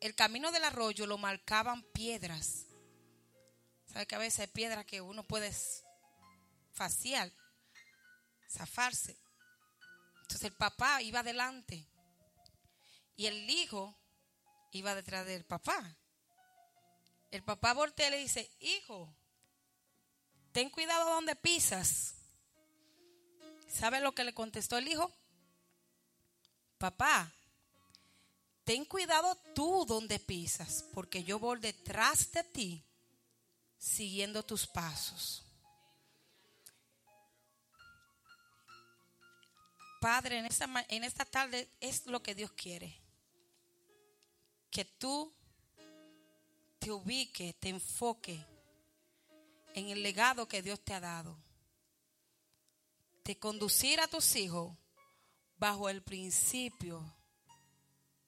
El 0.00 0.14
camino 0.14 0.52
del 0.52 0.64
arroyo 0.64 1.06
lo 1.06 1.18
marcaban 1.18 1.82
piedras. 1.92 2.66
¿Sabe 3.86 4.06
que 4.06 4.14
a 4.14 4.18
veces 4.18 4.40
hay 4.40 4.46
piedras 4.48 4.84
que 4.84 5.00
uno 5.00 5.24
puede 5.24 5.54
facial, 6.72 7.32
zafarse? 8.50 9.16
Entonces 10.22 10.44
el 10.44 10.56
papá 10.56 11.00
iba 11.02 11.20
adelante 11.20 11.86
y 13.16 13.26
el 13.26 13.48
hijo 13.48 13.96
iba 14.72 14.94
detrás 14.94 15.26
del 15.26 15.44
papá. 15.44 15.96
El 17.30 17.42
papá 17.42 17.72
voltea 17.72 18.08
y 18.08 18.10
le 18.10 18.18
dice, 18.18 18.50
hijo, 18.60 19.14
ten 20.52 20.70
cuidado 20.70 21.10
donde 21.10 21.36
pisas. 21.36 22.23
¿Sabe 23.74 24.00
lo 24.00 24.14
que 24.14 24.22
le 24.22 24.32
contestó 24.32 24.78
el 24.78 24.86
hijo? 24.86 25.12
Papá, 26.78 27.32
ten 28.62 28.84
cuidado 28.84 29.34
tú 29.52 29.84
donde 29.84 30.20
pisas, 30.20 30.84
porque 30.94 31.24
yo 31.24 31.40
voy 31.40 31.58
detrás 31.58 32.30
de 32.30 32.44
ti, 32.44 32.84
siguiendo 33.76 34.44
tus 34.44 34.64
pasos. 34.64 35.42
Padre, 40.00 40.38
en 40.38 40.46
esta, 40.46 40.68
en 40.88 41.02
esta 41.02 41.24
tarde 41.24 41.68
es 41.80 42.06
lo 42.06 42.22
que 42.22 42.36
Dios 42.36 42.52
quiere. 42.52 42.96
Que 44.70 44.84
tú 44.84 45.34
te 46.78 46.92
ubique, 46.92 47.54
te 47.54 47.70
enfoque 47.70 48.44
en 49.74 49.88
el 49.88 50.00
legado 50.02 50.46
que 50.46 50.62
Dios 50.62 50.78
te 50.80 50.94
ha 50.94 51.00
dado. 51.00 51.43
De 53.24 53.38
conducir 53.38 54.00
a 54.00 54.08
tus 54.08 54.36
hijos 54.36 54.76
bajo 55.56 55.88
el 55.88 56.02
principio 56.02 57.02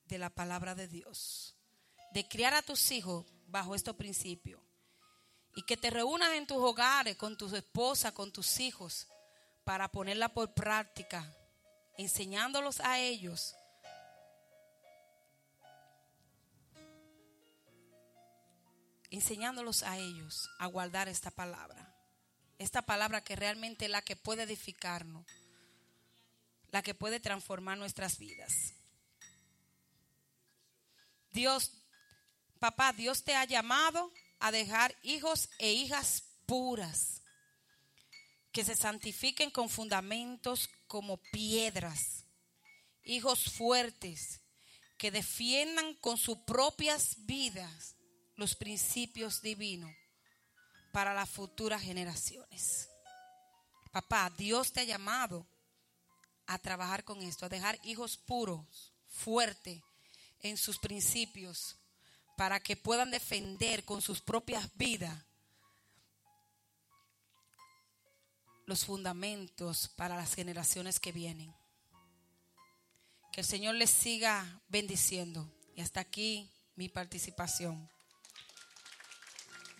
de 0.05 0.17
la 0.17 0.29
palabra 0.29 0.75
de 0.75 0.87
Dios. 0.87 1.55
De 2.13 2.27
criar 2.27 2.53
a 2.53 2.61
tus 2.61 2.91
hijos 2.91 3.25
bajo 3.47 3.75
estos 3.75 3.95
principios. 3.95 4.61
Y 5.55 5.63
que 5.63 5.77
te 5.77 5.89
reúnas 5.89 6.33
en 6.33 6.47
tus 6.47 6.57
hogares 6.57 7.15
con 7.15 7.37
tu 7.37 7.53
esposa, 7.55 8.13
con 8.13 8.31
tus 8.31 8.59
hijos, 8.59 9.07
para 9.63 9.87
ponerla 9.89 10.29
por 10.29 10.53
práctica, 10.53 11.35
enseñándolos 11.97 12.79
a 12.79 12.99
ellos 12.99 13.55
enseñándolos 19.09 19.83
a 19.83 19.97
ellos 19.97 20.49
a 20.59 20.67
guardar 20.67 21.07
esta 21.07 21.31
palabra. 21.31 21.96
Esta 22.57 22.81
palabra 22.81 23.23
que 23.23 23.35
realmente 23.35 23.85
es 23.85 23.91
la 23.91 24.01
que 24.01 24.15
puede 24.15 24.43
edificarnos, 24.43 25.25
la 26.71 26.81
que 26.81 26.95
puede 26.95 27.19
transformar 27.19 27.77
nuestras 27.77 28.17
vidas. 28.17 28.73
Dios, 31.31 31.71
papá, 32.59 32.93
Dios 32.93 33.23
te 33.23 33.35
ha 33.35 33.45
llamado 33.45 34.11
a 34.39 34.51
dejar 34.51 34.95
hijos 35.03 35.49
e 35.59 35.71
hijas 35.71 36.23
puras, 36.45 37.21
que 38.51 38.65
se 38.65 38.75
santifiquen 38.75 39.51
con 39.51 39.69
fundamentos 39.69 40.69
como 40.87 41.17
piedras, 41.17 42.25
hijos 43.03 43.51
fuertes, 43.53 44.41
que 44.97 45.11
defiendan 45.11 45.93
con 45.95 46.17
sus 46.17 46.39
propias 46.39 47.17
vidas 47.25 47.95
los 48.35 48.55
principios 48.55 49.43
divinos 49.43 49.91
para 50.97 51.13
las 51.13 51.29
futuras 51.29 51.83
generaciones. 51.83 52.89
Papá, 53.91 54.33
Dios 54.35 54.73
te 54.73 54.79
ha 54.79 54.83
llamado 54.83 55.45
a 56.47 56.57
trabajar 56.57 57.03
con 57.03 57.21
esto, 57.21 57.45
a 57.45 57.49
dejar 57.49 57.77
hijos 57.83 58.17
puros, 58.17 58.95
fuertes 59.07 59.79
en 60.39 60.57
sus 60.57 60.79
principios, 60.79 61.77
para 62.35 62.59
que 62.59 62.75
puedan 62.75 63.11
defender 63.11 63.85
con 63.85 64.01
sus 64.01 64.21
propias 64.21 64.75
vidas 64.75 65.23
los 68.65 68.83
fundamentos 68.83 69.89
para 69.89 70.15
las 70.15 70.33
generaciones 70.33 70.99
que 70.99 71.11
vienen. 71.11 71.53
Que 73.31 73.41
el 73.41 73.45
Señor 73.45 73.75
les 73.75 73.91
siga 73.91 74.63
bendiciendo. 74.67 75.47
Y 75.75 75.81
hasta 75.81 75.99
aquí 75.99 76.51
mi 76.75 76.89
participación. 76.89 77.87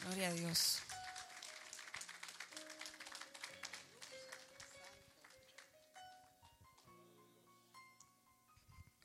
Gloria 0.03 0.27
a 0.27 0.33
Dios. 0.33 0.83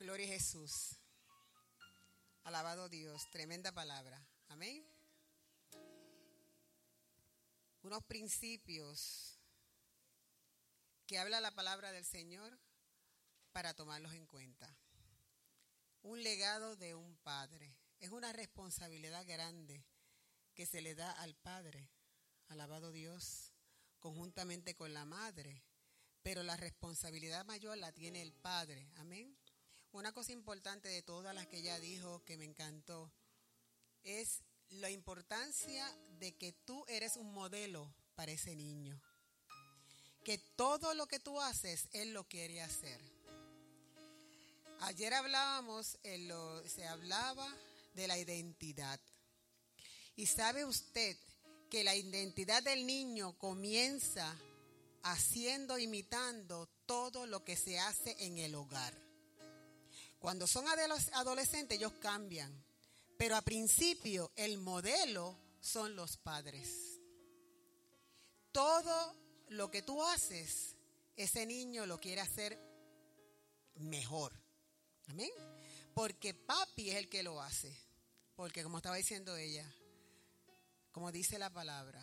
Gloria 0.03 0.25
a 0.25 0.31
Jesús. 0.31 0.97
Alabado 2.43 2.89
Dios. 2.89 3.21
Tremenda 3.31 3.71
palabra. 3.71 4.21
Amén. 4.49 4.85
Unos 7.83 8.03
principios 8.03 9.39
que 11.07 11.17
habla 11.17 11.39
la 11.39 11.51
palabra 11.51 11.93
del 11.93 12.03
Señor 12.03 12.59
para 13.53 13.73
tomarlos 13.73 14.11
en 14.11 14.25
cuenta. 14.25 14.77
Un 16.01 16.21
legado 16.21 16.75
de 16.75 16.95
un 16.95 17.15
padre. 17.19 17.73
Es 18.01 18.09
una 18.09 18.33
responsabilidad 18.33 19.25
grande 19.25 19.85
que 20.53 20.65
se 20.65 20.81
le 20.81 20.95
da 20.95 21.13
al 21.13 21.33
padre, 21.33 21.89
alabado 22.49 22.91
Dios, 22.91 23.53
conjuntamente 23.99 24.75
con 24.75 24.93
la 24.93 25.05
madre. 25.05 25.63
Pero 26.23 26.43
la 26.43 26.57
responsabilidad 26.57 27.45
mayor 27.45 27.77
la 27.77 27.93
tiene 27.93 28.21
el 28.21 28.33
padre. 28.33 28.91
Amén. 28.97 29.39
Una 29.93 30.11
cosa 30.11 30.31
importante 30.31 30.89
de 30.89 31.03
todas 31.03 31.35
las 31.35 31.45
que 31.45 31.59
ella 31.59 31.79
dijo 31.79 32.25
que 32.25 32.35
me 32.35 32.45
encantó 32.45 33.11
es 34.01 34.39
la 34.71 34.89
importancia 34.89 35.87
de 36.17 36.35
que 36.35 36.51
tú 36.51 36.83
eres 36.87 37.15
un 37.15 37.31
modelo 37.31 37.93
para 38.15 38.31
ese 38.31 38.55
niño. 38.55 38.99
Que 40.23 40.39
todo 40.39 40.95
lo 40.95 41.05
que 41.05 41.19
tú 41.19 41.39
haces, 41.39 41.89
él 41.91 42.11
lo 42.11 42.27
quiere 42.27 42.63
hacer. 42.63 42.99
Ayer 44.79 45.13
hablábamos, 45.13 45.99
lo, 46.03 46.67
se 46.67 46.87
hablaba 46.87 47.47
de 47.93 48.07
la 48.07 48.17
identidad. 48.17 48.99
Y 50.15 50.25
sabe 50.25 50.65
usted 50.65 51.15
que 51.69 51.83
la 51.83 51.95
identidad 51.95 52.63
del 52.63 52.87
niño 52.87 53.37
comienza 53.37 54.35
haciendo, 55.03 55.77
imitando 55.77 56.67
todo 56.87 57.27
lo 57.27 57.45
que 57.45 57.55
se 57.55 57.77
hace 57.77 58.15
en 58.25 58.39
el 58.39 58.55
hogar. 58.55 59.12
Cuando 60.23 60.47
son 60.47 60.65
adolescentes 60.69 61.77
ellos 61.77 61.91
cambian, 61.99 62.63
pero 63.17 63.35
a 63.35 63.41
principio 63.41 64.31
el 64.37 64.57
modelo 64.57 65.37
son 65.59 65.97
los 65.97 66.15
padres. 66.15 66.97
Todo 68.53 69.17
lo 69.49 69.69
que 69.69 69.81
tú 69.81 70.01
haces, 70.01 70.77
ese 71.17 71.45
niño 71.45 71.85
lo 71.85 71.99
quiere 71.99 72.21
hacer 72.21 72.57
mejor. 73.75 74.31
Amén. 75.07 75.29
Porque 75.93 76.33
papi 76.33 76.91
es 76.91 76.95
el 76.95 77.09
que 77.09 77.21
lo 77.21 77.41
hace. 77.41 77.77
Porque 78.37 78.63
como 78.63 78.77
estaba 78.77 78.95
diciendo 78.95 79.35
ella, 79.35 79.69
como 80.93 81.11
dice 81.11 81.37
la 81.37 81.49
palabra, 81.49 82.01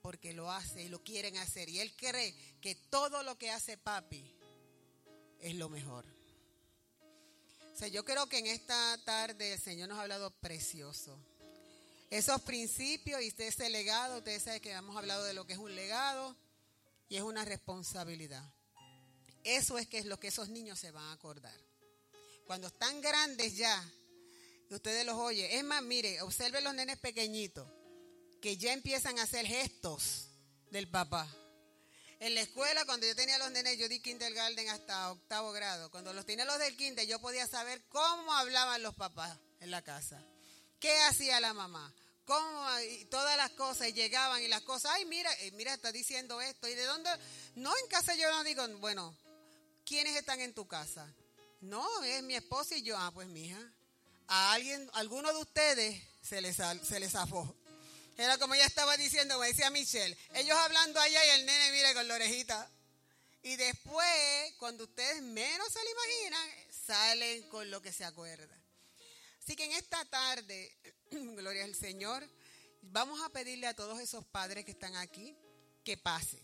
porque 0.00 0.32
lo 0.32 0.50
hace 0.50 0.82
y 0.82 0.88
lo 0.88 1.04
quieren 1.04 1.36
hacer. 1.36 1.68
Y 1.68 1.78
él 1.78 1.94
cree 1.94 2.34
que 2.60 2.74
todo 2.74 3.22
lo 3.22 3.38
que 3.38 3.52
hace 3.52 3.78
papi 3.78 4.34
es 5.38 5.54
lo 5.54 5.68
mejor. 5.68 6.21
O 7.72 7.76
sea, 7.76 7.88
yo 7.88 8.04
creo 8.04 8.28
que 8.28 8.38
en 8.38 8.46
esta 8.46 8.98
tarde 9.04 9.54
el 9.54 9.60
Señor 9.60 9.88
nos 9.88 9.98
ha 9.98 10.02
hablado 10.02 10.30
precioso. 10.30 11.18
Esos 12.10 12.42
principios 12.42 13.22
y 13.22 13.32
ese 13.36 13.70
legado, 13.70 14.18
ustedes 14.18 14.42
saben 14.42 14.60
que 14.60 14.72
hemos 14.72 14.96
hablado 14.96 15.24
de 15.24 15.32
lo 15.32 15.46
que 15.46 15.54
es 15.54 15.58
un 15.58 15.74
legado 15.74 16.36
y 17.08 17.16
es 17.16 17.22
una 17.22 17.44
responsabilidad. 17.44 18.44
Eso 19.44 19.78
es 19.78 19.86
que 19.88 19.98
es 19.98 20.04
lo 20.04 20.20
que 20.20 20.28
esos 20.28 20.48
niños 20.48 20.78
se 20.78 20.90
van 20.90 21.04
a 21.04 21.12
acordar. 21.12 21.58
Cuando 22.46 22.68
están 22.68 23.00
grandes 23.00 23.56
ya, 23.56 23.82
ustedes 24.68 25.06
los 25.06 25.16
oyen. 25.16 25.50
Es 25.50 25.64
más, 25.64 25.82
mire, 25.82 26.20
observen 26.22 26.64
los 26.64 26.74
nenes 26.74 26.98
pequeñitos 26.98 27.68
que 28.40 28.56
ya 28.56 28.72
empiezan 28.72 29.18
a 29.18 29.22
hacer 29.22 29.46
gestos 29.46 30.28
del 30.70 30.88
papá. 30.88 31.28
En 32.22 32.36
la 32.36 32.42
escuela, 32.42 32.84
cuando 32.84 33.04
yo 33.04 33.16
tenía 33.16 33.36
los 33.38 33.50
nenes, 33.50 33.76
yo 33.78 33.88
di 33.88 33.98
kindergarten 33.98 34.68
hasta 34.68 35.10
octavo 35.10 35.50
grado. 35.50 35.90
Cuando 35.90 36.12
los 36.12 36.24
tenía 36.24 36.44
los 36.44 36.56
del 36.60 36.76
kinder, 36.76 37.04
yo 37.04 37.18
podía 37.18 37.48
saber 37.48 37.82
cómo 37.88 38.32
hablaban 38.34 38.80
los 38.80 38.94
papás 38.94 39.36
en 39.58 39.72
la 39.72 39.82
casa. 39.82 40.22
¿Qué 40.78 40.96
hacía 41.00 41.40
la 41.40 41.52
mamá? 41.52 41.92
Cómo 42.24 42.64
todas 43.10 43.36
las 43.36 43.50
cosas 43.50 43.92
llegaban 43.92 44.40
y 44.40 44.46
las 44.46 44.62
cosas, 44.62 44.92
ay, 44.94 45.04
mira, 45.06 45.32
eh, 45.40 45.50
mira, 45.54 45.74
está 45.74 45.90
diciendo 45.90 46.40
esto. 46.40 46.68
¿Y 46.68 46.76
de 46.76 46.84
dónde? 46.84 47.10
No, 47.56 47.76
en 47.76 47.88
casa 47.88 48.14
yo 48.14 48.30
no 48.30 48.44
digo, 48.44 48.68
bueno, 48.78 49.16
¿quiénes 49.84 50.14
están 50.14 50.38
en 50.38 50.54
tu 50.54 50.68
casa? 50.68 51.12
No, 51.60 52.04
es 52.04 52.22
mi 52.22 52.36
esposa 52.36 52.76
y 52.76 52.82
yo. 52.82 52.96
Ah, 52.96 53.10
pues 53.12 53.26
mi 53.26 53.46
hija. 53.46 53.58
A 54.28 54.52
alguien, 54.52 54.88
a 54.92 55.00
alguno 55.00 55.32
de 55.32 55.40
ustedes 55.40 56.00
se 56.22 56.40
les, 56.40 56.54
se 56.54 57.00
les. 57.00 57.16
Era 58.16 58.38
como 58.38 58.54
ella 58.54 58.66
estaba 58.66 58.96
diciendo, 58.96 59.38
me 59.38 59.48
decía 59.48 59.70
Michelle, 59.70 60.16
ellos 60.34 60.56
hablando 60.56 61.00
allá 61.00 61.24
y 61.26 61.40
el 61.40 61.46
nene 61.46 61.72
mire 61.72 61.94
con 61.94 62.06
la 62.06 62.14
orejita. 62.14 62.70
Y 63.42 63.56
después, 63.56 64.54
cuando 64.58 64.84
ustedes 64.84 65.22
menos 65.22 65.68
se 65.72 65.82
lo 65.82 65.90
imaginan, 65.90 66.48
salen 66.86 67.48
con 67.48 67.70
lo 67.70 67.82
que 67.82 67.92
se 67.92 68.04
acuerda. 68.04 68.56
Así 69.42 69.56
que 69.56 69.64
en 69.64 69.72
esta 69.72 70.04
tarde, 70.04 70.76
gloria 71.10 71.64
al 71.64 71.74
Señor, 71.74 72.28
vamos 72.82 73.20
a 73.22 73.30
pedirle 73.30 73.66
a 73.66 73.74
todos 73.74 73.98
esos 73.98 74.24
padres 74.26 74.64
que 74.64 74.72
están 74.72 74.94
aquí 74.96 75.36
que 75.84 75.96
pasen. 75.96 76.40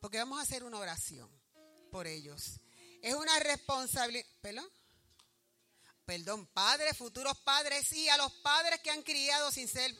Porque 0.00 0.18
vamos 0.18 0.38
a 0.38 0.42
hacer 0.42 0.64
una 0.64 0.78
oración 0.78 1.30
por 1.90 2.06
ellos. 2.06 2.60
Es 3.00 3.14
una 3.14 3.38
responsabilidad. 3.38 4.26
¿Perdón? 4.42 4.68
Perdón, 6.04 6.46
padres, 6.48 6.96
futuros 6.98 7.38
padres 7.38 7.90
y 7.92 8.08
a 8.10 8.18
los 8.18 8.30
padres 8.34 8.80
que 8.80 8.90
han 8.90 9.02
criado 9.02 9.50
sin 9.50 9.66
ser 9.66 9.94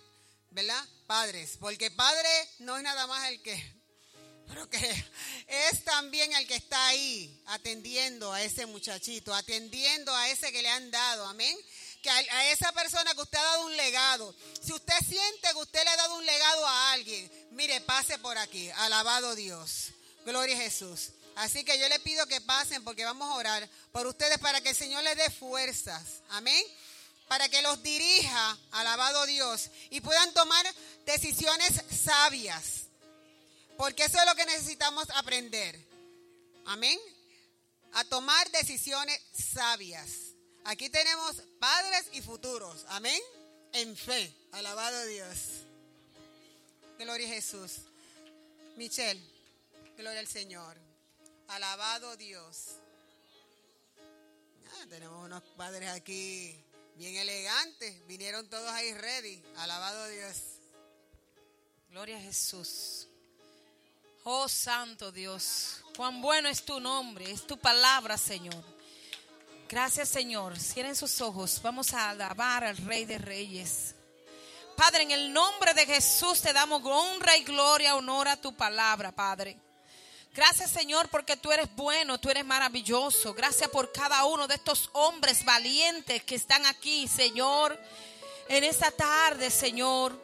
¿verdad? 0.54 0.88
Padres, 1.08 1.56
porque 1.58 1.90
padre 1.90 2.28
no 2.60 2.76
es 2.76 2.82
nada 2.84 3.08
más 3.08 3.28
el 3.28 3.42
que, 3.42 3.60
pero 4.46 4.70
que 4.70 5.04
es 5.48 5.84
también 5.84 6.32
el 6.32 6.46
que 6.46 6.54
está 6.54 6.86
ahí 6.86 7.42
atendiendo 7.46 8.32
a 8.32 8.40
ese 8.40 8.64
muchachito, 8.66 9.34
atendiendo 9.34 10.14
a 10.14 10.30
ese 10.30 10.52
que 10.52 10.62
le 10.62 10.68
han 10.68 10.90
dado, 10.92 11.26
amén. 11.26 11.56
Que 12.02 12.10
a, 12.10 12.52
esa 12.52 12.70
persona 12.72 13.14
que 13.14 13.22
usted 13.22 13.38
ha 13.38 13.42
dado 13.42 13.66
un 13.66 13.76
legado, 13.76 14.34
si 14.62 14.72
usted 14.72 14.94
siente 15.00 15.48
que 15.50 15.58
usted 15.58 15.82
le 15.82 15.90
ha 15.90 15.96
dado 15.96 16.16
un 16.16 16.26
legado 16.26 16.66
a 16.66 16.92
alguien, 16.92 17.48
mire, 17.50 17.80
pase 17.80 18.18
por 18.18 18.38
aquí, 18.38 18.70
alabado 18.76 19.34
Dios, 19.34 19.88
gloria 20.24 20.54
a 20.56 20.60
Jesús. 20.60 21.10
Así 21.34 21.64
que 21.64 21.78
yo 21.80 21.88
le 21.88 21.98
pido 21.98 22.26
que 22.26 22.40
pasen 22.40 22.84
porque 22.84 23.04
vamos 23.04 23.28
a 23.28 23.34
orar 23.34 23.68
por 23.90 24.06
ustedes 24.06 24.38
para 24.38 24.60
que 24.60 24.68
el 24.68 24.76
Señor 24.76 25.02
les 25.02 25.16
dé 25.16 25.30
fuerzas, 25.30 26.22
amén 26.28 26.64
para 27.28 27.48
que 27.48 27.62
los 27.62 27.82
dirija, 27.82 28.58
alabado 28.72 29.26
Dios, 29.26 29.70
y 29.90 30.00
puedan 30.00 30.32
tomar 30.34 30.66
decisiones 31.06 31.82
sabias. 31.90 32.84
Porque 33.76 34.04
eso 34.04 34.18
es 34.18 34.26
lo 34.26 34.34
que 34.34 34.46
necesitamos 34.46 35.08
aprender. 35.10 35.78
Amén. 36.66 36.98
A 37.92 38.04
tomar 38.04 38.50
decisiones 38.50 39.20
sabias. 39.32 40.10
Aquí 40.64 40.88
tenemos 40.90 41.36
padres 41.58 42.06
y 42.12 42.22
futuros. 42.22 42.84
Amén. 42.88 43.20
En 43.72 43.96
fe. 43.96 44.32
Alabado 44.52 45.04
Dios. 45.06 45.38
Gloria 46.98 47.26
a 47.26 47.30
Jesús. 47.30 47.72
Michelle. 48.76 49.20
Gloria 49.96 50.20
al 50.20 50.28
Señor. 50.28 50.76
Alabado 51.48 52.16
Dios. 52.16 52.76
Tenemos 54.88 55.24
unos 55.24 55.42
padres 55.56 55.90
aquí 55.90 56.63
bien 56.96 57.16
elegante. 57.16 58.02
Vinieron 58.06 58.48
todos 58.48 58.70
ahí 58.70 58.92
ready. 58.94 59.42
Alabado 59.56 60.08
Dios. 60.08 60.36
Gloria 61.88 62.16
a 62.16 62.20
Jesús. 62.20 63.08
Oh 64.26 64.48
Santo 64.48 65.12
Dios, 65.12 65.82
cuán 65.96 66.22
bueno 66.22 66.48
es 66.48 66.64
tu 66.64 66.80
nombre, 66.80 67.30
es 67.30 67.46
tu 67.46 67.58
palabra, 67.58 68.16
Señor. 68.16 68.64
Gracias, 69.68 70.08
Señor. 70.08 70.58
Cierren 70.58 70.96
sus 70.96 71.20
ojos. 71.20 71.60
Vamos 71.62 71.92
a 71.92 72.08
alabar 72.08 72.64
al 72.64 72.78
Rey 72.78 73.04
de 73.04 73.18
Reyes. 73.18 73.94
Padre, 74.76 75.02
en 75.02 75.10
el 75.10 75.32
nombre 75.32 75.74
de 75.74 75.84
Jesús 75.84 76.40
te 76.40 76.52
damos 76.52 76.82
honra 76.84 77.36
y 77.36 77.44
gloria, 77.44 77.96
honor 77.96 78.28
a 78.28 78.40
tu 78.40 78.56
palabra, 78.56 79.12
Padre. 79.12 79.58
Gracias 80.34 80.72
Señor 80.72 81.08
porque 81.10 81.36
tú 81.36 81.52
eres 81.52 81.68
bueno, 81.76 82.18
tú 82.18 82.28
eres 82.28 82.44
maravilloso. 82.44 83.32
Gracias 83.34 83.70
por 83.70 83.92
cada 83.92 84.24
uno 84.24 84.48
de 84.48 84.56
estos 84.56 84.90
hombres 84.92 85.44
valientes 85.44 86.24
que 86.24 86.34
están 86.34 86.66
aquí, 86.66 87.06
Señor, 87.06 87.78
en 88.48 88.64
esta 88.64 88.90
tarde, 88.90 89.48
Señor. 89.48 90.20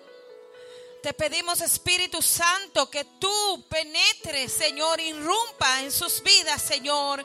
Te 1.01 1.15
pedimos, 1.15 1.61
Espíritu 1.61 2.21
Santo, 2.21 2.91
que 2.91 3.05
tú 3.21 3.65
penetres, 3.69 4.53
Señor, 4.53 5.01
irrumpa 5.01 5.81
en 5.81 5.93
sus 5.93 6.21
vidas, 6.25 6.61
Señor. 6.61 7.25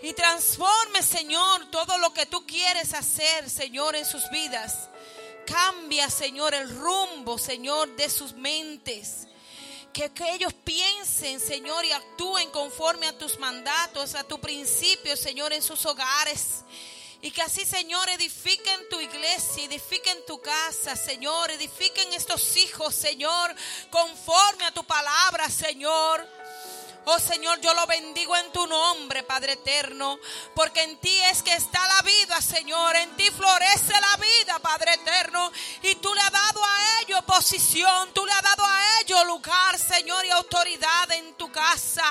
Y 0.00 0.12
transforme, 0.12 1.02
Señor, 1.02 1.68
todo 1.72 1.98
lo 1.98 2.14
que 2.14 2.26
tú 2.26 2.46
quieres 2.46 2.94
hacer, 2.94 3.50
Señor, 3.50 3.96
en 3.96 4.06
sus 4.06 4.30
vidas. 4.30 4.88
Cambia, 5.46 6.08
Señor, 6.08 6.54
el 6.54 6.70
rumbo, 6.78 7.38
Señor, 7.38 7.94
de 7.96 8.08
sus 8.08 8.34
mentes. 8.34 9.26
Que, 9.92 10.10
ellos 10.32 10.52
piensen, 10.64 11.40
Señor, 11.40 11.84
y 11.84 11.92
actúen 11.92 12.50
conforme 12.50 13.06
a 13.08 13.18
tus 13.18 13.38
mandatos, 13.38 14.14
a 14.14 14.24
tu 14.24 14.40
principio, 14.40 15.16
Señor, 15.16 15.52
en 15.52 15.62
sus 15.62 15.84
hogares. 15.86 16.64
Y 17.22 17.30
que 17.30 17.42
así, 17.42 17.66
Señor, 17.66 18.08
edifiquen 18.08 18.88
tu 18.88 19.00
iglesia, 19.00 19.64
edifiquen 19.64 20.24
tu 20.26 20.40
casa, 20.40 20.96
Señor, 20.96 21.50
edifiquen 21.50 22.12
estos 22.14 22.56
hijos, 22.56 22.94
Señor, 22.94 23.54
conforme 23.90 24.64
a 24.64 24.72
tu 24.72 24.84
palabra, 24.84 25.50
Señor. 25.50 26.26
Oh 27.06 27.18
Señor, 27.18 27.60
yo 27.60 27.72
lo 27.72 27.86
bendigo 27.86 28.36
en 28.36 28.52
tu 28.52 28.66
nombre, 28.66 29.22
Padre 29.22 29.52
eterno, 29.54 30.18
porque 30.54 30.82
en 30.82 30.98
ti 30.98 31.18
es 31.30 31.42
que 31.42 31.54
está 31.54 31.86
la 31.88 32.02
vida, 32.02 32.40
Señor. 32.42 32.94
En 32.96 33.16
ti 33.16 33.30
florece 33.30 33.92
la 34.00 34.16
vida, 34.16 34.58
Padre 34.58 34.94
eterno. 34.94 35.50
Y 35.82 35.94
tú 35.96 36.14
le 36.14 36.20
has 36.20 36.30
dado 36.30 36.64
a 36.64 37.00
ellos 37.00 37.24
posición, 37.24 38.12
tú 38.12 38.24
le 38.26 38.32
has 38.32 38.42
dado 38.42 38.64
a 38.64 38.99
ellos 38.99 38.99
Señor, 39.78 40.24
y 40.26 40.30
autoridad 40.30 41.10
en 41.12 41.34
tu 41.34 41.50
casa. 41.50 42.04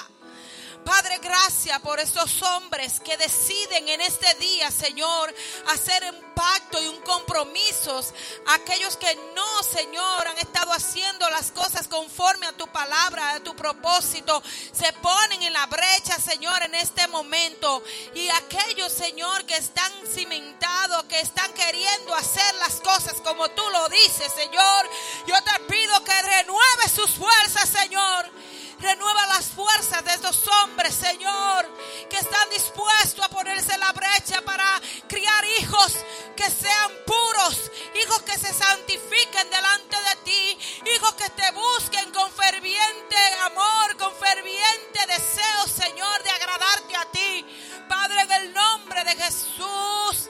Padre, 0.90 1.20
gracias 1.20 1.80
por 1.82 2.00
esos 2.00 2.42
hombres 2.42 3.00
que 3.00 3.16
deciden 3.16 3.88
en 3.90 4.02
este 4.02 4.34
día, 4.40 4.72
Señor, 4.72 5.32
hacer 5.68 6.04
un 6.12 6.20
pacto 6.34 6.82
y 6.82 6.88
un 6.88 7.00
compromiso. 7.02 8.04
Aquellos 8.48 8.98
que 8.98 9.16
no, 9.36 9.62
Señor, 9.62 10.28
han 10.28 10.40
estado 10.40 10.74
haciendo 10.74 11.30
las 11.30 11.52
cosas 11.52 11.88
conforme 11.88 12.48
a 12.48 12.54
tu 12.54 12.66
palabra, 12.70 13.36
a 13.36 13.40
tu 13.40 13.56
propósito, 13.56 14.42
se 14.72 14.92
ponen 14.94 15.44
en 15.44 15.54
la 15.54 15.68
brecha, 15.68 16.18
Señor, 16.20 16.64
en 16.64 16.74
este 16.74 17.08
momento. 17.10 17.84
Y 18.16 18.28
aquellos, 18.30 18.92
Señor, 18.92 19.46
que 19.46 19.58
están 19.58 19.94
cimentados, 20.12 21.04
que 21.04 21.20
están 21.20 21.54
queriendo 21.54 22.16
hacer 22.16 22.56
las 22.56 22.82
cosas 22.82 23.22
como 23.22 23.48
tú 23.52 23.62
lo 23.72 23.88
dices, 23.90 24.34
Señor, 24.34 24.90
yo 25.28 25.36
te 25.44 25.60
pido 25.72 26.04
que 26.04 26.20
renueve 26.20 26.90
sus 26.92 27.12
fuerzas, 27.12 27.70
Señor 27.70 28.49
Renueva 28.80 29.28
las 29.28 29.48
fuerzas 29.48 30.04
de 30.06 30.12
estos 30.14 30.48
hombres, 30.48 30.94
Señor, 30.96 31.68
que 32.10 32.18
están 32.18 32.50
dispuestos 32.50 33.26
a 33.26 33.30
ponerse 33.30 33.78
la 33.78 33.92
brecha 33.92 34.42
para 34.42 34.82
criar 35.08 35.44
hijos 35.60 35.98
que 36.36 36.50
sean 36.50 36.92
puros, 37.06 37.72
hijos 38.02 38.22
que 38.22 38.40
se 38.40 38.54
santifiquen 38.54 39.50
delante 39.50 39.98
de 39.98 40.16
ti, 40.24 40.58
hijos 40.96 41.14
que 41.16 41.30
te 41.32 41.52
busquen 41.52 42.10
con 42.12 42.32
ferviente 42.32 43.18
amor, 43.46 43.98
con 43.98 44.16
ferviente 44.16 45.00
deseo, 45.08 45.68
Señor, 45.68 46.24
de 46.24 46.30
agradarte 46.30 46.96
a 46.96 47.06
ti. 47.12 47.46
Padre, 47.90 48.22
en 48.22 48.32
el 48.32 48.54
nombre 48.54 49.04
de 49.04 49.16
Jesús. 49.16 50.30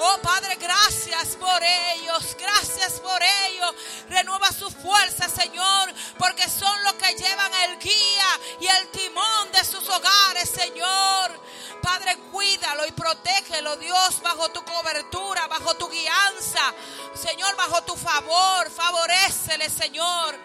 Oh 0.00 0.18
Padre, 0.22 0.56
gracias 0.56 1.36
por 1.36 1.60
ellos, 1.62 2.36
gracias 2.38 3.00
por 3.00 3.20
ellos. 3.22 3.74
Renueva 4.08 4.52
su 4.52 4.70
fuerza, 4.70 5.28
Señor, 5.28 5.92
porque 6.18 6.48
son 6.48 6.82
los 6.84 6.94
que 6.94 7.14
llevan 7.14 7.52
el 7.64 7.78
guía 7.78 8.40
y 8.60 8.66
el 8.66 8.88
timón 8.88 9.52
de 9.52 9.64
sus 9.64 9.88
hogares, 9.88 10.50
Señor. 10.50 11.40
Padre, 11.82 12.16
cuídalo 12.30 12.86
y 12.86 12.92
protégelo, 12.92 13.76
Dios, 13.76 14.20
bajo 14.22 14.48
tu 14.50 14.62
cobertura, 14.64 15.46
bajo 15.48 15.74
tu 15.74 15.88
guianza. 15.88 16.74
Señor, 17.14 17.56
bajo 17.56 17.82
tu 17.82 17.96
favor, 17.96 18.70
favorecele, 18.70 19.68
Señor. 19.68 20.38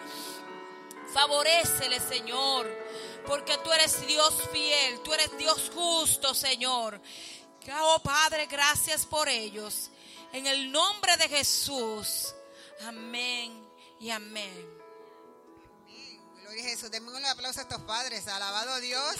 Favorecele, 1.12 2.00
Señor. 2.00 2.66
Porque 3.26 3.56
tú 3.58 3.72
eres 3.72 4.06
Dios 4.06 4.34
fiel, 4.52 5.00
tú 5.00 5.14
eres 5.14 5.36
Dios 5.38 5.70
justo, 5.74 6.34
Señor. 6.34 7.00
Oh 7.72 8.00
Padre, 8.02 8.46
gracias 8.46 9.06
por 9.06 9.28
ellos. 9.28 9.90
En 10.32 10.46
el 10.46 10.70
nombre 10.70 11.16
de 11.16 11.28
Jesús. 11.28 12.34
Amén 12.86 13.66
y 14.00 14.10
amén. 14.10 14.82
Gloria 16.42 16.64
a 16.64 16.68
Jesús. 16.68 16.90
Denme 16.90 17.10
un 17.10 17.24
aplauso 17.24 17.60
a 17.60 17.62
estos 17.62 17.80
padres. 17.82 18.28
Alabado 18.28 18.80
Dios. 18.80 19.16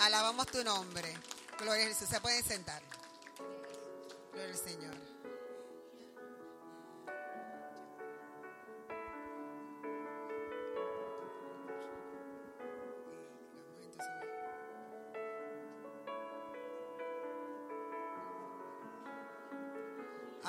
Alabamos 0.00 0.46
tu 0.48 0.62
nombre. 0.62 1.16
Gloria 1.58 1.84
a 1.84 1.88
Jesús. 1.88 2.08
Se 2.08 2.20
pueden 2.20 2.44
sentar. 2.44 2.82
Gloria 4.32 4.52
al 4.52 4.58
Señor. 4.58 5.10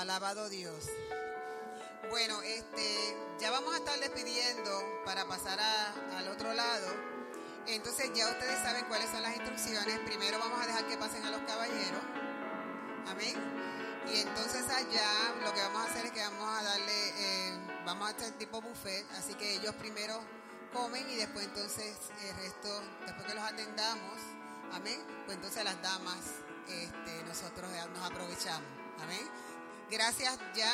Alabado 0.02 0.50
Dios. 0.50 0.86
Bueno, 2.10 2.42
este, 2.42 3.16
ya 3.40 3.52
vamos 3.52 3.72
a 3.76 3.78
estar 3.78 4.00
despidiendo 4.00 4.72
para 5.06 5.28
pasar 5.28 5.60
al 5.60 6.28
otro 6.28 6.52
lado. 6.56 6.88
Entonces 7.68 8.10
ya 8.16 8.28
ustedes 8.28 8.64
saben 8.64 8.86
cuáles 8.86 9.12
son 9.12 9.22
las 9.22 9.36
instrucciones. 9.36 10.00
Primero 10.00 10.40
vamos 10.40 10.60
a 10.60 10.66
dejar 10.66 10.88
que 10.88 10.98
pasen 10.98 11.24
a 11.24 11.30
los 11.30 11.42
caballeros. 11.42 12.02
Amén. 13.10 13.36
Y 14.12 14.22
entonces 14.22 14.68
allá 14.70 15.36
lo 15.44 15.54
que 15.54 15.62
vamos 15.62 15.84
a 15.84 15.92
hacer 15.92 16.08
es 16.08 16.12
que 16.14 16.22
vamos 16.22 16.50
a 16.50 16.64
darle, 16.64 17.10
eh, 17.18 17.60
vamos 17.86 18.08
a 18.08 18.18
hacer 18.18 18.32
tipo 18.40 18.60
buffet. 18.60 19.06
Así 19.20 19.36
que 19.36 19.54
ellos 19.54 19.76
primero 19.76 20.20
comen 20.74 21.08
y 21.12 21.16
después 21.16 21.46
entonces 21.46 21.96
el 22.28 22.36
resto, 22.38 22.82
después 23.06 23.28
que 23.28 23.36
los 23.36 23.44
atendamos, 23.44 24.20
amén. 24.72 25.00
Pues 25.26 25.38
entonces 25.38 25.64
las 25.64 25.80
damas, 25.84 26.26
este, 26.68 27.24
nosotros 27.26 27.70
nos 27.94 28.12
aprovechamos. 28.12 28.82
Amén. 29.00 29.51
Gracias 29.92 30.40
ya. 30.56 30.74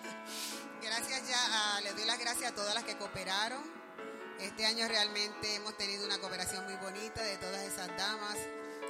gracias 0.82 1.28
ya. 1.28 1.80
le 1.82 1.92
doy 1.92 2.06
las 2.06 2.18
gracias 2.18 2.50
a 2.50 2.54
todas 2.54 2.74
las 2.74 2.84
que 2.84 2.96
cooperaron. 2.96 3.62
Este 4.38 4.64
año 4.64 4.88
realmente 4.88 5.56
hemos 5.56 5.76
tenido 5.76 6.06
una 6.06 6.18
cooperación 6.18 6.64
muy 6.64 6.76
bonita 6.76 7.22
de 7.22 7.36
todas 7.36 7.60
esas 7.60 7.88
damas. 7.98 8.38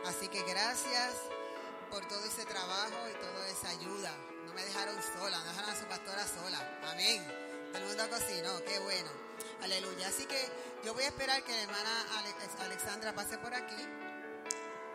Así 0.07 0.29
que 0.29 0.45
gracias 0.45 1.15
por 1.91 2.07
todo 2.07 2.25
ese 2.27 2.45
trabajo 2.45 2.95
y 3.11 3.15
toda 3.21 3.49
esa 3.49 3.71
ayuda. 3.71 4.15
No 4.47 4.55
me 4.55 4.65
dejaron 4.65 4.95
sola, 5.19 5.37
no 5.39 5.45
dejaron 5.47 5.71
a 5.71 5.77
su 5.77 5.85
pastora 5.87 6.25
sola. 6.29 6.81
Amén. 6.85 7.21
El 7.75 7.85
mundo 7.87 8.09
cocinó, 8.09 8.65
qué 8.65 8.79
bueno. 8.79 9.11
Aleluya. 9.63 10.07
Así 10.07 10.27
que 10.27 10.49
yo 10.85 10.95
voy 10.95 11.03
a 11.03 11.09
esperar 11.09 11.43
que 11.43 11.51
la 11.51 11.63
hermana 11.63 12.07
Alexandra 12.61 13.13
pase 13.17 13.37
por 13.39 13.53
aquí. 13.53 13.83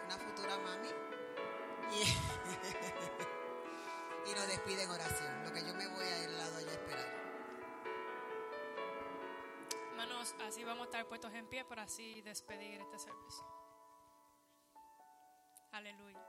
Una 0.05 0.17
futura 0.17 0.57
mami. 0.59 0.91
y 4.25 4.33
nos 4.33 4.47
despide 4.47 4.83
en 4.83 4.89
oración. 4.89 5.43
Lo 5.43 5.53
que 5.53 5.61
yo 5.65 5.73
me 5.73 5.87
voy 5.87 6.05
a 6.05 6.23
ir 6.23 6.29
al 6.29 6.37
lado 6.37 6.57
allá 6.57 6.69
a 6.69 6.73
esperar. 6.73 7.25
Hermanos, 9.91 10.35
así 10.47 10.63
vamos 10.63 10.81
a 10.81 10.85
estar 10.85 11.07
puestos 11.07 11.33
en 11.33 11.47
pie 11.47 11.65
para 11.65 11.83
así 11.83 12.21
despedir 12.21 12.81
este 12.81 12.99
servicio. 12.99 13.45
Aleluya. 15.71 16.25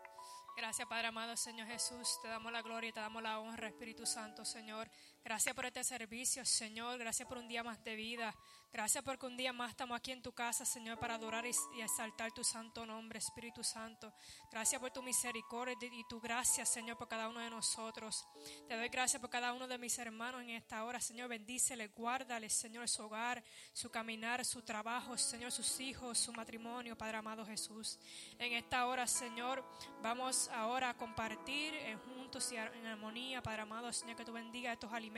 Gracias, 0.57 0.89
Padre 0.89 1.09
amado, 1.09 1.37
Señor 1.37 1.67
Jesús. 1.67 2.19
Te 2.23 2.29
damos 2.29 2.51
la 2.51 2.63
gloria 2.63 2.89
y 2.89 2.93
te 2.93 3.01
damos 3.01 3.23
la 3.23 3.39
honra, 3.39 3.69
Espíritu 3.69 4.07
Santo, 4.07 4.45
Señor. 4.45 4.91
Gracias 5.27 5.57
por 5.57 5.67
este 5.67 5.83
servicio, 5.83 6.45
Señor. 6.45 7.01
Gracias 7.01 7.29
por 7.29 7.39
un 7.39 7.49
día 7.49 7.65
más 7.65 7.83
de 7.83 7.97
vida. 7.97 8.33
Gracias 8.73 9.03
porque 9.03 9.27
un 9.27 9.37
día 9.37 9.53
más 9.53 9.71
estamos 9.71 9.97
aquí 9.97 10.13
en 10.13 10.23
tu 10.23 10.33
casa, 10.33 10.65
Señor, 10.65 11.01
para 11.01 11.15
adorar 11.15 11.45
y, 11.47 11.81
exaltar 11.81 12.31
tu 12.31 12.45
santo 12.45 12.87
nombre, 12.87 13.19
Espíritu 13.19 13.65
Santo. 13.65 14.13
Gracias 14.53 14.81
por 14.81 14.93
tu 14.93 15.03
misericordia 15.03 15.75
y 15.81 16.05
tu 16.05 16.21
gracia, 16.21 16.65
Señor, 16.65 16.97
por 16.97 17.09
cada 17.09 17.29
uno 17.29 17.41
de 17.41 17.51
nosotros. 17.51 18.25
Te 18.69 18.77
doy 18.77 18.89
gracias 18.89 19.21
por 19.21 19.31
cada 19.31 19.53
uno 19.53 19.67
de 19.67 19.79
mis 19.79 19.99
hermanos 19.99 20.43
en 20.43 20.51
esta 20.51 20.85
hora, 20.85 21.01
Señor. 21.01 21.29
Bendícele, 21.29 21.89
guárdale, 21.89 22.49
Señor, 22.49 22.89
su 22.89 23.03
hogar, 23.03 23.43
su 23.73 23.91
caminar, 23.91 24.45
su 24.45 24.63
trabajo, 24.63 25.19
Señor, 25.19 25.51
sus 25.51 25.81
hijos, 25.81 26.19
su 26.19 26.33
matrimonio, 26.35 26.97
Padre 26.97 27.17
amado 27.17 27.45
Jesús. 27.47 27.99
En 28.39 28.53
esta 28.53 28.87
hora, 28.87 29.09
Señor, 29.09 29.65
vamos 30.03 30.49
ahora 30.51 30.91
a 30.91 30.97
compartir 30.97 31.75
juntos 32.05 32.53
y 32.53 32.57
en 32.57 32.87
armonía, 32.87 33.43
Padre 33.43 33.63
amado, 33.63 33.93
Señor, 33.93 34.17
que 34.17 34.25
tú 34.25 34.33
bendiga 34.33 34.73
estos 34.73 34.93
alimentos, 34.93 35.16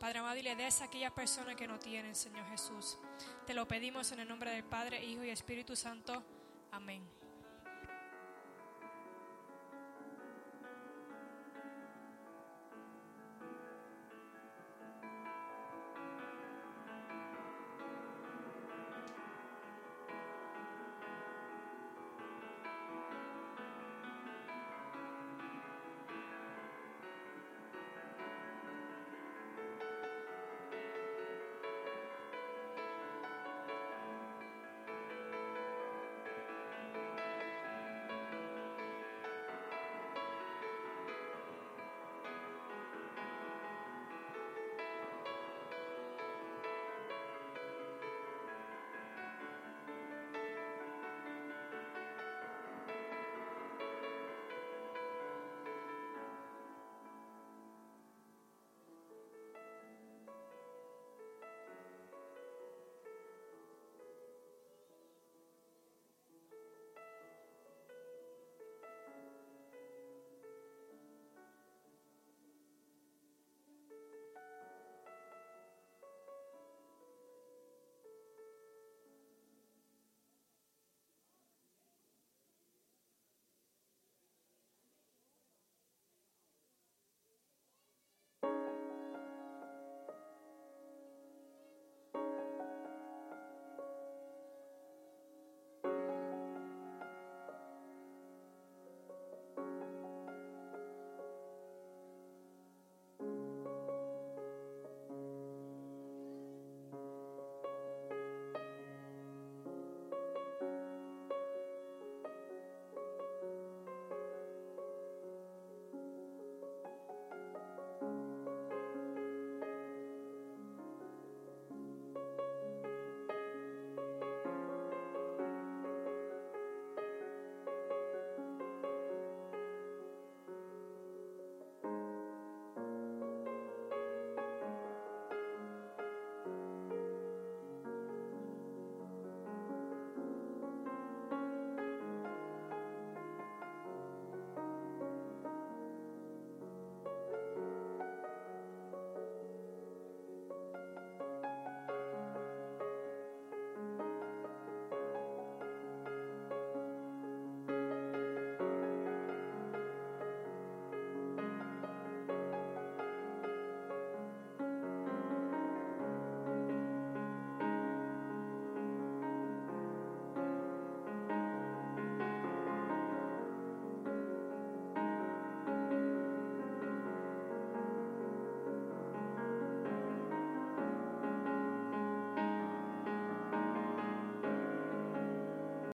Padre 0.00 0.18
amado, 0.18 0.36
y 0.36 0.42
le 0.42 0.56
des 0.56 0.80
a 0.80 0.84
aquellas 0.84 1.12
personas 1.12 1.56
que 1.56 1.66
no 1.66 1.78
tienen, 1.78 2.14
Señor 2.14 2.46
Jesús. 2.48 2.98
Te 3.46 3.54
lo 3.54 3.66
pedimos 3.68 4.10
en 4.12 4.20
el 4.20 4.28
nombre 4.28 4.50
del 4.50 4.64
Padre, 4.64 5.04
Hijo 5.04 5.22
y 5.24 5.30
Espíritu 5.30 5.76
Santo. 5.76 6.22
Amén. 6.70 7.21